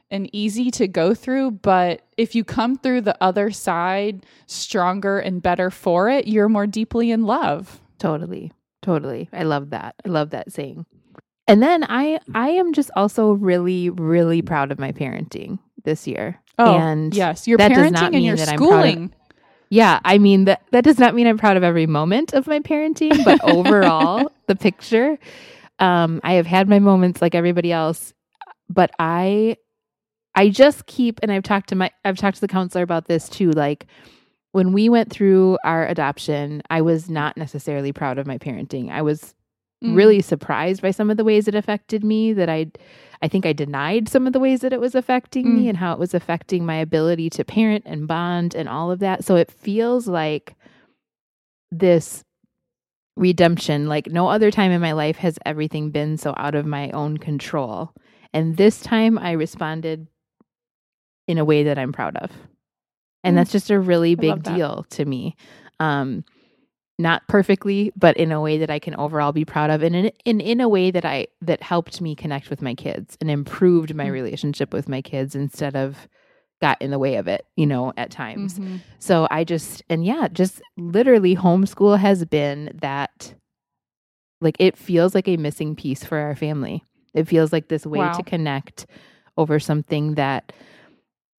and 0.09 0.30
easy 0.32 0.70
to 0.70 0.86
go 0.86 1.14
through, 1.14 1.50
but 1.50 2.02
if 2.16 2.36
you 2.36 2.44
come 2.44 2.76
through 2.76 3.00
the 3.00 3.16
other 3.20 3.50
side 3.50 4.24
stronger 4.46 5.18
and 5.18 5.42
better 5.42 5.68
for 5.68 6.09
it, 6.09 6.28
you're 6.28 6.48
more 6.48 6.68
deeply 6.68 7.11
in 7.11 7.24
love. 7.24 7.80
Totally. 7.98 8.52
Totally. 8.82 9.28
I 9.32 9.42
love 9.42 9.70
that. 9.70 9.96
I 10.07 10.11
love 10.11 10.30
that 10.30 10.52
saying. 10.52 10.86
And 11.47 11.62
then 11.62 11.84
I 11.84 12.20
I 12.34 12.51
am 12.51 12.72
just 12.72 12.90
also 12.97 13.32
really 13.32 13.90
really 13.90 14.42
proud 14.42 14.72
of 14.72 14.78
my 14.78 14.92
parenting 14.92 15.59
this 15.84 16.07
year. 16.07 16.40
Oh, 16.59 16.76
and 16.76 17.14
yes, 17.14 17.47
your 17.47 17.59
that 17.59 17.68
does 17.68 17.78
parenting 17.92 18.03
and 18.03 18.11
mean 18.12 18.22
your 18.24 18.36
that 18.36 18.49
I'm 18.49 18.59
proud 18.59 18.66
of- 18.66 18.90
schooling. 18.92 19.14
Yeah, 19.70 20.01
I 20.05 20.18
mean 20.18 20.45
that 20.45 20.62
that 20.70 20.84
does 20.84 20.99
not 20.99 21.14
mean 21.14 21.26
I'm 21.26 21.38
proud 21.38 21.57
of 21.57 21.62
every 21.64 21.86
moment 21.86 22.32
of 22.32 22.47
my 22.47 22.61
parenting, 22.61 23.24
but 23.24 23.42
overall, 23.49 24.30
the 24.47 24.57
picture 24.57 25.18
um 25.80 26.20
I 26.22 26.34
have 26.34 26.47
had 26.47 26.68
my 26.68 26.78
moments 26.78 27.20
like 27.20 27.34
everybody 27.34 27.72
else, 27.72 28.14
but 28.70 28.90
I 28.99 29.57
I 30.34 30.49
just 30.49 30.86
keep 30.86 31.20
and 31.22 31.30
I've 31.32 31.42
talked 31.42 31.68
to 31.70 31.74
my 31.74 31.90
I've 32.05 32.16
talked 32.16 32.36
to 32.36 32.40
the 32.40 32.49
counselor 32.49 32.84
about 32.84 33.07
this 33.07 33.28
too 33.28 33.51
like 33.51 33.86
when 34.53 34.72
we 34.72 34.88
went 34.88 35.11
through 35.11 35.59
our 35.64 35.84
adoption, 35.88 36.62
I 36.70 36.80
was 36.82 37.11
not 37.11 37.36
necessarily 37.36 37.92
proud 37.92 38.18
of 38.18 38.26
my 38.28 38.38
parenting. 38.38 38.88
I 38.88 39.03
was 39.03 39.34
Mm. 39.85 39.95
really 39.97 40.22
surprised 40.22 40.80
by 40.82 40.91
some 40.91 41.11
of 41.11 41.16
the 41.16 41.24
ways 41.24 41.47
it 41.47 41.55
affected 41.55 42.03
me 42.05 42.32
that 42.32 42.49
I 42.49 42.70
I 43.22 43.28
think 43.28 43.47
I 43.47 43.53
denied 43.53 44.09
some 44.09 44.26
of 44.26 44.32
the 44.32 44.41
ways 44.41 44.61
that 44.61 44.72
it 44.72 44.80
was 44.80 44.95
affecting 44.95 45.55
me 45.55 45.64
Mm. 45.64 45.68
and 45.70 45.78
how 45.78 45.93
it 45.93 45.99
was 45.99 46.14
affecting 46.14 46.64
my 46.66 46.76
ability 46.76 47.30
to 47.30 47.45
parent 47.45 47.85
and 47.87 48.07
bond 48.09 48.55
and 48.55 48.68
all 48.68 48.91
of 48.91 48.99
that. 49.01 49.24
So 49.24 49.37
it 49.37 49.51
feels 49.51 50.07
like 50.09 50.55
this 51.70 52.22
redemption 53.16 53.89
like 53.89 54.09
no 54.09 54.28
other 54.28 54.51
time 54.51 54.72
in 54.72 54.80
my 54.80 54.93
life 54.93 55.16
has 55.16 55.39
everything 55.47 55.91
been 55.91 56.16
so 56.16 56.35
out 56.37 56.55
of 56.55 56.66
my 56.66 56.91
own 56.91 57.16
control. 57.16 57.93
And 58.32 58.57
this 58.57 58.80
time 58.80 59.18
I 59.18 59.32
responded 59.32 60.09
in 61.28 61.39
a 61.39 61.45
way 61.45 61.62
that 61.64 61.78
I'm 61.78 61.93
proud 61.93 62.16
of. 62.16 62.30
And 63.22 63.35
Mm. 63.35 63.41
that's 63.41 63.53
just 63.53 63.70
a 63.70 63.78
really 63.78 64.16
big 64.16 64.43
deal 64.43 64.85
to 64.91 65.05
me. 65.05 65.37
Um 65.80 66.24
not 66.99 67.26
perfectly, 67.28 67.92
but 67.97 68.16
in 68.16 68.30
a 68.32 68.40
way 68.40 68.59
that 68.59 68.70
I 68.70 68.78
can 68.78 68.95
overall 68.97 69.32
be 69.32 69.45
proud 69.45 69.70
of, 69.70 69.82
and 69.82 69.95
in 69.97 70.12
in, 70.24 70.40
in 70.40 70.61
a 70.61 70.68
way 70.68 70.90
that 70.90 71.05
I 71.05 71.26
that 71.42 71.62
helped 71.62 72.01
me 72.01 72.14
connect 72.14 72.51
with 72.51 72.62
my 72.62 72.74
kids 72.74 73.16
and 73.20 73.30
improved 73.30 73.95
my 73.95 74.07
Mm. 74.07 74.12
relationship 74.12 74.72
with 74.72 74.88
my 74.88 75.03
kids 75.03 75.34
instead 75.34 75.74
of 75.76 76.09
got 76.61 76.80
in 76.80 76.90
the 76.92 76.99
way 77.01 77.16
of 77.16 77.26
it, 77.26 77.45
you 77.57 77.66
know, 77.66 77.92
at 77.97 78.11
times. 78.11 78.59
Mhm. 78.59 78.80
So 79.01 79.26
I 79.30 79.42
just 79.45 79.82
and 79.90 80.05
yeah, 80.05 80.28
just 80.32 80.62
literally 80.76 81.34
homeschool 81.34 81.99
has 81.99 82.24
been 82.24 82.70
that 82.80 83.34
like 84.40 84.57
it 84.59 84.76
feels 84.76 85.14
like 85.14 85.28
a 85.28 85.36
missing 85.36 85.74
piece 85.74 86.05
for 86.05 86.18
our 86.18 86.36
family. 86.36 86.82
It 87.12 87.24
feels 87.28 87.53
like 87.53 87.68
this 87.68 87.86
way 87.86 88.01
Wow. 88.01 88.12
to 88.12 88.22
connect 88.22 88.86
over 89.36 89.59
something 89.59 90.14
that 90.14 90.53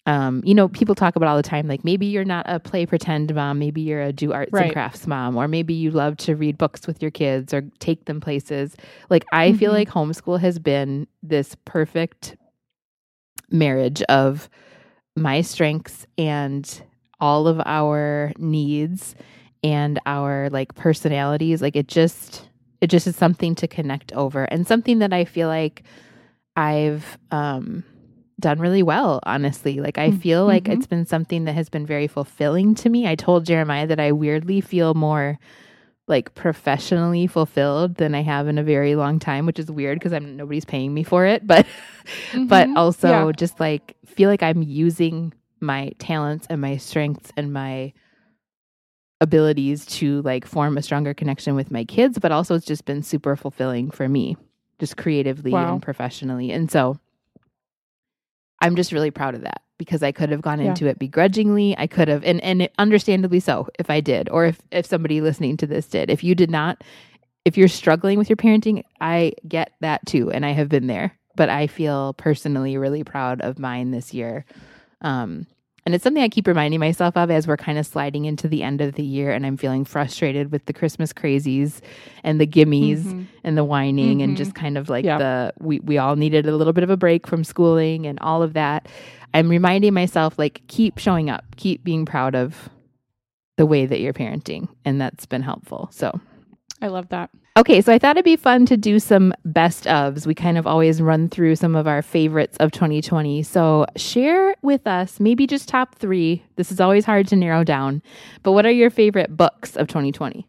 um 0.08 0.42
you 0.46 0.54
know 0.54 0.68
people 0.68 0.94
talk 0.96 1.16
about 1.16 1.28
all 1.28 1.36
the 1.38 1.44
time 1.44 1.68
like 1.68 1.84
maybe 1.84 2.06
you're 2.06 2.24
not 2.26 2.46
a 2.48 2.60
play 2.60 2.86
pretend 2.86 3.34
mom 3.34 3.58
maybe 3.60 3.82
you're 3.82 4.02
a 4.02 4.14
do 4.14 4.34
arts 4.34 4.52
Right. 4.54 4.66
and 4.66 4.74
crafts 4.74 5.08
mom 5.08 5.36
or 5.36 5.48
maybe 5.48 5.74
you 5.74 5.90
love 5.92 6.18
to 6.18 6.36
read 6.36 6.58
books 6.58 6.86
with 6.88 7.02
your 7.02 7.12
kids 7.12 7.54
or 7.54 7.62
take 7.80 8.06
them 8.06 8.22
places 8.22 8.76
like 9.10 9.26
i 9.32 9.54
feel 9.54 9.72
Mhm. 9.72 9.76
like 9.76 9.90
homeschool 9.90 10.40
has 10.40 10.60
been 10.60 11.08
this 11.24 11.56
perfect 11.66 12.36
marriage 13.50 14.02
of 14.04 14.50
my 15.16 15.42
strengths 15.42 16.06
and 16.18 16.82
all 17.20 17.48
of 17.48 17.62
our 17.66 18.34
needs 18.38 19.16
and 19.64 20.00
our 20.06 20.50
like 20.52 20.76
personalities 20.76 21.62
like 21.62 21.76
it 21.76 21.88
just 21.88 22.50
it 22.82 22.88
just 22.88 23.08
is 23.08 23.16
something 23.16 23.56
to 23.56 23.68
connect 23.68 24.12
over 24.14 24.44
and 24.46 24.68
something 24.68 25.00
that 25.00 25.14
i 25.14 25.24
feel 25.24 25.48
like 25.48 25.84
i've 26.58 27.18
um 27.32 27.84
done 28.40 28.60
really 28.60 28.84
well 28.84 29.20
honestly 29.24 29.80
like 29.80 29.98
i 29.98 30.12
Mm, 30.12 30.22
feel 30.22 30.46
like 30.46 30.66
mhm. 30.66 30.74
it's 30.74 30.88
been 30.88 31.06
something 31.06 31.46
that 31.46 31.54
has 31.54 31.70
been 31.70 31.86
very 31.86 32.08
fulfilling 32.08 32.76
to 32.76 32.90
me 32.90 33.08
i 33.08 33.16
told 33.16 33.46
jeremiah 33.46 33.88
that 33.88 34.00
i 34.00 34.12
weirdly 34.12 34.60
feel 34.62 34.94
more 34.94 35.40
like 36.08 36.36
professionally 36.36 37.28
fulfilled 37.28 37.96
than 37.96 38.14
i 38.14 38.22
have 38.22 38.48
in 38.48 38.58
a 38.58 38.64
very 38.64 38.96
long 38.96 39.20
time 39.20 39.46
which 39.46 39.58
is 39.60 39.72
weird 39.72 39.98
because 40.00 40.12
i'm 40.14 40.36
nobody's 40.36 40.66
paying 40.66 40.94
me 40.94 41.02
for 41.04 41.26
it 41.26 41.48
but 41.48 41.66
but 42.50 42.68
Mhm. 42.70 42.78
also 42.78 43.08
Yeah. 43.10 43.32
just 43.32 43.60
like 43.60 43.96
feel 44.06 44.30
like 44.30 44.44
I'm 44.44 44.62
using 44.62 45.34
my 45.60 45.92
talents 46.00 46.48
and 46.50 46.62
my 46.62 46.78
strengths 46.78 47.32
and 47.38 47.52
my 47.54 47.94
abilities 49.22 49.86
to 49.86 50.22
like 50.24 50.46
form 50.46 50.78
a 50.78 50.82
stronger 50.82 51.14
connection 51.14 51.56
with 51.56 51.72
my 51.72 51.84
kids, 51.86 52.20
but 52.20 52.32
also 52.32 52.56
it's 52.56 52.66
just 52.66 52.86
been 52.86 53.02
super 53.02 53.36
fulfilling 53.36 53.90
for 53.92 54.08
me, 54.08 54.38
just 54.80 54.98
creatively 54.98 55.54
Wow. 55.54 55.74
and 55.74 55.82
professionally. 55.82 56.52
And 56.52 56.70
so 56.70 57.00
I'm 58.62 58.76
just 58.76 58.92
really 58.92 59.12
proud 59.12 59.36
of 59.36 59.42
that 59.42 59.62
because 59.78 60.02
I 60.04 60.12
could 60.12 60.30
have 60.30 60.42
gone 60.42 60.60
Yeah. 60.60 60.68
into 60.70 60.88
it 60.88 60.98
begrudgingly. 61.00 61.76
I 61.78 61.88
could 61.88 62.08
have, 62.08 62.24
and, 62.24 62.42
and 62.42 62.70
understandably 62.78 63.40
so 63.40 63.68
if 63.78 63.90
I 63.90 64.00
did, 64.02 64.30
or 64.30 64.46
if, 64.46 64.62
if 64.72 64.86
somebody 64.86 65.22
listening 65.22 65.58
to 65.58 65.68
this 65.68 65.88
did. 65.88 66.10
If 66.10 66.24
you 66.24 66.34
did 66.36 66.50
not, 66.50 66.84
if 67.44 67.58
you're 67.58 67.68
struggling 67.68 68.18
with 68.18 68.30
your 68.30 68.38
parenting, 68.38 68.84
I 69.02 69.34
get 69.48 69.74
that 69.82 70.06
too. 70.06 70.32
And 70.32 70.46
I 70.46 70.52
have 70.52 70.70
been 70.70 70.88
there, 70.88 71.18
but 71.36 71.50
I 71.50 71.68
feel 71.68 72.14
personally 72.14 72.78
really 72.78 73.04
proud 73.04 73.42
of 73.42 73.60
mine 73.60 73.92
this 73.92 74.14
year. 74.14 74.46
Um, 75.02 75.46
and 75.86 75.94
it's 75.94 76.04
something 76.04 76.24
I 76.24 76.30
keep 76.30 76.48
reminding 76.48 76.80
myself 76.80 77.16
of 77.16 77.30
as 77.30 77.48
we're 77.48 77.58
kind 77.58 77.78
of 77.78 77.86
sliding 77.86 78.26
into 78.26 78.48
the 78.48 78.64
end 78.64 78.82
of 78.82 78.96
the 78.96 79.04
year 79.04 79.32
and 79.32 79.46
I'm 79.46 79.56
feeling 79.58 79.86
frustrated 79.86 80.52
with 80.52 80.66
the 80.66 80.74
Christmas 80.74 81.14
crazies 81.14 81.80
and 82.24 82.42
the 82.42 82.48
gimmies 82.48 83.04
Mhm. 83.04 83.28
and 83.44 83.58
the 83.58 83.64
whining 83.64 84.22
and 84.24 84.34
Mhm. 84.34 84.38
just 84.38 84.56
kind 84.56 84.78
of 84.78 84.90
like 84.90 85.06
Yeah. 85.06 85.18
the 85.20 85.54
we 85.60 85.80
we 85.82 85.98
all 86.00 86.16
needed 86.16 86.48
a 86.48 86.56
little 86.56 86.74
bit 86.74 86.84
of 86.84 86.90
a 86.90 86.98
break 86.98 87.28
from 87.28 87.44
schooling 87.44 88.08
and 88.08 88.20
all 88.20 88.42
of 88.42 88.54
that. 88.54 88.88
I'm 89.34 89.48
reminding 89.50 89.94
myself 89.94 90.40
like 90.40 90.62
keep 90.68 90.98
showing 90.98 91.30
up, 91.30 91.44
keep 91.56 91.84
being 91.84 92.06
proud 92.06 92.34
of 92.36 92.70
the 93.58 93.66
way 93.66 93.86
that 93.86 94.00
you're 94.00 94.14
parenting 94.14 94.68
and 94.86 95.00
that's 95.00 95.26
been 95.26 95.44
helpful. 95.44 95.88
So 95.92 96.20
I 96.82 96.88
love 96.88 97.10
that. 97.10 97.30
Okay, 97.58 97.80
so 97.80 97.94
I 97.94 97.98
thought 97.98 98.18
it'd 98.18 98.26
be 98.26 98.36
fun 98.36 98.66
to 98.66 98.76
do 98.76 99.00
some 99.00 99.34
best 99.46 99.86
ofs. 99.86 100.28
We 100.28 100.36
kind 100.36 100.58
of 100.58 100.68
always 100.68 101.02
run 101.02 101.30
through 101.30 101.56
some 101.56 101.74
of 101.74 101.88
our 101.88 102.02
favorites 102.02 102.58
of 102.60 102.74
2020. 102.74 103.44
So 103.44 103.86
share 103.96 104.56
with 104.62 104.86
us 104.86 105.22
maybe 105.22 105.48
just 105.48 105.70
top 105.70 105.96
three. 105.96 106.44
This 106.58 106.70
is 106.70 106.82
always 106.82 107.06
hard 107.06 107.30
to 107.30 107.38
narrow 107.38 107.64
down, 107.64 108.02
but 108.44 108.52
what 108.52 108.66
are 108.66 108.72
your 108.72 108.90
favorite 108.90 109.38
books 109.38 109.78
of 109.78 109.88
2020? 109.88 110.46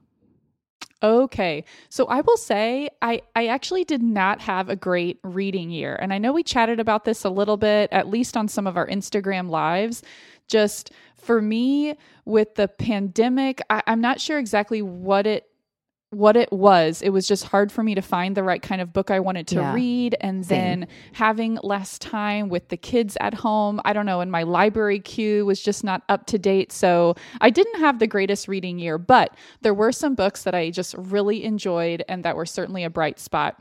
Okay. 1.00 1.64
So 1.90 2.06
I 2.06 2.22
will 2.22 2.36
say 2.36 2.88
I 3.00 3.22
I 3.36 3.46
actually 3.46 3.84
did 3.84 4.02
not 4.02 4.40
have 4.40 4.68
a 4.68 4.74
great 4.74 5.20
reading 5.22 5.70
year. 5.70 5.94
And 5.94 6.12
I 6.12 6.18
know 6.18 6.32
we 6.32 6.42
chatted 6.42 6.80
about 6.80 7.04
this 7.04 7.22
a 7.22 7.30
little 7.30 7.56
bit 7.56 7.88
at 7.92 8.08
least 8.08 8.36
on 8.36 8.48
some 8.48 8.66
of 8.66 8.76
our 8.76 8.86
Instagram 8.88 9.48
lives. 9.48 10.02
Just 10.48 10.90
for 11.14 11.40
me 11.40 11.94
with 12.24 12.56
the 12.56 12.66
pandemic, 12.66 13.60
I, 13.70 13.82
I'm 13.86 14.00
not 14.00 14.20
sure 14.20 14.40
exactly 14.40 14.82
what 14.82 15.24
it 15.28 15.46
what 16.10 16.36
it 16.36 16.52
was. 16.52 17.02
It 17.02 17.10
was 17.10 17.26
just 17.26 17.44
hard 17.44 17.72
for 17.72 17.82
me 17.82 17.94
to 17.94 18.00
find 18.00 18.36
the 18.36 18.42
right 18.44 18.62
kind 18.62 18.80
of 18.80 18.92
book 18.92 19.10
I 19.10 19.18
wanted 19.18 19.48
to 19.48 19.56
Yeah. 19.56 19.74
read. 19.74 20.14
And 20.20 20.46
Same. 20.46 20.80
then 20.80 20.88
having 21.14 21.58
less 21.62 21.98
time 21.98 22.48
with 22.48 22.68
the 22.68 22.76
kids 22.76 23.16
at 23.20 23.34
home, 23.34 23.80
I 23.84 23.92
don't 23.92 24.06
know, 24.06 24.20
and 24.20 24.30
my 24.30 24.44
library 24.44 25.00
queue 25.00 25.44
was 25.44 25.60
just 25.60 25.82
not 25.82 26.02
up 26.08 26.26
to 26.26 26.38
date. 26.38 26.70
So 26.70 27.16
I 27.40 27.50
didn't 27.50 27.80
have 27.80 27.98
the 27.98 28.06
greatest 28.06 28.46
reading 28.46 28.78
year, 28.78 28.98
but 28.98 29.36
there 29.62 29.74
were 29.74 29.92
some 29.92 30.14
books 30.14 30.44
that 30.44 30.54
I 30.54 30.70
just 30.70 30.94
really 30.96 31.44
enjoyed 31.44 32.04
and 32.08 32.24
that 32.24 32.36
were 32.36 32.46
certainly 32.46 32.84
a 32.84 32.90
bright 32.90 33.18
spot. 33.18 33.60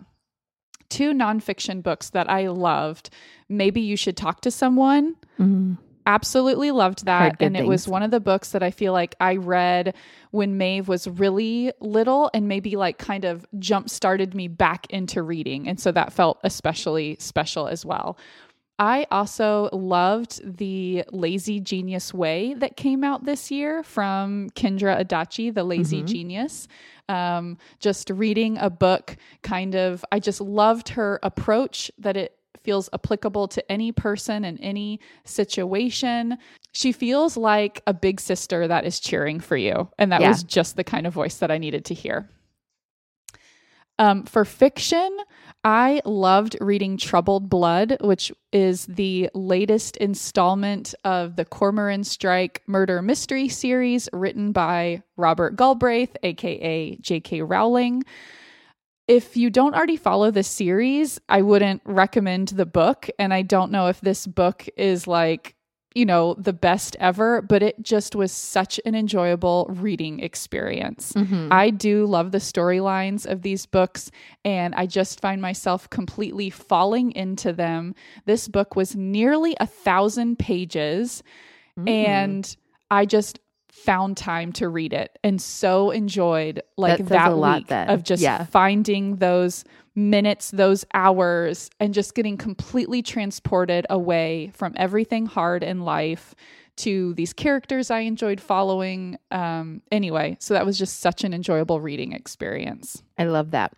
Two 0.87 1.13
nonfiction 1.13 1.81
books 1.81 2.11
that 2.11 2.29
I 2.29 2.47
loved. 2.47 3.09
Maybe 3.49 3.81
you 3.81 3.97
should 3.97 4.15
talk 4.15 4.41
to 4.41 4.51
someone 4.51 5.15
mm-hmm. 5.39 5.73
Absolutely 6.05 6.71
loved 6.71 7.05
that 7.05 7.35
and 7.39 7.57
it 7.57 7.65
was 7.65 7.87
one 7.87 8.03
of 8.03 8.11
the 8.11 8.19
books 8.19 8.51
that 8.51 8.61
i 8.61 8.69
feel 8.71 8.93
like 8.93 9.15
i 9.19 9.35
read 9.35 9.95
when 10.31 10.57
maeve 10.57 10.87
was 10.87 11.07
really 11.07 11.71
little 11.79 12.29
and 12.33 12.47
maybe 12.47 12.75
like 12.75 12.97
kind 12.97 13.25
of 13.25 13.45
jump 13.57 13.89
started 13.89 14.35
me 14.35 14.47
back 14.47 14.85
into 14.89 15.21
reading 15.23 15.67
and 15.67 15.79
so 15.79 15.91
that 15.91 16.13
felt 16.13 16.39
especially 16.43 17.15
special 17.19 17.67
as 17.67 17.85
well. 17.85 18.17
I 18.77 19.07
also 19.09 19.69
loved 19.71 20.57
the 20.57 21.05
lazy 21.13 21.61
genius 21.61 22.13
way 22.13 22.55
that 22.55 22.75
came 22.75 23.05
out 23.05 23.23
this 23.23 23.49
year 23.49 23.83
from 23.83 24.49
kendra 24.49 25.01
adachi 25.01 25.53
the 25.53 25.63
lazy 25.63 26.01
Mhm. 26.03 26.07
genius. 26.07 26.67
Um, 27.07 27.57
just 27.79 28.09
reading 28.09 28.57
a 28.57 28.69
book 28.69 29.15
kind 29.43 29.75
of 29.75 30.03
i 30.11 30.19
just 30.19 30.41
loved 30.41 30.89
her 30.89 31.19
approach 31.23 31.89
that 31.99 32.17
it 32.17 32.34
feels 32.63 32.89
applicable 32.93 33.47
to 33.49 33.71
any 33.71 33.91
person 33.91 34.45
in 34.45 34.57
any 34.59 34.99
situation. 35.23 36.37
She 36.71 36.91
feels 36.91 37.37
like 37.37 37.81
a 37.87 37.93
big 37.93 38.19
sister 38.19 38.67
that 38.67 38.85
is 38.85 38.99
cheering 38.99 39.39
for 39.39 39.57
you. 39.57 39.89
And 39.97 40.11
that 40.11 40.21
Yeah. 40.21 40.29
was 40.29 40.43
just 40.43 40.75
the 40.75 40.83
kind 40.83 41.07
of 41.07 41.13
voice 41.13 41.37
that 41.37 41.51
I 41.51 41.57
needed 41.57 41.85
to 41.85 41.93
hear. 41.93 42.29
Um, 43.97 44.23
for 44.23 44.43
fiction, 44.43 45.17
I 45.63 46.01
loved 46.03 46.57
reading 46.59 46.97
Troubled 46.97 47.49
Blood, 47.49 47.97
which 48.01 48.31
is 48.51 48.85
the 48.87 49.29
latest 49.33 49.95
installment 49.97 50.93
of 51.05 51.37
the 51.37 51.45
Cormoran 51.45 52.03
Strike 52.03 52.61
murder 52.67 53.01
mystery 53.01 53.47
series 53.47 54.09
written 54.11 54.51
by 54.51 55.01
Robert 55.15 55.55
Galbraith, 55.55 56.15
aka 56.23 56.97
J.K. 56.97 57.41
Rowling. 57.43 58.03
If 59.07 59.37
you 59.37 59.49
don't 59.49 59.75
already 59.75 59.97
follow 59.97 60.31
the 60.31 60.43
series, 60.43 61.19
I 61.29 61.41
wouldn't 61.41 61.81
recommend 61.85 62.49
the 62.49 62.65
book. 62.65 63.09
And 63.19 63.33
I 63.33 63.43
don't 63.43 63.71
know 63.71 63.87
if 63.87 64.01
this 64.01 64.25
book 64.25 64.67
is 64.75 65.07
like 65.07 65.55
you 65.95 66.05
know, 66.05 66.35
the 66.37 66.53
best 66.53 66.97
ever, 66.99 67.41
but 67.41 67.63
it 67.63 67.81
just 67.81 68.15
was 68.15 68.33
such 68.33 68.81
an 68.85 68.95
enjoyable 68.95 69.65
reading 69.69 70.19
experience. 70.19 71.13
Mm-hmm. 71.13 71.47
I 71.51 71.69
do 71.69 72.05
love 72.05 72.33
the 72.33 72.39
storylines 72.39 73.25
of 73.25 73.43
these 73.43 73.65
books, 73.65 74.11
and 74.43 74.75
I 74.75 74.87
just 74.87 75.21
find 75.21 75.41
myself 75.41 75.89
completely 75.89 76.49
falling 76.49 77.13
into 77.13 77.53
them. 77.53 77.95
This 78.25 78.49
book 78.49 78.75
was 78.75 78.93
nearly 78.93 79.55
a 79.57 79.65
thousand 79.65 80.37
pages, 80.37 81.23
mm-hmm. 81.79 81.87
and 81.87 82.57
I 82.91 83.05
just 83.05 83.39
found 83.75 84.15
time 84.15 84.53
to 84.53 84.69
read 84.69 84.93
it 84.93 85.19
and 85.21 85.41
so 85.41 85.91
enjoyed 85.91 86.61
like 86.77 86.97
that, 86.97 87.09
that 87.09 87.35
week 87.35 87.71
of 87.71 88.03
just 88.03 88.21
yeah. 88.23 88.45
finding 88.45 89.17
those 89.17 89.65
minutes, 89.95 90.49
those 90.51 90.85
hours, 90.93 91.69
and 91.79 91.93
just 91.93 92.15
getting 92.15 92.37
completely 92.37 93.01
transported 93.01 93.85
away 93.89 94.49
from 94.53 94.73
everything 94.77 95.25
hard 95.25 95.61
in 95.61 95.81
life 95.81 96.33
to 96.77 97.13
these 97.15 97.33
characters 97.33 97.91
I 97.91 97.99
enjoyed 97.99 98.39
following. 98.39 99.17
Um, 99.31 99.81
anyway, 99.91 100.37
so 100.39 100.53
that 100.53 100.65
was 100.65 100.77
just 100.77 101.01
such 101.01 101.23
an 101.23 101.33
enjoyable 101.33 101.81
reading 101.81 102.13
experience. 102.13 103.03
I 103.17 103.25
love 103.25 103.51
that. 103.51 103.73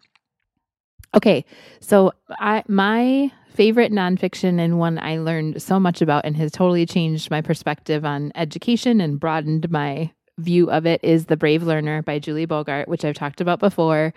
Okay, 1.17 1.45
so 1.79 2.11
I 2.29 2.61
my 2.67 3.31
favorite 3.49 3.91
nonfiction 3.91 4.59
and 4.59 4.77
one 4.77 4.99
I 4.99 5.17
learned 5.17 5.59
so 5.59 5.79
much 5.79 5.99
about 5.99 6.25
and 6.25 6.37
has 6.37 6.51
totally 6.51 6.85
changed 6.85 7.31
my 7.31 7.41
perspective 7.41 8.05
on 8.05 8.31
education 8.35 9.01
and 9.01 9.19
broadened 9.19 9.71
my 9.71 10.11
view 10.37 10.69
of 10.69 10.85
it 10.85 11.03
is 11.03 11.25
The 11.25 11.35
Brave 11.35 11.63
Learner 11.63 12.03
by 12.03 12.19
Julie 12.19 12.45
Bogart, 12.45 12.87
which 12.87 13.03
I've 13.03 13.15
talked 13.15 13.41
about 13.41 13.59
before. 13.59 14.13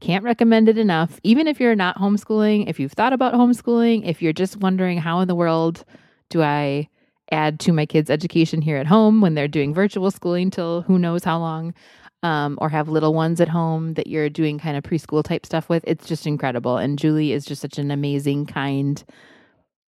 Can't 0.00 0.24
recommend 0.24 0.68
it 0.68 0.76
enough. 0.76 1.20
Even 1.22 1.46
if 1.46 1.60
you're 1.60 1.76
not 1.76 1.98
homeschooling, 1.98 2.68
if 2.68 2.80
you've 2.80 2.94
thought 2.94 3.12
about 3.12 3.34
homeschooling, 3.34 4.04
if 4.04 4.20
you're 4.20 4.32
just 4.32 4.56
wondering 4.56 4.98
how 4.98 5.20
in 5.20 5.28
the 5.28 5.36
world 5.36 5.84
do 6.30 6.42
I 6.42 6.88
add 7.30 7.60
to 7.60 7.72
my 7.72 7.86
kids' 7.86 8.10
education 8.10 8.60
here 8.60 8.76
at 8.76 8.88
home 8.88 9.20
when 9.20 9.34
they're 9.34 9.46
doing 9.46 9.72
virtual 9.72 10.10
schooling 10.10 10.50
till 10.50 10.82
who 10.82 10.98
knows 10.98 11.22
how 11.22 11.38
long, 11.38 11.74
um, 12.22 12.58
or 12.60 12.68
have 12.68 12.88
little 12.88 13.14
ones 13.14 13.40
at 13.40 13.48
home 13.48 13.94
that 13.94 14.06
you're 14.06 14.28
doing 14.28 14.58
kind 14.58 14.76
of 14.76 14.84
preschool 14.84 15.22
type 15.22 15.46
stuff 15.46 15.68
with. 15.68 15.82
It's 15.86 16.06
just 16.06 16.26
incredible. 16.26 16.76
And 16.76 16.98
Julie 16.98 17.32
is 17.32 17.44
just 17.44 17.62
such 17.62 17.78
an 17.78 17.90
amazing, 17.90 18.46
kind, 18.46 19.02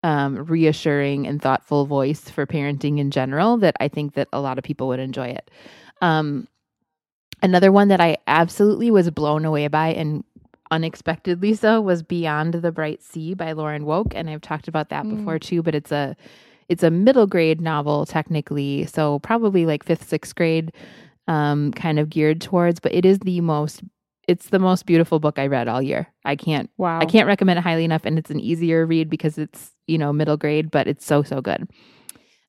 um, 0.04 0.46
reassuring, 0.46 1.28
and 1.28 1.42
thoughtful 1.42 1.86
voice 1.86 2.30
for 2.30 2.46
parenting 2.46 3.00
in 3.00 3.12
general 3.12 3.58
that 3.58 3.76
I 3.80 3.88
think 3.88 4.14
that 4.14 4.30
a 4.32 4.40
lot 4.40 4.58
of 4.58 4.64
people 4.64 4.88
would 4.88 5.00
enjoy 5.00 5.28
it. 5.28 5.52
Um, 6.02 6.48
another 7.42 7.72
one 7.72 7.90
that 7.90 8.02
I 8.02 8.18
absolutely 8.28 8.92
was 8.92 9.10
blown 9.12 9.46
away 9.46 9.68
by 9.68 9.90
and 9.90 10.24
unexpectedly 10.72 11.54
so 11.54 11.82
was 11.82 12.02
Beyond 12.02 12.54
the 12.54 12.72
Bright 12.72 13.04
Sea 13.04 13.34
by 13.34 13.52
Lauren 13.52 13.84
Wolk. 13.84 14.14
And 14.16 14.30
I've 14.30 14.42
talked 14.42 14.70
about 14.70 14.90
that 14.90 15.04
mm. 15.04 15.18
before 15.18 15.38
too, 15.38 15.62
but 15.62 15.76
it's 15.76 15.92
a 15.92 16.16
it's 16.70 16.84
a 16.84 16.90
middle 16.90 17.28
grade 17.28 17.60
novel 17.60 18.06
technically, 18.06 18.86
so 18.86 19.20
probably 19.20 19.66
like 19.66 19.84
fifth, 19.84 20.08
sixth 20.08 20.34
grade 20.34 20.72
um, 21.28 21.72
kind 21.74 22.00
of 22.00 22.10
geared 22.10 22.42
towards, 22.42 22.80
but 22.80 22.94
it 22.94 23.06
is 23.06 23.20
the 23.20 23.42
most 23.42 23.82
it's 24.28 24.50
the 24.50 24.60
most 24.60 24.86
beautiful 24.86 25.20
book 25.20 25.40
I 25.40 25.48
read 25.48 25.68
all 25.68 25.82
year. 25.82 26.08
I 26.24 26.36
can't 26.36 26.70
wow. 26.78 27.00
I 27.00 27.06
can't 27.06 27.28
recommend 27.28 27.60
it 27.60 27.64
highly 27.64 27.84
enough 27.84 28.06
and 28.06 28.18
it's 28.18 28.32
an 28.32 28.40
easier 28.40 28.86
read 28.86 29.10
because 29.10 29.38
it's, 29.38 29.72
you 29.88 29.98
know, 29.98 30.14
middle 30.14 30.38
grade, 30.38 30.72
but 30.72 30.88
it's 30.88 31.06
so 31.06 31.24
so 31.24 31.42
good. 31.42 31.68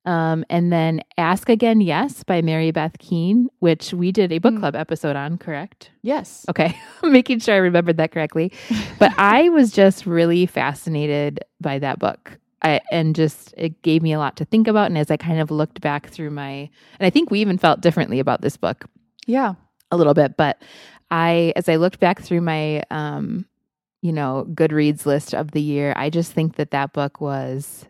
Um, 0.05 0.43
and 0.49 0.71
then 0.71 1.01
Ask 1.17 1.47
Again 1.49 1.79
Yes 1.79 2.23
by 2.23 2.41
Mary 2.41 2.71
Beth 2.71 2.97
Keane, 2.99 3.47
which 3.59 3.93
we 3.93 4.11
did 4.11 4.31
a 4.31 4.39
book 4.39 4.55
mm. 4.55 4.59
club 4.59 4.75
episode 4.75 5.15
on, 5.15 5.37
correct? 5.37 5.91
Yes. 6.01 6.45
Okay. 6.49 6.77
Making 7.03 7.39
sure 7.39 7.55
I 7.55 7.59
remembered 7.59 7.97
that 7.97 8.11
correctly. 8.11 8.51
but 8.99 9.13
I 9.17 9.49
was 9.49 9.71
just 9.71 10.05
really 10.05 10.45
fascinated 10.45 11.39
by 11.61 11.79
that 11.79 11.99
book. 11.99 12.37
I, 12.63 12.79
and 12.91 13.15
just 13.15 13.53
it 13.57 13.81
gave 13.81 14.01
me 14.01 14.13
a 14.13 14.19
lot 14.19 14.37
to 14.37 14.45
think 14.45 14.67
about. 14.67 14.87
And 14.87 14.97
as 14.97 15.11
I 15.11 15.17
kind 15.17 15.39
of 15.39 15.51
looked 15.51 15.81
back 15.81 16.09
through 16.09 16.31
my, 16.31 16.69
and 16.99 17.05
I 17.05 17.09
think 17.09 17.29
we 17.29 17.41
even 17.41 17.57
felt 17.57 17.81
differently 17.81 18.19
about 18.19 18.41
this 18.41 18.57
book. 18.57 18.85
Yeah, 19.27 19.53
a 19.91 19.97
little 19.97 20.13
bit. 20.13 20.37
But 20.37 20.61
I, 21.11 21.53
as 21.55 21.67
I 21.67 21.75
looked 21.75 21.99
back 21.99 22.21
through 22.21 22.41
my, 22.41 22.83
um, 22.89 23.45
you 24.01 24.11
know, 24.11 24.45
Goodreads 24.53 25.05
list 25.05 25.33
of 25.33 25.51
the 25.51 25.61
year, 25.61 25.93
I 25.95 26.09
just 26.09 26.31
think 26.31 26.55
that 26.55 26.71
that 26.71 26.93
book 26.93 27.21
was 27.21 27.85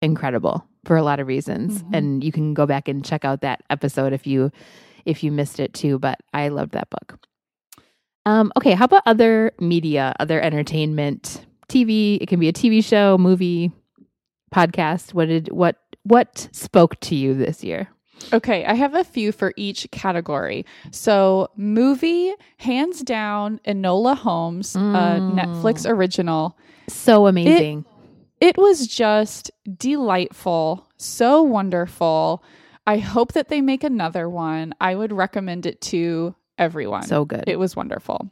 incredible 0.00 0.66
for 0.84 0.96
a 0.96 1.02
lot 1.02 1.20
of 1.20 1.26
reasons. 1.26 1.82
Mm-hmm. 1.82 1.94
And 1.94 2.24
you 2.24 2.32
can 2.32 2.54
go 2.54 2.66
back 2.66 2.88
and 2.88 3.04
check 3.04 3.24
out 3.24 3.40
that 3.42 3.62
episode 3.70 4.12
if 4.12 4.26
you 4.26 4.50
if 5.04 5.24
you 5.24 5.32
missed 5.32 5.58
it 5.58 5.74
too. 5.74 5.98
But 5.98 6.20
I 6.32 6.48
loved 6.48 6.72
that 6.72 6.90
book. 6.90 7.18
Um, 8.24 8.52
okay, 8.56 8.72
how 8.72 8.84
about 8.84 9.02
other 9.04 9.52
media, 9.58 10.14
other 10.20 10.40
entertainment, 10.40 11.44
TV? 11.68 12.18
It 12.20 12.28
can 12.28 12.38
be 12.38 12.48
a 12.48 12.52
TV 12.52 12.84
show, 12.84 13.18
movie, 13.18 13.72
podcast, 14.52 15.14
what 15.14 15.26
did 15.28 15.50
what 15.50 15.76
what 16.04 16.48
spoke 16.52 16.98
to 17.00 17.14
you 17.14 17.34
this 17.34 17.64
year? 17.64 17.88
Okay, 18.32 18.64
I 18.64 18.74
have 18.74 18.94
a 18.94 19.04
few 19.04 19.32
for 19.32 19.52
each 19.56 19.90
category. 19.90 20.64
So, 20.92 21.50
movie, 21.56 22.32
hands 22.58 23.02
down, 23.02 23.60
Enola 23.66 24.16
Holmes, 24.16 24.74
mm. 24.74 24.94
a 24.94 25.20
Netflix 25.34 25.88
original. 25.88 26.56
So 26.88 27.26
amazing. 27.26 27.84
It, 28.40 28.48
it 28.48 28.58
was 28.58 28.86
just 28.86 29.50
delightful, 29.76 30.88
so 30.96 31.42
wonderful. 31.42 32.44
I 32.86 32.98
hope 32.98 33.32
that 33.32 33.48
they 33.48 33.60
make 33.60 33.84
another 33.84 34.28
one. 34.28 34.74
I 34.80 34.94
would 34.94 35.12
recommend 35.12 35.66
it 35.66 35.80
to 35.82 36.34
everyone. 36.58 37.04
So 37.04 37.24
good. 37.24 37.44
It 37.46 37.58
was 37.58 37.76
wonderful. 37.76 38.30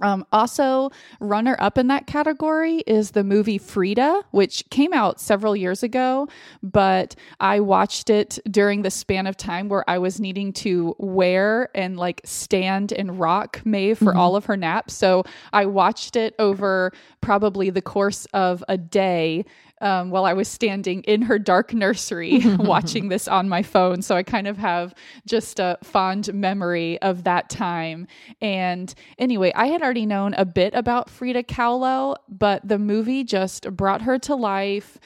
Um, 0.00 0.24
also, 0.32 0.90
runner 1.20 1.54
up 1.60 1.76
in 1.76 1.88
that 1.88 2.06
category 2.06 2.78
is 2.86 3.10
the 3.10 3.22
movie 3.22 3.58
Frida, 3.58 4.22
which 4.30 4.64
came 4.70 4.94
out 4.94 5.20
several 5.20 5.54
years 5.54 5.82
ago, 5.82 6.28
but 6.62 7.14
I 7.40 7.60
watched 7.60 8.08
it 8.08 8.38
during 8.50 8.82
the 8.82 8.90
span 8.90 9.26
of 9.26 9.36
time 9.36 9.68
where 9.68 9.88
I 9.88 9.98
was 9.98 10.18
needing 10.18 10.54
to 10.54 10.96
wear 10.98 11.68
and 11.74 11.98
like 11.98 12.22
stand 12.24 12.92
and 12.92 13.20
rock 13.20 13.60
Maeve 13.66 13.98
for 13.98 14.06
mm-hmm. 14.06 14.18
all 14.18 14.34
of 14.34 14.46
her 14.46 14.56
naps. 14.56 14.94
So 14.94 15.24
I 15.52 15.66
watched 15.66 16.16
it 16.16 16.34
over 16.38 16.92
probably 17.20 17.68
the 17.68 17.82
course 17.82 18.26
of 18.32 18.64
a 18.68 18.78
day 18.78 19.44
um, 19.82 20.10
while 20.10 20.24
I 20.24 20.32
was 20.32 20.48
standing 20.48 21.02
in 21.02 21.22
her 21.22 21.38
dark 21.38 21.74
nursery 21.74 22.40
watching 22.56 23.08
this 23.08 23.28
on 23.28 23.48
my 23.48 23.62
phone. 23.62 24.00
So 24.00 24.16
I 24.16 24.22
kind 24.22 24.46
of 24.46 24.56
have 24.56 24.94
just 25.26 25.58
a 25.58 25.76
fond 25.82 26.32
memory 26.32 27.02
of 27.02 27.24
that 27.24 27.50
time. 27.50 28.06
And 28.40 28.94
anyway, 29.18 29.52
I 29.54 29.66
had 29.66 29.82
already 29.82 30.06
known 30.06 30.34
a 30.34 30.44
bit 30.44 30.72
about 30.74 31.10
Frida 31.10 31.42
Kahlo, 31.42 32.16
but 32.28 32.66
the 32.66 32.78
movie 32.78 33.24
just 33.24 33.70
brought 33.76 34.02
her 34.02 34.18
to 34.20 34.36
life. 34.36 34.98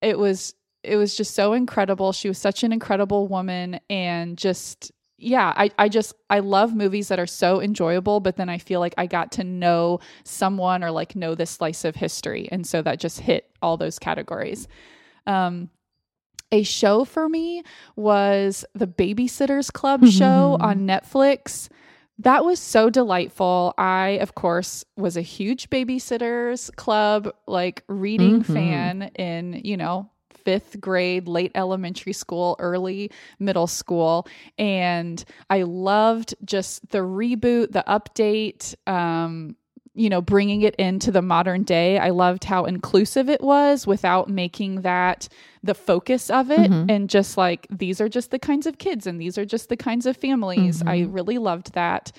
It 0.00 0.18
was 0.18 0.54
it 0.82 0.96
was 0.96 1.16
just 1.16 1.36
so 1.36 1.52
incredible. 1.52 2.12
She 2.12 2.26
was 2.26 2.38
such 2.38 2.64
an 2.64 2.72
incredible 2.72 3.28
woman 3.28 3.78
and 3.88 4.36
just 4.36 4.90
yeah, 5.22 5.52
I, 5.56 5.70
I 5.78 5.88
just 5.88 6.14
I 6.28 6.40
love 6.40 6.74
movies 6.74 7.08
that 7.08 7.20
are 7.20 7.26
so 7.26 7.60
enjoyable, 7.60 8.20
but 8.20 8.36
then 8.36 8.48
I 8.48 8.58
feel 8.58 8.80
like 8.80 8.94
I 8.98 9.06
got 9.06 9.32
to 9.32 9.44
know 9.44 10.00
someone 10.24 10.82
or 10.82 10.90
like 10.90 11.14
know 11.14 11.34
this 11.34 11.50
slice 11.50 11.84
of 11.84 11.94
history. 11.94 12.48
And 12.50 12.66
so 12.66 12.82
that 12.82 12.98
just 12.98 13.20
hit 13.20 13.50
all 13.62 13.76
those 13.76 13.98
categories. 13.98 14.68
Um 15.26 15.70
a 16.50 16.62
show 16.62 17.06
for 17.06 17.28
me 17.28 17.62
was 17.96 18.64
the 18.74 18.86
Babysitters 18.86 19.72
Club 19.72 20.06
show 20.06 20.58
on 20.60 20.86
Netflix. 20.86 21.68
That 22.18 22.44
was 22.44 22.60
so 22.60 22.90
delightful. 22.90 23.72
I, 23.78 24.18
of 24.20 24.34
course, 24.34 24.84
was 24.96 25.16
a 25.16 25.22
huge 25.22 25.70
Babysitters 25.70 26.74
Club 26.76 27.32
like 27.46 27.84
reading 27.88 28.42
mm-hmm. 28.42 28.52
fan 28.52 29.02
in, 29.14 29.62
you 29.64 29.78
know, 29.78 30.10
fifth 30.44 30.80
grade, 30.80 31.28
late 31.28 31.52
elementary 31.54 32.12
school, 32.12 32.56
early 32.58 33.10
middle 33.38 33.66
school. 33.66 34.26
And 34.58 35.24
I 35.50 35.62
loved 35.62 36.34
just 36.44 36.88
the 36.90 36.98
reboot, 36.98 37.72
the 37.72 37.84
update. 37.86 38.74
Um, 38.86 39.56
you 39.94 40.08
know, 40.08 40.22
bringing 40.22 40.62
it 40.62 40.74
into 40.76 41.10
the 41.10 41.20
modern 41.20 41.64
day. 41.64 41.98
I 41.98 42.10
loved 42.10 42.44
how 42.44 42.64
inclusive 42.64 43.28
it 43.28 43.42
was 43.42 43.86
without 43.86 44.28
making 44.28 44.82
that 44.82 45.28
the 45.62 45.74
focus 45.74 46.30
of 46.30 46.50
it. 46.50 46.70
Mm-hmm. 46.70 46.90
And 46.90 47.10
just 47.10 47.36
like, 47.36 47.66
these 47.70 48.00
are 48.00 48.08
just 48.08 48.30
the 48.30 48.38
kinds 48.38 48.66
of 48.66 48.78
kids 48.78 49.06
and 49.06 49.20
these 49.20 49.36
are 49.36 49.44
just 49.44 49.68
the 49.68 49.76
kinds 49.76 50.06
of 50.06 50.16
families. 50.16 50.78
Mm-hmm. 50.78 50.88
I 50.88 51.00
really 51.00 51.36
loved 51.36 51.74
that. 51.74 52.10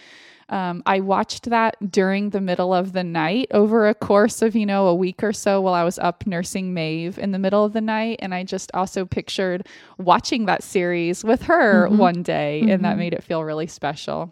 Um, 0.53 0.83
I 0.85 0.99
watched 0.99 1.49
that 1.49 1.77
during 1.91 2.29
the 2.29 2.39
middle 2.39 2.75
of 2.75 2.93
the 2.93 3.03
night 3.03 3.47
over 3.49 3.87
a 3.87 3.95
course 3.95 4.43
of, 4.43 4.55
you 4.55 4.67
know, 4.67 4.85
a 4.85 4.93
week 4.93 5.23
or 5.23 5.33
so 5.33 5.59
while 5.59 5.73
I 5.73 5.83
was 5.83 5.97
up 5.97 6.27
nursing 6.27 6.75
Maeve 6.75 7.17
in 7.17 7.31
the 7.31 7.39
middle 7.39 7.65
of 7.65 7.73
the 7.73 7.81
night. 7.81 8.19
And 8.21 8.35
I 8.35 8.43
just 8.43 8.69
also 8.75 9.03
pictured 9.03 9.67
watching 9.97 10.45
that 10.45 10.61
series 10.61 11.23
with 11.23 11.41
her 11.43 11.87
mm-hmm. 11.87 11.97
one 11.97 12.21
day, 12.21 12.59
mm-hmm. 12.61 12.69
and 12.69 12.85
that 12.85 12.89
mm-hmm. 12.89 12.99
made 12.99 13.13
it 13.15 13.23
feel 13.23 13.43
really 13.43 13.65
special. 13.65 14.31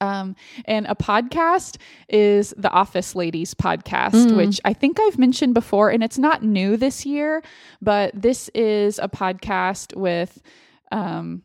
Um, 0.00 0.34
and 0.64 0.84
a 0.88 0.96
podcast 0.96 1.76
is 2.08 2.52
the 2.56 2.70
Office 2.70 3.14
Ladies 3.14 3.54
podcast, 3.54 4.30
mm. 4.30 4.36
which 4.36 4.60
I 4.64 4.72
think 4.72 4.98
I've 4.98 5.18
mentioned 5.18 5.54
before, 5.54 5.90
and 5.90 6.02
it's 6.02 6.18
not 6.18 6.42
new 6.42 6.76
this 6.76 7.06
year, 7.06 7.40
but 7.80 8.10
this 8.20 8.48
is 8.48 8.98
a 8.98 9.08
podcast 9.08 9.94
with 9.94 10.42
um, 10.90 11.42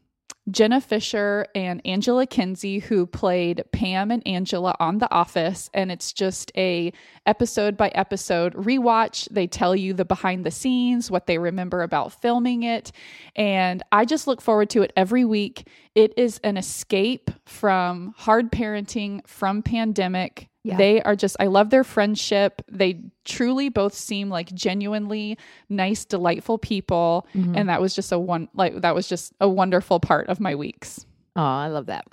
Jenna 0.52 0.80
Fischer 0.80 1.48
and 1.56 1.82
Angela 1.86 2.28
Kinsey 2.28 2.78
who 2.80 3.08
played 3.08 3.64
Pam 3.72 4.12
and 4.12 4.26
Angela 4.28 4.76
on 4.80 5.00
The 5.00 5.12
Office 5.12 5.72
and 5.74 5.92
it's 5.92 6.14
just 6.14 6.52
a 6.56 6.94
episode 7.26 7.76
by 7.76 7.90
episode 7.90 8.54
rewatch. 8.54 9.28
They 9.30 9.48
tell 9.48 9.76
you 9.76 9.94
the 9.94 10.06
behind 10.06 10.46
the 10.46 10.52
scenes, 10.52 11.10
what 11.10 11.26
they 11.26 11.40
remember 11.40 11.82
about 11.82 12.22
filming 12.22 12.62
it, 12.62 12.92
and 13.36 13.82
I 13.92 14.06
just 14.06 14.28
look 14.28 14.40
forward 14.40 14.70
to 14.72 14.84
it 14.84 14.94
every 14.96 15.26
week. 15.26 15.68
It 15.96 16.14
is 16.16 16.40
an 16.44 16.58
escape 16.58 17.32
from 17.46 18.14
hard 18.16 18.52
parenting, 18.52 19.26
from 19.26 19.64
pandemic. 19.64 20.50
Yeah. 20.66 20.78
They 20.78 21.02
are 21.04 21.16
just, 21.16 21.36
I 21.40 21.46
love 21.46 21.70
their 21.70 21.84
friendship. 21.84 22.62
They 22.72 23.00
truly 23.24 23.70
both 23.70 23.94
seem 23.94 24.30
like 24.30 24.52
genuinely 24.54 25.38
nice, 25.70 26.06
delightful 26.06 26.58
people. 26.58 27.28
And 27.34 27.70
that 27.70 27.80
was 27.82 27.94
just 27.96 28.12
a 28.12 28.18
one, 28.18 28.50
like, 28.56 28.82
that 28.82 28.96
was 28.96 29.08
just 29.08 29.34
a 29.40 29.48
wonderful 29.48 30.00
part 30.00 30.28
of 30.28 30.40
my 30.40 30.56
weeks. 30.56 31.06
Oh, 31.36 31.42
I 31.44 31.68
love 31.68 31.86
that. 31.86 32.06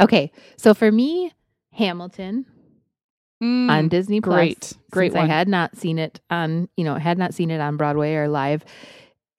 Okay, 0.00 0.30
so 0.56 0.72
for 0.72 0.90
me, 0.92 1.32
Hamilton 1.72 2.46
Mm, 3.42 3.68
on 3.70 3.88
Disney 3.88 4.20
Plus. 4.22 4.34
great. 4.34 4.72
Great 4.90 5.12
since 5.12 5.22
I 5.24 5.26
had 5.26 5.46
not 5.48 5.76
seen 5.76 5.98
it 5.98 6.20
on, 6.30 6.70
you 6.76 6.84
know, 6.84 6.94
had 6.94 7.18
not 7.18 7.34
seen 7.34 7.50
it 7.50 7.60
on 7.60 7.76
Broadway 7.76 8.14
or 8.14 8.28
live. 8.28 8.64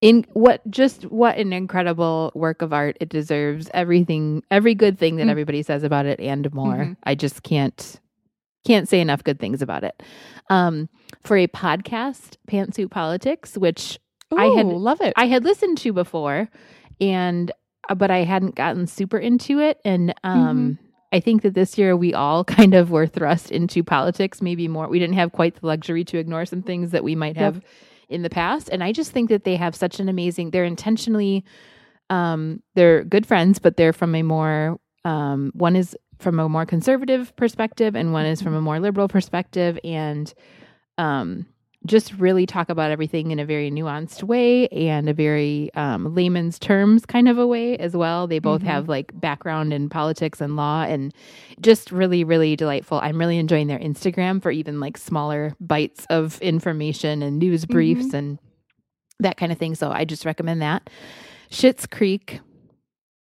In 0.01 0.23
what 0.33 0.61
just 0.69 1.05
what 1.05 1.37
an 1.39 1.51
incredible 1.51 2.31
work 2.35 2.61
of 2.61 2.73
art. 2.73 2.97
It 2.99 3.09
deserves 3.09 3.71
everything, 3.73 4.43
every 4.51 4.75
good 4.75 4.99
thing 4.99 5.15
that 5.15 5.25
Mm. 5.25 5.31
everybody 5.31 5.63
says 5.63 5.81
about 5.81 6.05
it 6.05 6.19
and 6.19 6.53
more. 6.53 6.75
Mhm. 6.75 6.97
I 7.05 7.15
just 7.15 7.41
can't 7.41 7.99
can't 8.67 8.87
say 8.89 8.99
enough 8.99 9.23
good 9.23 9.39
things 9.39 9.61
about 9.61 9.83
it. 9.83 10.01
Um, 10.49 10.89
for 11.23 11.37
a 11.37 11.47
podcast, 11.47 12.35
Pantsuit 12.49 12.91
Politics, 12.91 13.57
which 13.57 13.99
I 14.35 14.45
had- 14.47 14.65
love 14.65 15.01
it. 15.01 15.13
I 15.15 15.27
had 15.27 15.43
listened 15.43 15.77
to 15.79 15.93
before, 15.93 16.49
and 16.99 17.51
uh, 17.89 17.95
but 17.95 18.11
I 18.11 18.23
hadn't 18.23 18.55
gotten 18.55 18.85
super 18.87 19.17
into 19.17 19.59
it. 19.59 19.79
And 19.85 20.13
um, 20.23 20.77
I 21.13 21.19
think 21.21 21.41
that 21.43 21.53
this 21.53 21.77
year 21.77 21.95
we 21.95 22.13
all 22.13 22.43
kind 22.57 22.73
of 22.73 22.91
were 22.91 23.07
thrust 23.07 23.51
into 23.51 23.83
politics. 23.83 24.41
Maybe 24.41 24.67
more. 24.67 24.87
We 24.89 24.99
didn't 24.99 25.15
have 25.15 25.31
quite 25.31 25.55
the 25.55 25.65
luxury 25.67 26.03
to 26.05 26.17
ignore 26.17 26.45
some 26.45 26.61
things 26.61 26.91
that 26.91 27.03
we 27.03 27.15
might 27.15 27.35
Yep. 27.37 27.53
have 27.53 27.63
in 28.09 28.21
the 28.23 28.29
past. 28.29 28.69
And 28.69 28.83
I 28.83 28.91
just 28.91 29.11
think 29.11 29.29
that 29.29 29.43
they 29.45 29.55
have 29.55 29.75
such 29.75 29.99
an 29.99 30.09
amazing. 30.09 30.51
They're 30.51 30.63
intentionally. 30.65 31.43
Um, 32.09 32.61
they're 32.75 33.03
good 33.03 33.25
friends, 33.25 33.59
but 33.59 33.75
they're 33.77 33.93
from 33.93 34.15
a 34.15 34.23
more. 34.23 34.79
Um, 35.05 35.51
one 35.53 35.75
is 35.77 35.95
from 36.19 36.39
a 36.39 36.49
more 36.49 36.65
conservative 36.65 37.35
perspective, 37.35 37.95
and 37.95 38.13
one 38.13 38.25
is 38.25 38.41
from 38.41 38.53
a 38.55 38.61
more 38.61 38.79
liberal 38.79 39.07
perspective, 39.07 39.79
and 39.83 40.33
um 40.97 41.45
just 41.85 42.11
really 42.15 42.45
talk 42.45 42.67
about 42.69 42.91
everything 42.91 43.31
in 43.31 43.39
a 43.39 43.45
very 43.45 43.71
nuanced 43.71 44.21
way 44.23 44.67
and 44.69 45.07
a 45.07 45.13
very 45.13 45.69
um, 45.75 46.13
layman's 46.13 46.59
terms 46.59 47.05
kind 47.05 47.29
of 47.29 47.37
a 47.37 47.47
way 47.47 47.77
as 47.77 47.95
well. 47.95 48.27
They 48.27 48.39
both 48.39 48.61
Mhm. 48.61 48.65
have 48.65 48.89
like 48.89 49.17
background 49.21 49.71
in 49.71 49.87
politics 49.87 50.41
and 50.41 50.57
law 50.57 50.81
and 50.83 51.13
just 51.61 51.91
really, 51.91 52.25
really 52.25 52.57
delightful. 52.57 52.99
I'm 53.01 53.17
really 53.17 53.37
enjoying 53.37 53.67
their 53.67 53.79
Instagram 53.79 54.41
for 54.41 54.51
even 54.51 54.81
like 54.81 54.97
smaller 54.97 55.55
bites 55.61 56.05
of 56.09 56.41
information 56.41 57.21
and 57.21 57.37
news 57.39 57.63
briefs 57.65 58.13
and 58.13 58.37
that 59.19 59.37
kind 59.37 59.51
of 59.53 59.57
thing. 59.57 59.73
So 59.75 59.89
I 59.91 60.03
just 60.03 60.25
recommend 60.25 60.61
that. 60.63 60.89
Schitt's 61.51 61.85
Creek, 61.85 62.41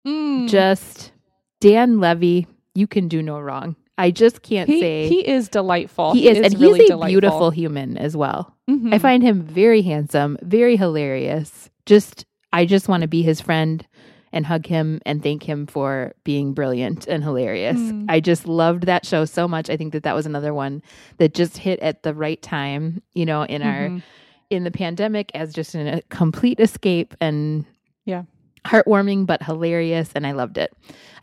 Mm. 0.04 0.48
just 0.48 1.12
Dan 1.60 2.00
Levy, 2.00 2.48
you 2.76 2.86
can 2.86 3.08
do 3.08 3.22
no 3.22 3.40
wrong. 3.40 3.74
I 3.98 4.10
just 4.10 4.42
can't 4.42 4.68
he, 4.68 4.78
say 4.80 5.08
he 5.08 5.26
is 5.26 5.48
delightful. 5.48 6.12
he 6.12 6.28
is, 6.28 6.38
and 6.38 6.60
really 6.60 6.80
he's 6.80 6.90
a 6.90 6.92
delightful. 6.92 7.08
beautiful 7.20 7.50
human 7.50 7.96
as 7.96 8.14
well. 8.16 8.54
Mhm. 8.70 8.92
I 8.92 8.98
find 8.98 9.22
him 9.22 9.40
very 9.42 9.80
handsome, 9.82 10.36
very 10.42 10.76
hilarious. 10.76 11.70
Just 11.86 12.26
I 12.52 12.66
just 12.66 12.88
want 12.88 13.00
to 13.02 13.08
be 13.08 13.22
his 13.22 13.40
friend 13.40 13.86
and 14.32 14.44
hug 14.44 14.66
him 14.66 15.00
and 15.06 15.22
thank 15.22 15.42
him 15.44 15.66
for 15.66 16.12
being 16.24 16.52
brilliant 16.52 17.06
and 17.06 17.22
hilarious. 17.24 17.78
Mm. 17.78 18.04
I 18.10 18.20
just 18.20 18.46
loved 18.46 18.84
that 18.84 19.06
show 19.06 19.24
so 19.24 19.48
much. 19.48 19.70
I 19.70 19.76
think 19.78 19.92
that 19.94 20.02
that 20.02 20.14
was 20.14 20.26
another 20.26 20.52
one 20.52 20.82
that 21.18 21.32
just 21.32 21.56
hit 21.56 21.80
at 21.80 22.02
the 22.02 22.12
right 22.12 22.40
time, 22.42 23.02
you 23.14 23.24
know, 23.24 23.44
in 23.44 23.62
our 23.62 23.88
Mhm. 23.88 24.02
in 24.50 24.64
the 24.64 24.70
pandemic 24.70 25.30
as 25.34 25.54
just 25.54 25.74
in 25.74 25.86
a 25.86 26.02
complete 26.10 26.60
escape 26.60 27.14
and 27.20 27.64
Yeah. 28.04 28.24
Heartwarming 28.66 29.26
but 29.26 29.42
hilarious 29.42 30.10
and 30.14 30.26
I 30.26 30.32
loved 30.32 30.58
it. 30.58 30.72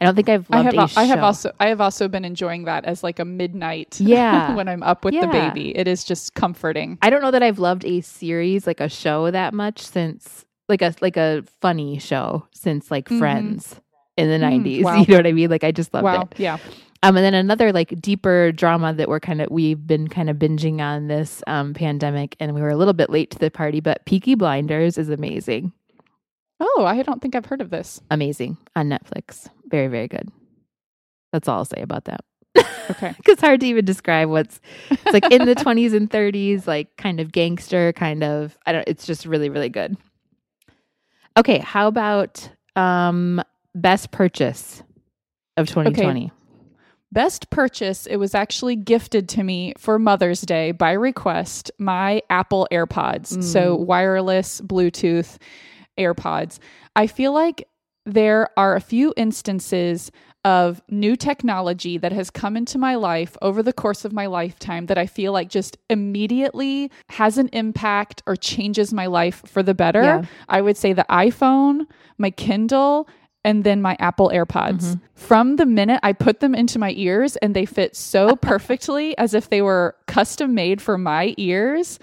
I 0.01 0.05
don't 0.05 0.15
think 0.15 0.29
I've 0.29 0.47
I 0.51 0.57
loved 0.61 0.65
have 0.65 0.73
a 0.75 0.81
al- 0.81 0.89
I 0.97 1.03
have 1.05 1.19
also 1.23 1.51
I 1.59 1.67
have 1.67 1.79
also 1.81 2.07
been 2.07 2.25
enjoying 2.25 2.65
that 2.65 2.85
as 2.85 3.03
like 3.03 3.19
a 3.19 3.25
midnight 3.25 3.97
Yeah. 4.01 4.53
when 4.55 4.67
I'm 4.67 4.83
up 4.83 5.05
with 5.05 5.13
the 5.19 5.27
baby. 5.27 5.75
It 5.77 5.87
is 5.87 6.03
just 6.03 6.33
comforting. 6.33 6.97
I 7.01 7.09
don't 7.09 7.21
know 7.21 7.31
that 7.31 7.43
I've 7.43 7.59
loved 7.59 7.85
a 7.85 8.01
series 8.01 8.65
like 8.67 8.79
a 8.79 8.89
show 8.89 9.29
that 9.31 9.53
much 9.53 9.79
since 9.85 10.45
like 10.69 10.81
a 10.81 10.93
like 11.01 11.17
a 11.17 11.43
funny 11.61 11.99
show 11.99 12.47
since 12.51 12.89
like 12.89 13.09
Mhm. 13.09 13.19
Friends 13.19 13.79
in 14.17 14.27
the 14.29 14.37
Mm, 14.37 14.41
nineties. 14.41 14.83
wow. 14.85 14.95
You 14.95 15.05
know 15.07 15.17
what 15.17 15.27
I 15.27 15.31
mean? 15.31 15.49
Like 15.49 15.63
I 15.63 15.71
just 15.71 15.93
loved 15.93 16.03
wow. 16.05 16.21
it. 16.31 16.39
Yeah. 16.39 16.57
Um, 17.05 17.17
and 17.17 17.25
then 17.25 17.33
another 17.33 17.73
like 17.73 17.99
deeper 18.01 18.53
drama 18.53 18.93
that 18.93 19.09
we're 19.09 19.19
kind 19.19 19.41
of 19.41 19.49
we've 19.51 19.85
been 19.85 20.07
kind 20.07 20.29
of 20.29 20.37
binging 20.37 20.79
on 20.79 21.07
this 21.07 21.43
um 21.47 21.73
pandemic, 21.73 22.35
and 22.39 22.55
we 22.55 22.61
were 22.61 22.69
a 22.69 22.77
little 22.77 22.93
bit 22.93 23.09
late 23.09 23.29
to 23.31 23.39
the 23.39 23.51
party, 23.51 23.81
but 23.81 24.05
Peaky 24.05 24.35
Blinders 24.35 24.97
is 24.97 25.09
amazing, 25.09 25.73
Oh, 26.59 26.85
I 26.85 27.01
don't 27.03 27.21
think 27.21 27.35
I've 27.35 27.45
heard 27.45 27.61
of 27.61 27.69
this. 27.69 28.01
amazing 28.09 28.57
on 28.75 28.89
Netflix. 28.89 29.49
Very 29.67 29.87
very 29.87 30.07
good. 30.07 30.29
That's 31.31 31.47
all 31.47 31.59
I'll 31.59 31.65
say 31.65 31.81
about 31.81 32.05
that. 32.05 32.21
Okay. 32.89 33.15
it's 33.25 33.41
hard 33.41 33.59
to 33.61 33.65
even 33.65 33.85
describe 33.85 34.29
what's 34.29 34.59
it's 34.89 35.13
like 35.13 35.31
in 35.31 35.45
the 35.45 35.55
20s 35.63 35.93
and 35.95 36.09
30s 36.09 36.67
like 36.67 36.95
kind 36.97 37.19
of 37.19 37.31
gangster 37.31 37.91
kind 37.93 38.23
of 38.23 38.57
i 38.65 38.71
don't 38.71 38.87
it's 38.87 39.07
just 39.07 39.25
really 39.25 39.49
really 39.49 39.69
good 39.69 39.97
okay 41.35 41.57
how 41.59 41.87
about 41.87 42.47
um 42.75 43.41
best 43.73 44.11
purchase 44.11 44.83
of 45.57 45.67
2020 45.67 46.31
Best 47.13 47.51
purchase, 47.51 48.07
it 48.07 48.15
was 48.15 48.33
actually 48.33 48.75
gifted 48.75 49.29
to 49.29 49.43
me 49.43 49.73
for 49.77 49.99
Mother's 49.99 50.41
Day 50.41 50.71
by 50.71 50.93
request, 50.93 51.69
my 51.77 52.23
Apple 52.31 52.67
AirPods. 52.71 53.43
So, 53.43 53.75
wireless 53.75 54.61
Bluetooth 54.61 55.37
AirPods. 55.97 56.59
I 56.95 57.07
feel 57.07 57.33
like 57.33 57.67
there 58.05 58.49
are 58.57 58.75
a 58.75 58.81
few 58.81 59.13
instances 59.15 60.11
of 60.45 60.81
new 60.89 61.15
technology 61.15 61.97
that 61.97 62.11
has 62.11 62.29
come 62.29 62.57
into 62.57 62.77
my 62.77 62.95
life 62.95 63.37
over 63.41 63.63
the 63.63 63.71
course 63.71 64.03
of 64.03 64.11
my 64.11 64.25
lifetime 64.25 64.87
that 64.87 64.97
I 64.97 65.05
feel 65.05 65.31
like 65.31 65.49
just 65.49 65.77
immediately 65.89 66.91
has 67.09 67.37
an 67.37 67.49
impact 67.53 68.21
or 68.27 68.35
changes 68.35 68.93
my 68.93 69.05
life 69.05 69.41
for 69.45 69.63
the 69.63 69.73
better. 69.73 70.03
Yeah. 70.03 70.25
I 70.49 70.61
would 70.61 70.75
say 70.75 70.91
the 70.91 71.05
iPhone, 71.09 71.85
my 72.17 72.29
Kindle, 72.29 73.07
and 73.45 73.63
then 73.63 73.81
my 73.81 73.95
Apple 73.99 74.31
AirPods. 74.33 74.83
Mm-hmm. 74.83 75.05
From 75.15 75.55
the 75.55 75.65
minute 75.65 75.99
I 76.03 76.11
put 76.13 76.41
them 76.41 76.55
into 76.55 76.79
my 76.79 76.93
ears 76.95 77.37
and 77.37 77.55
they 77.55 77.65
fit 77.65 77.95
so 77.95 78.35
perfectly 78.41 79.17
as 79.17 79.33
if 79.33 79.49
they 79.49 79.61
were 79.61 79.95
custom 80.07 80.53
made 80.53 80.81
for 80.81 80.97
my 80.97 81.33
ears, 81.37 81.99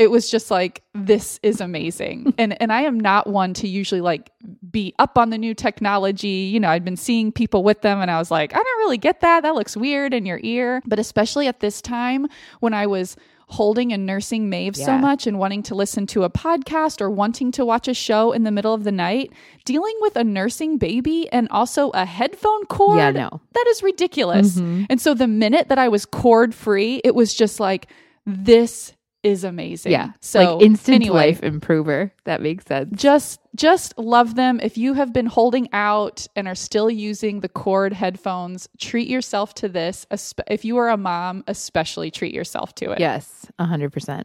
it 0.00 0.10
was 0.10 0.30
just 0.30 0.50
like 0.50 0.82
this 0.94 1.38
is 1.42 1.60
amazing. 1.60 2.32
and 2.38 2.60
and 2.60 2.72
I 2.72 2.82
am 2.82 2.98
not 2.98 3.26
one 3.26 3.52
to 3.54 3.68
usually 3.68 4.00
like 4.00 4.30
be 4.70 4.94
up 4.98 5.18
on 5.18 5.30
the 5.30 5.38
new 5.38 5.54
technology. 5.54 6.50
You 6.52 6.58
know, 6.60 6.70
I'd 6.70 6.84
been 6.84 6.96
seeing 6.96 7.30
people 7.32 7.62
with 7.62 7.82
them 7.82 8.00
and 8.00 8.10
I 8.10 8.18
was 8.18 8.30
like, 8.30 8.52
I 8.54 8.56
don't 8.56 8.78
really 8.78 8.98
get 8.98 9.20
that. 9.20 9.42
That 9.42 9.54
looks 9.54 9.76
weird 9.76 10.14
in 10.14 10.24
your 10.26 10.40
ear. 10.42 10.82
But 10.86 10.98
especially 10.98 11.46
at 11.46 11.60
this 11.60 11.82
time 11.82 12.26
when 12.60 12.72
I 12.74 12.86
was 12.86 13.16
holding 13.48 13.92
and 13.92 14.06
nursing 14.06 14.48
Maeve 14.48 14.76
so 14.76 14.96
much 14.96 15.26
and 15.26 15.36
wanting 15.36 15.64
to 15.64 15.74
listen 15.74 16.06
to 16.06 16.22
a 16.22 16.30
podcast 16.30 17.00
or 17.00 17.10
wanting 17.10 17.50
to 17.50 17.64
watch 17.64 17.88
a 17.88 17.94
show 17.94 18.30
in 18.30 18.44
the 18.44 18.52
middle 18.52 18.72
of 18.72 18.84
the 18.84 18.92
night, 18.92 19.32
dealing 19.64 19.96
with 20.00 20.14
a 20.14 20.22
nursing 20.22 20.78
baby 20.78 21.28
and 21.32 21.48
also 21.50 21.90
a 21.90 22.04
headphone 22.04 22.64
cord. 22.66 22.98
yeah 22.98 23.10
no 23.10 23.40
That 23.54 23.64
is 23.68 23.82
ridiculous. 23.82 24.56
Mhm. 24.56 24.86
And 24.88 25.00
so 25.00 25.14
the 25.14 25.26
minute 25.26 25.68
that 25.68 25.78
I 25.80 25.88
was 25.88 26.06
cord 26.06 26.54
free, 26.54 27.00
it 27.02 27.14
was 27.16 27.34
just 27.34 27.58
like, 27.58 27.88
this 28.24 28.92
is 29.22 29.44
amazing. 29.44 29.92
yeah 29.92 30.12
So 30.20 30.56
like 30.56 30.64
instant 30.64 30.94
anyway, 30.96 31.28
life 31.32 31.42
improver 31.42 32.12
that 32.24 32.40
makes 32.40 32.64
sense 32.66 32.90
just 32.94 33.40
just 33.56 33.98
love 33.98 34.36
them. 34.36 34.60
If 34.62 34.78
you 34.78 34.94
have 34.94 35.12
been 35.12 35.26
holding 35.26 35.68
out 35.72 36.26
and 36.36 36.46
are 36.46 36.54
still 36.54 36.88
using 36.88 37.40
the 37.40 37.48
cord 37.48 37.92
headphones, 37.92 38.68
treat 38.78 39.08
yourself 39.08 39.54
to 39.54 39.68
this. 39.68 40.06
If 40.46 40.64
you 40.64 40.76
are 40.78 40.88
a 40.88 40.96
mom, 40.96 41.42
especially 41.48 42.10
treat 42.12 42.32
yourself 42.32 42.74
to 42.76 42.92
it. 42.92 43.00
yes 43.00 43.46
100% 43.58 44.24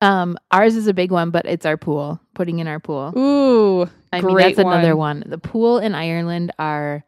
um 0.00 0.38
ours 0.52 0.76
is 0.76 0.86
a 0.86 0.94
big 0.94 1.10
one 1.10 1.30
but 1.30 1.44
it's 1.46 1.66
our 1.66 1.76
pool 1.76 2.20
putting 2.34 2.60
in 2.60 2.68
our 2.68 2.78
pool 2.80 3.12
Ooh, 3.18 3.88
I 4.12 4.20
mean, 4.20 4.36
that's 4.36 4.58
another 4.58 4.96
one. 4.96 5.24
The 5.26 5.38
pool 5.38 5.78
in 5.78 5.94
Ireland 5.94 6.52
are 6.58 7.04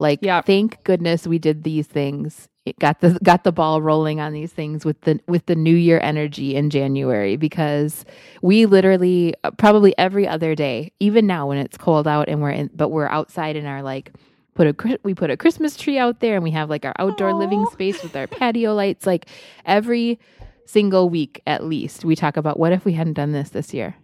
like, 0.00 0.18
Yeah. 0.22 0.40
thank 0.42 0.82
goodness 0.82 1.26
we 1.26 1.38
did 1.38 1.62
these 1.62 1.86
things. 1.86 2.48
It 2.64 2.78
got 2.78 3.00
the 3.00 3.18
got 3.22 3.44
the 3.44 3.52
ball 3.52 3.82
rolling 3.82 4.20
on 4.20 4.32
these 4.32 4.52
things 4.52 4.86
with 4.86 5.00
the 5.02 5.20
with 5.26 5.44
the 5.46 5.54
New 5.54 5.74
Year 5.74 6.00
energy 6.02 6.54
in 6.54 6.70
January 6.70 7.36
because 7.36 8.06
we 8.40 8.64
literally 8.64 9.34
uh, 9.44 9.50
probably 9.50 9.96
every 9.98 10.26
other 10.26 10.54
day, 10.54 10.92
even 10.98 11.26
now 11.26 11.46
when 11.46 11.58
it's 11.58 11.76
cold 11.76 12.08
out 12.08 12.28
and 12.28 12.40
we're 12.40 12.50
in, 12.50 12.70
but 12.74 12.88
we're 12.88 13.08
outside 13.08 13.56
in 13.56 13.66
our 13.66 13.82
like 13.82 14.12
put 14.54 14.66
a 14.66 14.98
we 15.02 15.14
put 15.14 15.30
a 15.30 15.36
Christmas 15.36 15.76
tree 15.76 15.98
out 15.98 16.20
there 16.20 16.36
and 16.36 16.42
we 16.42 16.52
have 16.52 16.70
like 16.70 16.86
our 16.86 16.94
outdoor 16.98 17.34
living 17.34 17.66
space 17.66 18.02
with 18.02 18.16
our 18.16 18.26
patio 18.26 18.74
lights. 18.74 19.06
Like 19.06 19.26
every 19.66 20.18
single 20.64 21.10
week 21.10 21.42
at 21.46 21.64
least, 21.64 22.02
we 22.04 22.16
talk 22.16 22.38
about 22.38 22.58
what 22.58 22.72
if 22.72 22.86
we 22.86 22.94
hadn't 22.94 23.12
done 23.12 23.32
this 23.32 23.50
this 23.50 23.74
year 23.74 23.94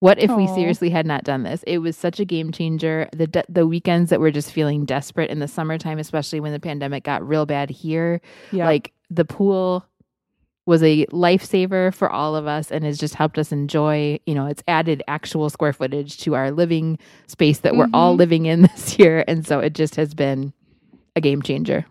What 0.00 0.20
if 0.20 0.30
we 0.30 0.46
seriously 0.46 0.90
had 0.90 1.06
not 1.06 1.24
done 1.24 1.42
this? 1.42 1.64
It 1.66 1.78
was 1.78 1.96
such 1.96 2.20
a 2.20 2.24
game 2.24 2.52
changer. 2.52 3.08
The 3.12 3.26
de- 3.26 3.44
the 3.48 3.66
weekends 3.66 4.10
that 4.10 4.20
we're 4.20 4.30
just 4.30 4.52
feeling 4.52 4.84
desperate 4.84 5.28
in 5.30 5.40
the 5.40 5.48
summertime, 5.48 5.98
especially 5.98 6.38
when 6.38 6.52
the 6.52 6.60
pandemic 6.60 7.02
got 7.02 7.26
real 7.26 7.46
bad 7.46 7.68
here, 7.68 8.20
Yeah. 8.52 8.66
like 8.66 8.92
the 9.10 9.24
pool 9.24 9.84
was 10.66 10.82
a 10.84 11.04
lifesaver 11.06 11.92
for 11.94 12.10
all 12.10 12.36
of 12.36 12.46
us 12.46 12.70
and 12.70 12.84
has 12.84 12.98
just 12.98 13.14
helped 13.14 13.38
us 13.38 13.50
enjoy, 13.52 14.20
you 14.26 14.34
know, 14.34 14.46
it's 14.46 14.62
added 14.68 15.02
actual 15.08 15.48
square 15.50 15.72
footage 15.72 16.18
to 16.18 16.34
our 16.34 16.50
living 16.52 16.98
space 17.26 17.60
that 17.60 17.74
we're 17.74 17.88
all 17.94 18.14
Mhm. 18.14 18.18
living 18.18 18.46
in 18.46 18.62
this 18.74 18.98
year 18.98 19.24
and 19.26 19.46
so 19.46 19.58
it 19.60 19.72
just 19.74 19.96
has 19.96 20.12
been 20.14 20.52
a 21.16 21.20
game 21.22 21.42
changer. 21.42 21.86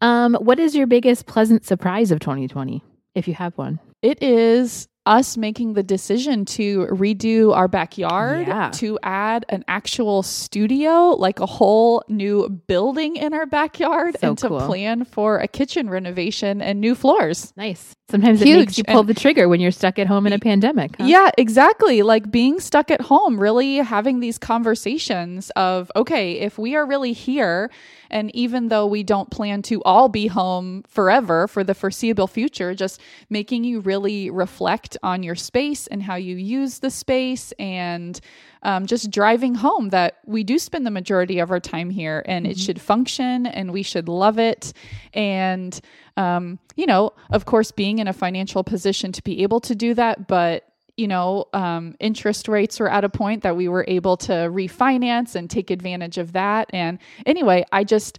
Um 0.00 0.34
what 0.36 0.58
is 0.58 0.74
your 0.76 0.86
biggest 0.86 1.26
pleasant 1.26 1.64
surprise 1.66 2.10
of 2.12 2.20
2020 2.20 2.82
if 3.14 3.26
you 3.26 3.34
have 3.34 3.58
one? 3.58 3.80
It 4.02 4.22
is 4.22 4.88
us 5.06 5.36
making 5.36 5.74
the 5.74 5.82
decision 5.82 6.44
to 6.44 6.86
redo 6.90 7.54
our 7.54 7.68
backyard 7.68 8.46
Yeah. 8.48 8.70
to 8.74 8.98
add 9.02 9.46
an 9.48 9.64
actual 9.68 10.22
studio, 10.24 11.10
like 11.16 11.38
a 11.40 11.46
whole 11.46 12.02
new 12.08 12.48
building 12.66 13.16
in 13.16 13.32
our 13.32 13.46
backyard, 13.46 14.16
So 14.20 14.28
and 14.30 14.38
to 14.38 14.48
cool. 14.48 14.60
plan 14.60 15.04
for 15.04 15.38
a 15.38 15.48
kitchen 15.48 15.88
renovation 15.88 16.60
and 16.60 16.80
new 16.80 16.94
floors. 16.94 17.52
Nice. 17.56 17.94
Sometimes 18.10 18.40
it 18.42 18.46
makes 18.46 18.78
you 18.78 18.84
pull 18.84 19.00
And- 19.00 19.08
the 19.08 19.14
trigger 19.14 19.48
when 19.48 19.60
you're 19.60 19.70
stuck 19.72 19.98
at 19.98 20.06
home 20.06 20.26
in 20.26 20.32
a 20.32 20.38
pandemic. 20.38 20.96
huh? 20.98 21.06
Yeah, 21.06 21.30
exactly. 21.38 22.02
Like 22.02 22.30
being 22.30 22.60
stuck 22.60 22.90
at 22.90 23.00
home, 23.00 23.38
really 23.40 23.76
having 23.78 24.20
these 24.20 24.38
conversations 24.38 25.50
of, 25.56 25.90
okay, 25.96 26.32
if 26.40 26.58
we 26.58 26.76
are 26.76 26.86
really 26.86 27.12
here, 27.12 27.70
and 28.10 28.34
even 28.34 28.68
though 28.68 28.86
we 28.86 29.02
don't 29.02 29.30
plan 29.30 29.62
to 29.62 29.82
all 29.84 30.08
be 30.08 30.26
home 30.26 30.84
forever 30.88 31.46
for 31.48 31.64
the 31.64 31.74
foreseeable 31.74 32.26
future, 32.26 32.74
just 32.74 33.00
making 33.30 33.64
you 33.64 33.80
really 33.80 34.30
reflect 34.30 34.96
on 35.02 35.22
your 35.22 35.34
space 35.34 35.86
and 35.86 36.02
how 36.02 36.14
you 36.14 36.36
use 36.36 36.78
the 36.78 36.90
space 36.90 37.52
and 37.58 38.20
um, 38.62 38.86
just 38.86 39.10
driving 39.10 39.54
home 39.54 39.90
that 39.90 40.18
we 40.26 40.42
do 40.42 40.58
spend 40.58 40.84
the 40.84 40.90
majority 40.90 41.38
of 41.38 41.50
our 41.50 41.60
time 41.60 41.90
here 41.90 42.24
and 42.26 42.46
it 42.46 42.58
should 42.58 42.80
function 42.80 43.46
and 43.46 43.72
we 43.72 43.82
should 43.82 44.08
love 44.08 44.38
it. 44.38 44.72
And, 45.14 45.78
um, 46.16 46.58
you 46.74 46.86
know, 46.86 47.12
of 47.30 47.44
course, 47.44 47.70
being 47.70 47.98
in 47.98 48.08
a 48.08 48.12
financial 48.12 48.64
position 48.64 49.12
to 49.12 49.22
be 49.22 49.42
able 49.42 49.60
to 49.60 49.74
do 49.74 49.94
that, 49.94 50.26
but 50.26 50.64
you 50.96 51.06
know, 51.08 51.46
um, 51.52 51.94
interest 52.00 52.48
rates 52.48 52.80
were 52.80 52.90
at 52.90 53.04
a 53.04 53.08
point 53.08 53.42
that 53.42 53.56
we 53.56 53.68
were 53.68 53.84
able 53.86 54.16
to 54.16 54.32
refinance 54.32 55.34
and 55.34 55.50
take 55.50 55.70
advantage 55.70 56.18
of 56.18 56.32
that. 56.32 56.70
And 56.72 56.98
anyway, 57.26 57.64
I 57.70 57.84
just, 57.84 58.18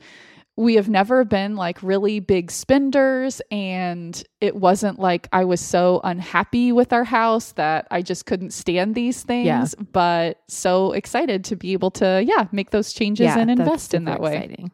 we 0.56 0.76
have 0.76 0.90
never 0.90 1.24
been 1.24 1.56
like 1.56 1.82
really 1.84 2.20
big 2.20 2.50
spenders. 2.52 3.42
And 3.52 4.24
it 4.42 4.56
wasn't 4.56 5.00
like 5.00 5.28
I 5.32 5.46
was 5.46 5.62
so 5.62 6.02
unhappy 6.04 6.72
with 6.72 6.94
our 6.94 7.04
house 7.04 7.52
that 7.54 7.88
I 7.92 8.02
just 8.02 8.26
couldn't 8.26 8.54
stand 8.54 8.96
these 8.96 9.24
things, 9.24 9.46
Yeah. 9.46 9.66
but 9.92 10.40
so 10.48 10.92
excited 10.94 11.44
to 11.46 11.56
be 11.56 11.74
able 11.74 11.92
to, 11.92 12.24
yeah, 12.28 12.48
make 12.52 12.72
those 12.72 12.94
changes 12.94 13.28
and 13.36 13.50
invest 13.52 13.94
in 13.94 14.06
that 14.06 14.20
way. 14.20 14.36
exciting. 14.36 14.72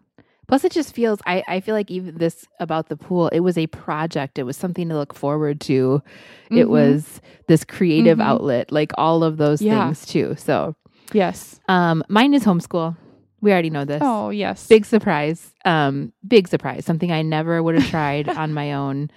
Plus, 0.54 0.64
it 0.66 0.72
just 0.72 0.94
feels, 0.94 1.18
I, 1.26 1.44
I 1.48 1.60
feel 1.62 1.74
like 1.74 1.90
even 1.90 2.20
this 2.20 2.46
about 2.60 2.88
the 2.88 2.96
pool, 2.96 3.28
it 3.30 3.40
was 3.40 3.58
a 3.58 3.66
project. 3.66 4.38
It 4.38 4.44
was 4.44 4.56
something 4.56 4.88
to 4.90 4.94
look 4.96 5.12
forward 5.16 5.60
to. 5.62 6.04
It 6.52 6.66
Mhm. 6.66 6.70
was 6.70 7.22
this 7.48 7.64
creative 7.64 8.20
Mhm. 8.20 8.24
outlet, 8.24 8.72
like 8.72 8.92
all 8.96 9.24
of 9.24 9.38
those 9.38 9.64
Yeah. 9.64 9.86
things 9.88 10.06
too. 10.06 10.36
So, 10.38 10.76
Yes. 11.12 11.60
um, 11.68 12.04
mine 12.08 12.36
is 12.36 12.44
homeschool. 12.44 12.96
We 13.42 13.52
already 13.52 13.72
know 13.72 13.84
this. 13.84 14.04
Oh, 14.06 14.30
yes. 14.30 14.68
Big 14.68 14.86
surprise. 14.86 15.56
Um, 15.66 16.14
big 16.28 16.48
surprise. 16.48 16.86
Something 16.86 17.12
I 17.12 17.24
never 17.24 17.64
would 17.64 17.74
have 17.74 17.90
tried 17.90 18.30
on 18.38 18.54
my 18.54 18.74
own. 18.74 19.10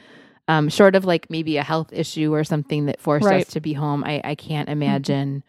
Um, 0.49 0.70
short 0.70 0.97
of 0.97 1.05
like 1.05 1.28
maybe 1.28 1.59
a 1.59 1.62
health 1.62 1.93
issue 1.93 2.32
or 2.32 2.45
something 2.45 2.87
that 2.87 2.99
forced 2.99 3.26
Right. 3.26 3.43
us 3.47 3.53
to 3.53 3.61
be 3.61 3.74
home. 3.74 4.05
I, 4.05 4.22
I 4.24 4.34
can't 4.37 4.70
imagine 4.70 5.43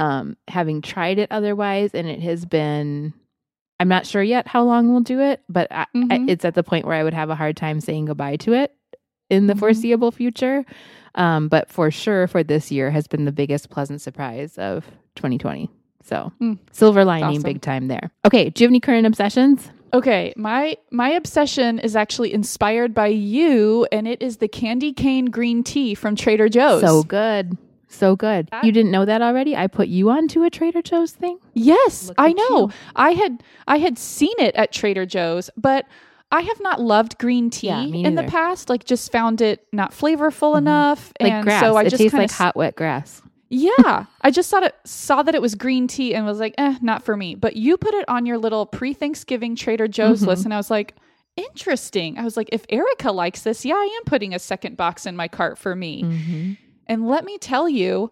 um 0.00 0.38
having 0.48 0.80
tried 0.80 1.18
it 1.18 1.30
otherwise. 1.30 1.90
And 1.92 2.08
it 2.08 2.20
has 2.22 2.46
been 2.46 3.12
I'm 3.82 3.88
not 3.88 4.06
sure 4.06 4.22
yet 4.22 4.46
how 4.46 4.62
long 4.62 4.92
we'll 4.92 5.00
do 5.00 5.18
it, 5.20 5.42
but 5.48 5.66
I, 5.72 5.82
I, 5.82 5.98
Mhm. 5.98 6.30
it's 6.30 6.44
at 6.44 6.54
the 6.54 6.62
point 6.62 6.86
where 6.86 6.94
I 6.94 7.02
would 7.02 7.14
have 7.14 7.30
a 7.30 7.34
hard 7.34 7.56
time 7.56 7.80
saying 7.80 8.04
goodbye 8.04 8.36
to 8.36 8.52
it 8.52 8.72
in 9.28 9.48
the 9.48 9.54
Mhm. 9.54 9.58
foreseeable 9.58 10.12
future. 10.12 10.64
Um, 11.16 11.48
but 11.48 11.68
for 11.68 11.90
sure 11.90 12.28
for 12.28 12.44
this 12.44 12.70
year 12.70 12.92
has 12.92 13.08
been 13.08 13.24
the 13.24 13.32
biggest 13.32 13.70
pleasant 13.70 14.00
surprise 14.00 14.56
of 14.56 14.86
2020. 15.16 15.68
So 16.04 16.30
Mm. 16.40 16.58
silver 16.70 17.04
lining 17.04 17.38
Awesome. 17.38 17.42
big 17.42 17.60
time 17.60 17.88
there. 17.88 18.12
Okay. 18.24 18.50
Do 18.50 18.62
you 18.62 18.66
have 18.66 18.70
any 18.70 18.78
current 18.78 19.04
obsessions? 19.06 19.68
Okay, 19.94 20.32
my 20.36 20.76
my 20.92 21.10
obsession 21.10 21.78
is 21.80 21.96
actually 21.96 22.32
inspired 22.32 22.94
by 22.94 23.08
you, 23.08 23.86
and 23.90 24.06
it 24.08 24.22
is 24.22 24.36
the 24.38 24.48
candy 24.48 24.92
cane 24.92 25.26
green 25.26 25.62
tea 25.64 25.94
from 25.94 26.14
Trader 26.16 26.48
Joe's. 26.48 26.80
So 26.82 27.02
good. 27.02 27.58
So 27.92 28.16
good. 28.16 28.48
You 28.62 28.72
didn't 28.72 28.90
know 28.90 29.04
that 29.04 29.20
already? 29.22 29.54
I 29.54 29.66
put 29.66 29.88
you 29.88 30.10
onto 30.10 30.42
a 30.42 30.50
Trader 30.50 30.82
Joe's 30.82 31.12
thing? 31.12 31.38
yes, 31.54 32.08
Look 32.08 32.14
I 32.18 32.30
at 32.30 32.36
know. 32.36 32.58
you. 32.60 32.70
I 32.96 33.10
had 33.12 33.42
I 33.68 33.76
had 33.78 33.98
seen 33.98 34.34
it 34.38 34.54
at 34.56 34.72
Trader 34.72 35.04
Joe's, 35.06 35.50
but 35.56 35.86
I 36.30 36.40
have 36.40 36.60
not 36.62 36.80
loved 36.80 37.18
green 37.18 37.50
tea 37.50 37.66
Yeah, 37.66 37.84
me 37.86 38.04
in 38.04 38.14
the 38.14 38.22
neither. 38.22 38.30
past. 38.30 38.70
Like, 38.70 38.84
just 38.84 39.12
found 39.12 39.42
it 39.42 39.66
not 39.72 39.92
flavorful 39.92 40.56
enough, 40.56 41.12
Like 41.20 41.32
and 41.32 41.44
grass. 41.44 41.60
so 41.60 41.76
I 41.76 41.82
it 41.82 41.90
just 41.90 42.00
tastes 42.02 42.12
kinda 42.12 42.22
like 42.24 42.30
hot, 42.32 42.56
wet 42.56 42.74
grass. 42.76 43.20
Yeah, 43.50 44.06
I 44.22 44.30
just 44.30 44.48
saw 44.48 44.60
it 44.64 44.74
saw 44.84 45.22
that 45.22 45.34
it 45.34 45.42
was 45.42 45.54
green 45.54 45.86
tea 45.86 46.14
and 46.14 46.24
was 46.24 46.40
like, 46.40 46.54
eh, 46.56 46.78
not 46.80 47.02
for 47.04 47.16
me. 47.18 47.34
But 47.34 47.56
you 47.56 47.76
put 47.76 47.92
it 47.92 48.08
on 48.08 48.24
your 48.24 48.38
little 48.38 48.64
pre 48.64 48.94
Thanksgiving 48.94 49.54
Trader 49.54 49.86
Joe's 49.88 50.22
Mhm. 50.22 50.28
list, 50.28 50.44
and 50.46 50.54
I 50.54 50.56
was 50.56 50.70
like, 50.70 50.94
interesting. 51.36 52.18
I 52.18 52.24
was 52.24 52.36
like, 52.38 52.48
if 52.52 52.64
Erica 52.70 53.12
likes 53.12 53.42
this, 53.42 53.64
yeah, 53.66 53.74
I 53.74 53.98
am 54.00 54.04
putting 54.06 54.34
a 54.34 54.38
second 54.38 54.78
box 54.78 55.04
in 55.04 55.16
my 55.16 55.28
cart 55.28 55.58
for 55.58 55.76
me. 55.76 56.56
And 56.86 57.06
let 57.08 57.24
me 57.24 57.38
tell 57.38 57.68
you, 57.68 58.10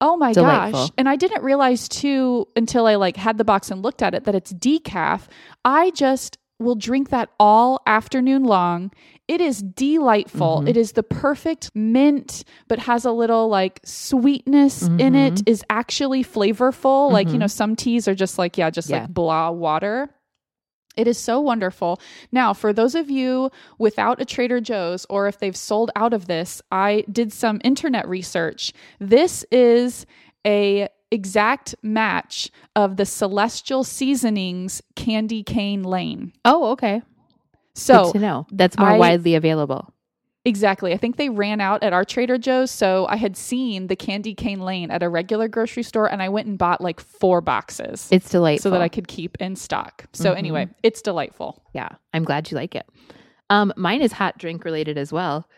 oh 0.00 0.16
my 0.16 0.32
Delightful. 0.32 0.80
gosh! 0.86 0.90
And 0.98 1.08
I 1.08 1.16
didn't 1.16 1.42
realize 1.42 1.88
too 1.88 2.46
until 2.56 2.86
I 2.86 2.96
like 2.96 3.16
had 3.16 3.38
the 3.38 3.44
box 3.44 3.70
and 3.70 3.82
looked 3.82 4.02
at 4.02 4.14
it 4.14 4.24
that 4.24 4.34
it's 4.34 4.52
decaf. 4.52 5.22
I 5.64 5.90
just 5.92 6.38
will 6.60 6.74
drink 6.76 7.10
that 7.10 7.30
all 7.40 7.80
afternoon 7.86 8.44
long. 8.44 8.90
It 9.26 9.40
is 9.40 9.62
delightful. 9.62 10.62
Mhm. 10.62 10.68
It 10.68 10.76
is 10.76 10.92
the 10.92 11.02
perfect 11.02 11.70
mint, 11.74 12.44
but 12.68 12.78
has 12.80 13.04
a 13.04 13.10
little 13.12 13.48
like 13.48 13.80
sweetness 13.84 14.82
in 14.82 15.14
it. 15.14 15.34
Mhm. 15.34 15.42
Is 15.48 15.64
actually 15.70 16.22
flavorful. 16.22 17.10
Like 17.10 17.28
you 17.28 17.34
Mhm. 17.34 17.38
know, 17.40 17.46
some 17.46 17.74
teas 17.74 18.06
are 18.06 18.14
just 18.14 18.38
like 18.38 18.56
yeah, 18.58 18.70
just 18.70 18.90
Yeah. 18.90 19.00
like 19.02 19.14
blah 19.14 19.50
water. 19.50 20.10
It 20.96 21.06
is 21.08 21.18
so 21.18 21.40
wonderful. 21.40 22.00
Now, 22.30 22.52
for 22.52 22.72
those 22.72 22.94
of 22.94 23.10
you 23.10 23.50
without 23.78 24.20
a 24.20 24.24
Trader 24.24 24.60
Joe's 24.60 25.06
or 25.10 25.26
if 25.26 25.38
they've 25.38 25.56
sold 25.56 25.90
out 25.96 26.12
of 26.12 26.26
this, 26.26 26.62
I 26.70 27.04
did 27.10 27.32
some 27.32 27.60
internet 27.64 28.08
research. 28.08 28.72
This 29.00 29.44
is 29.50 30.06
a 30.46 30.88
exact 31.10 31.74
match 31.82 32.50
of 32.76 32.96
the 32.96 33.06
Celestial 33.06 33.84
Seasonings 33.84 34.82
Candy 34.96 35.42
Cane 35.42 35.82
Lane. 35.84 36.32
Oh, 36.44 36.72
okay. 36.72 37.02
So, 37.74 38.04
Good 38.04 38.12
to 38.14 38.18
know. 38.18 38.46
That's 38.52 38.78
more 38.78 38.90
I- 38.90 38.98
widely 38.98 39.34
available. 39.34 39.93
Exactly. 40.44 40.92
I 40.92 40.96
think 40.96 41.16
they 41.16 41.28
ran 41.28 41.60
out 41.60 41.82
at 41.82 41.92
our 41.92 42.04
Trader 42.04 42.38
Joe's, 42.38 42.70
so 42.70 43.06
I 43.08 43.16
had 43.16 43.36
seen 43.36 43.86
the 43.88 43.96
Candy 43.96 44.34
Cane 44.34 44.60
Lane 44.60 44.90
at 44.90 45.02
a 45.02 45.08
regular 45.08 45.48
grocery 45.48 45.82
store 45.82 46.10
and 46.10 46.22
I 46.22 46.28
went 46.28 46.46
and 46.46 46.58
bought 46.58 46.80
like 46.80 47.00
4 47.00 47.40
boxes. 47.40 48.08
It's 48.10 48.28
delightful. 48.30 48.62
so 48.62 48.70
that 48.70 48.82
I 48.82 48.88
could 48.88 49.08
keep 49.08 49.36
in 49.40 49.56
stock. 49.56 50.04
So 50.12 50.32
Mhm. 50.34 50.38
anyway, 50.38 50.68
it's 50.82 51.02
delightful. 51.02 51.62
Yeah, 51.72 51.88
I'm 52.12 52.24
glad 52.24 52.50
you 52.50 52.56
like 52.56 52.74
it. 52.74 52.86
Um, 53.50 53.72
mine 53.76 54.00
is 54.02 54.12
hot 54.12 54.38
drink 54.38 54.64
related 54.64 54.96
as 54.98 55.12
well. 55.12 55.48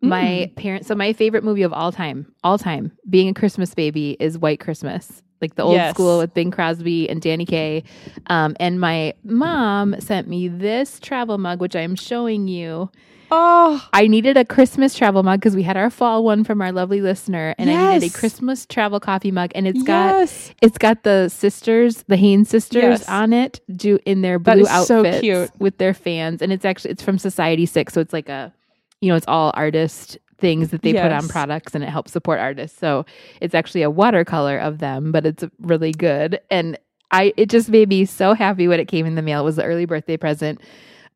My 0.00 0.48
Mm. 0.50 0.56
parents, 0.56 0.88
so 0.88 0.94
my 0.94 1.12
favorite 1.12 1.44
movie 1.44 1.62
of 1.62 1.72
all 1.72 1.92
time, 1.92 2.26
all 2.42 2.58
time, 2.58 2.92
being 3.08 3.28
a 3.28 3.34
Christmas 3.34 3.74
baby 3.74 4.16
is 4.20 4.36
White 4.38 4.60
Christmas, 4.60 5.22
like 5.40 5.54
the 5.54 5.62
old 5.62 5.74
Yes. 5.74 5.94
school 5.94 6.18
with 6.18 6.34
Bing 6.34 6.50
Crosby 6.50 7.08
and 7.08 7.20
Danny 7.22 7.46
Kaye. 7.46 7.84
Um, 8.26 8.54
and 8.60 8.78
my 8.80 9.14
mom 9.24 9.98
sent 10.00 10.28
me 10.28 10.48
this 10.48 11.00
travel 11.00 11.38
mug, 11.38 11.60
which 11.60 11.74
I'm 11.76 11.94
showing 11.96 12.48
you. 12.48 12.90
Oh, 13.30 13.86
I 13.92 14.06
needed 14.06 14.36
a 14.36 14.44
Christmas 14.44 14.94
travel 14.94 15.22
mug 15.22 15.40
because 15.40 15.56
we 15.56 15.62
had 15.62 15.76
our 15.76 15.90
fall 15.90 16.24
one 16.24 16.44
from 16.44 16.60
our 16.62 16.72
lovely 16.72 17.00
listener, 17.00 17.54
and 17.58 17.70
I 17.70 17.94
needed 17.94 18.14
a 18.14 18.18
Christmas 18.18 18.66
travel 18.66 19.00
coffee 19.00 19.30
mug, 19.30 19.50
and 19.54 19.66
it's 19.66 19.82
got 19.82 20.18
yes. 20.20 20.52
it's 20.60 20.78
got 20.78 21.02
the 21.02 21.28
sisters, 21.28 22.04
the 22.08 22.16
Haynes 22.16 22.48
sisters 22.48 22.82
Yes. 22.82 23.08
on 23.08 23.32
it, 23.32 23.60
do 23.74 23.98
in 24.06 24.22
their 24.22 24.38
blue 24.38 24.62
is 24.62 24.86
so 24.86 25.20
cute. 25.20 25.50
with 25.58 25.78
their 25.78 25.94
fans, 25.94 26.42
and 26.42 26.52
it's 26.52 26.64
actually 26.64 26.92
it's 26.92 27.02
from 27.02 27.18
Society 27.18 27.66
Six, 27.66 27.92
so 27.92 28.00
it's 28.00 28.12
like 28.12 28.28
a, 28.28 28.52
you 29.00 29.08
know, 29.08 29.16
it's 29.16 29.26
all 29.28 29.52
artist 29.54 30.18
things 30.38 30.70
that 30.70 30.82
they 30.82 30.92
put 30.92 31.12
on 31.12 31.26
products, 31.28 31.74
and 31.74 31.82
it 31.82 31.88
helps 31.88 32.12
support 32.12 32.38
artists. 32.40 32.78
So 32.78 33.06
it's 33.40 33.54
actually 33.54 33.82
a 33.82 33.90
watercolor 33.90 34.58
of 34.58 34.78
them, 34.78 35.12
but 35.12 35.26
it's 35.26 35.44
really 35.60 35.92
good, 35.92 36.40
and 36.50 36.78
I 37.10 37.32
it 37.36 37.48
just 37.48 37.68
made 37.68 37.88
me 37.88 38.04
so 38.04 38.34
happy 38.34 38.68
when 38.68 38.80
it 38.80 38.86
came 38.88 39.06
in 39.06 39.14
the 39.14 39.22
mail. 39.22 39.40
It 39.40 39.44
was 39.44 39.56
the 39.56 39.64
early 39.64 39.86
birthday 39.86 40.16
present, 40.16 40.60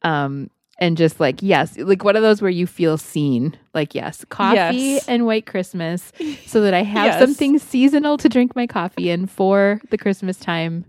um, 0.03 0.51
and 0.79 0.97
just 0.97 1.19
like 1.21 1.43
yes, 1.43 1.77
like 1.79 2.05
one 2.05 2.17
of 2.17 2.23
those 2.23 2.41
where 2.41 2.51
you 2.51 2.67
feel 2.67 2.97
seen. 2.99 3.57
Like 3.75 3.95
yes, 3.95 4.25
coffee 4.29 4.55
Yes. 4.55 5.05
and 5.09 5.27
White 5.27 5.47
Christmas, 5.47 6.13
so 6.47 6.61
that 6.63 6.75
I 6.75 6.83
have 6.83 7.07
Yes. 7.07 7.19
something 7.21 7.59
seasonal 7.59 8.17
to 8.19 8.29
drink 8.29 8.55
my 8.57 8.67
coffee 8.67 9.11
in 9.11 9.27
for 9.27 9.81
the 9.91 9.99
Christmas 9.99 10.37
time 10.39 10.85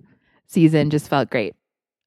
season. 0.48 0.90
Just 0.90 1.08
felt 1.10 1.30
great. 1.30 1.56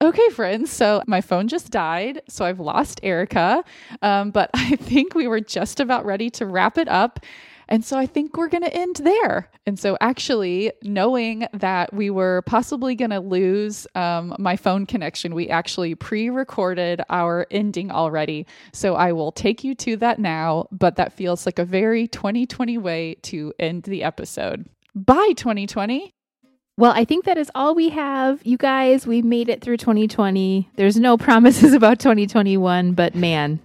Okay, 0.02 0.28
friends. 0.30 0.70
So 0.72 1.00
my 1.06 1.20
phone 1.20 1.46
just 1.46 1.70
died, 1.70 2.22
so 2.28 2.44
I've 2.44 2.58
lost 2.58 2.98
Erica. 3.04 3.62
Um, 4.02 4.32
but 4.32 4.50
I 4.54 4.74
think 4.76 5.14
we 5.14 5.28
were 5.28 5.40
just 5.40 5.78
about 5.78 6.04
ready 6.04 6.28
to 6.30 6.46
wrap 6.46 6.76
it 6.76 6.88
up. 6.88 7.20
And 7.72 7.82
so 7.82 7.96
I 7.96 8.04
think 8.04 8.36
we're 8.36 8.50
going 8.50 8.64
to 8.64 8.74
end 8.74 8.96
there. 8.96 9.48
And 9.64 9.78
so, 9.78 9.96
actually, 10.02 10.72
knowing 10.82 11.46
that 11.54 11.94
we 11.94 12.10
were 12.10 12.42
possibly 12.42 12.94
going 12.94 13.12
to 13.12 13.20
lose 13.20 13.86
um, 13.94 14.36
my 14.38 14.56
phone 14.56 14.84
connection, 14.84 15.34
we 15.34 15.48
actually 15.48 15.94
pre 15.94 16.28
recorded 16.28 17.00
our 17.08 17.46
ending 17.50 17.90
already. 17.90 18.46
So, 18.74 18.94
I 18.94 19.12
will 19.12 19.32
take 19.32 19.64
you 19.64 19.74
to 19.76 19.96
that 19.96 20.18
now, 20.18 20.66
but 20.70 20.96
that 20.96 21.14
feels 21.14 21.46
like 21.46 21.58
a 21.58 21.64
very 21.64 22.06
2020 22.06 22.76
way 22.76 23.14
to 23.22 23.54
end 23.58 23.84
the 23.84 24.02
episode. 24.02 24.66
Bye, 24.94 25.32
2020. 25.34 26.12
Well, 26.76 26.92
I 26.92 27.06
think 27.06 27.24
that 27.24 27.38
is 27.38 27.50
all 27.54 27.74
we 27.74 27.88
have. 27.88 28.42
You 28.44 28.58
guys, 28.58 29.06
we 29.06 29.22
made 29.22 29.48
it 29.48 29.62
through 29.62 29.78
2020. 29.78 30.68
There's 30.76 30.98
no 30.98 31.16
promises 31.26 31.72
about 31.72 32.00
2021, 32.00 32.92
but 32.92 33.14
man, 33.14 33.60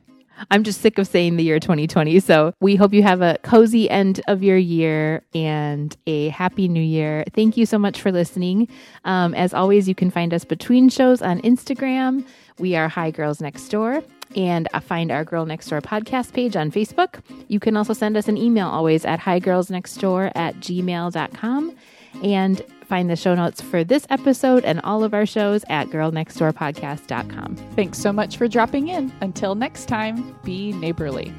I'm 0.52 0.64
just 0.64 0.82
sick 0.82 0.98
of 0.98 1.08
saying 1.08 1.38
the 1.38 1.44
year 1.44 1.60
2020. 1.60 2.20
So 2.20 2.54
we 2.60 2.76
hope 2.76 2.94
you 2.94 3.04
have 3.04 3.22
a 3.22 3.38
cozy 3.44 3.90
end 3.90 4.22
of 4.28 4.44
your 4.44 4.58
year 4.58 5.24
and 5.34 5.96
a 6.06 6.30
happy 6.30 6.68
new 6.68 6.82
year. 6.82 7.24
Thank 7.34 7.58
you 7.58 7.66
so 7.66 7.78
much 7.78 8.02
for 8.02 8.12
listening. 8.12 8.68
Um, 9.06 9.34
as 9.34 9.54
always, 9.54 9.88
you 9.88 9.96
can 9.96 10.12
find 10.12 10.34
us 10.34 10.46
between 10.46 10.90
shows 10.90 11.22
on 11.22 11.42
Instagram. 11.42 12.26
We 12.60 12.76
are 12.76 12.88
Hi 12.88 13.12
Girls 13.12 13.42
Next 13.42 13.68
Door 13.70 14.04
and 14.36 14.68
uh, 14.74 14.80
find 14.80 15.12
our 15.12 15.24
Girl 15.24 15.46
Next 15.46 15.70
Door 15.70 15.82
podcast 15.82 16.34
page 16.34 16.56
on 16.56 16.72
Facebook. 16.72 17.22
You 17.48 17.60
can 17.60 17.78
also 17.78 17.94
send 17.94 18.18
us 18.18 18.28
an 18.28 18.38
email 18.38 18.68
always 18.68 19.06
at 19.06 19.20
higirlsnextdoor 19.20 20.32
at 20.36 20.56
gmail.com. 20.56 21.76
And 22.24 22.62
Find 22.88 23.10
the 23.10 23.18
show 23.18 23.36
notes 23.36 23.62
for 23.62 23.84
this 23.84 24.08
episode 24.10 24.64
and 24.64 24.80
all 24.82 25.04
of 25.04 25.14
our 25.14 25.26
shows 25.26 25.66
at 25.70 25.90
girlnextdoorpodcast.com. 25.90 27.56
Thanks 27.76 28.00
so 28.00 28.14
much 28.14 28.38
for 28.38 28.48
dropping 28.48 28.88
in. 28.88 29.12
Until 29.20 29.56
next 29.56 29.88
time, 29.88 30.40
be 30.44 30.72
neighborly. 30.72 31.34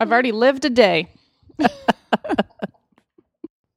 I've 0.00 0.12
already 0.12 0.32
lived 0.32 0.64
a 0.64 0.70
day. 0.70 1.08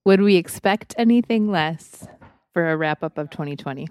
Would 0.06 0.22
we 0.22 0.36
expect 0.36 0.96
anything 0.98 1.52
less 1.52 2.08
for 2.54 2.72
a 2.72 2.78
wrap 2.78 3.04
up 3.04 3.18
of 3.18 3.30
2020? 3.30 3.88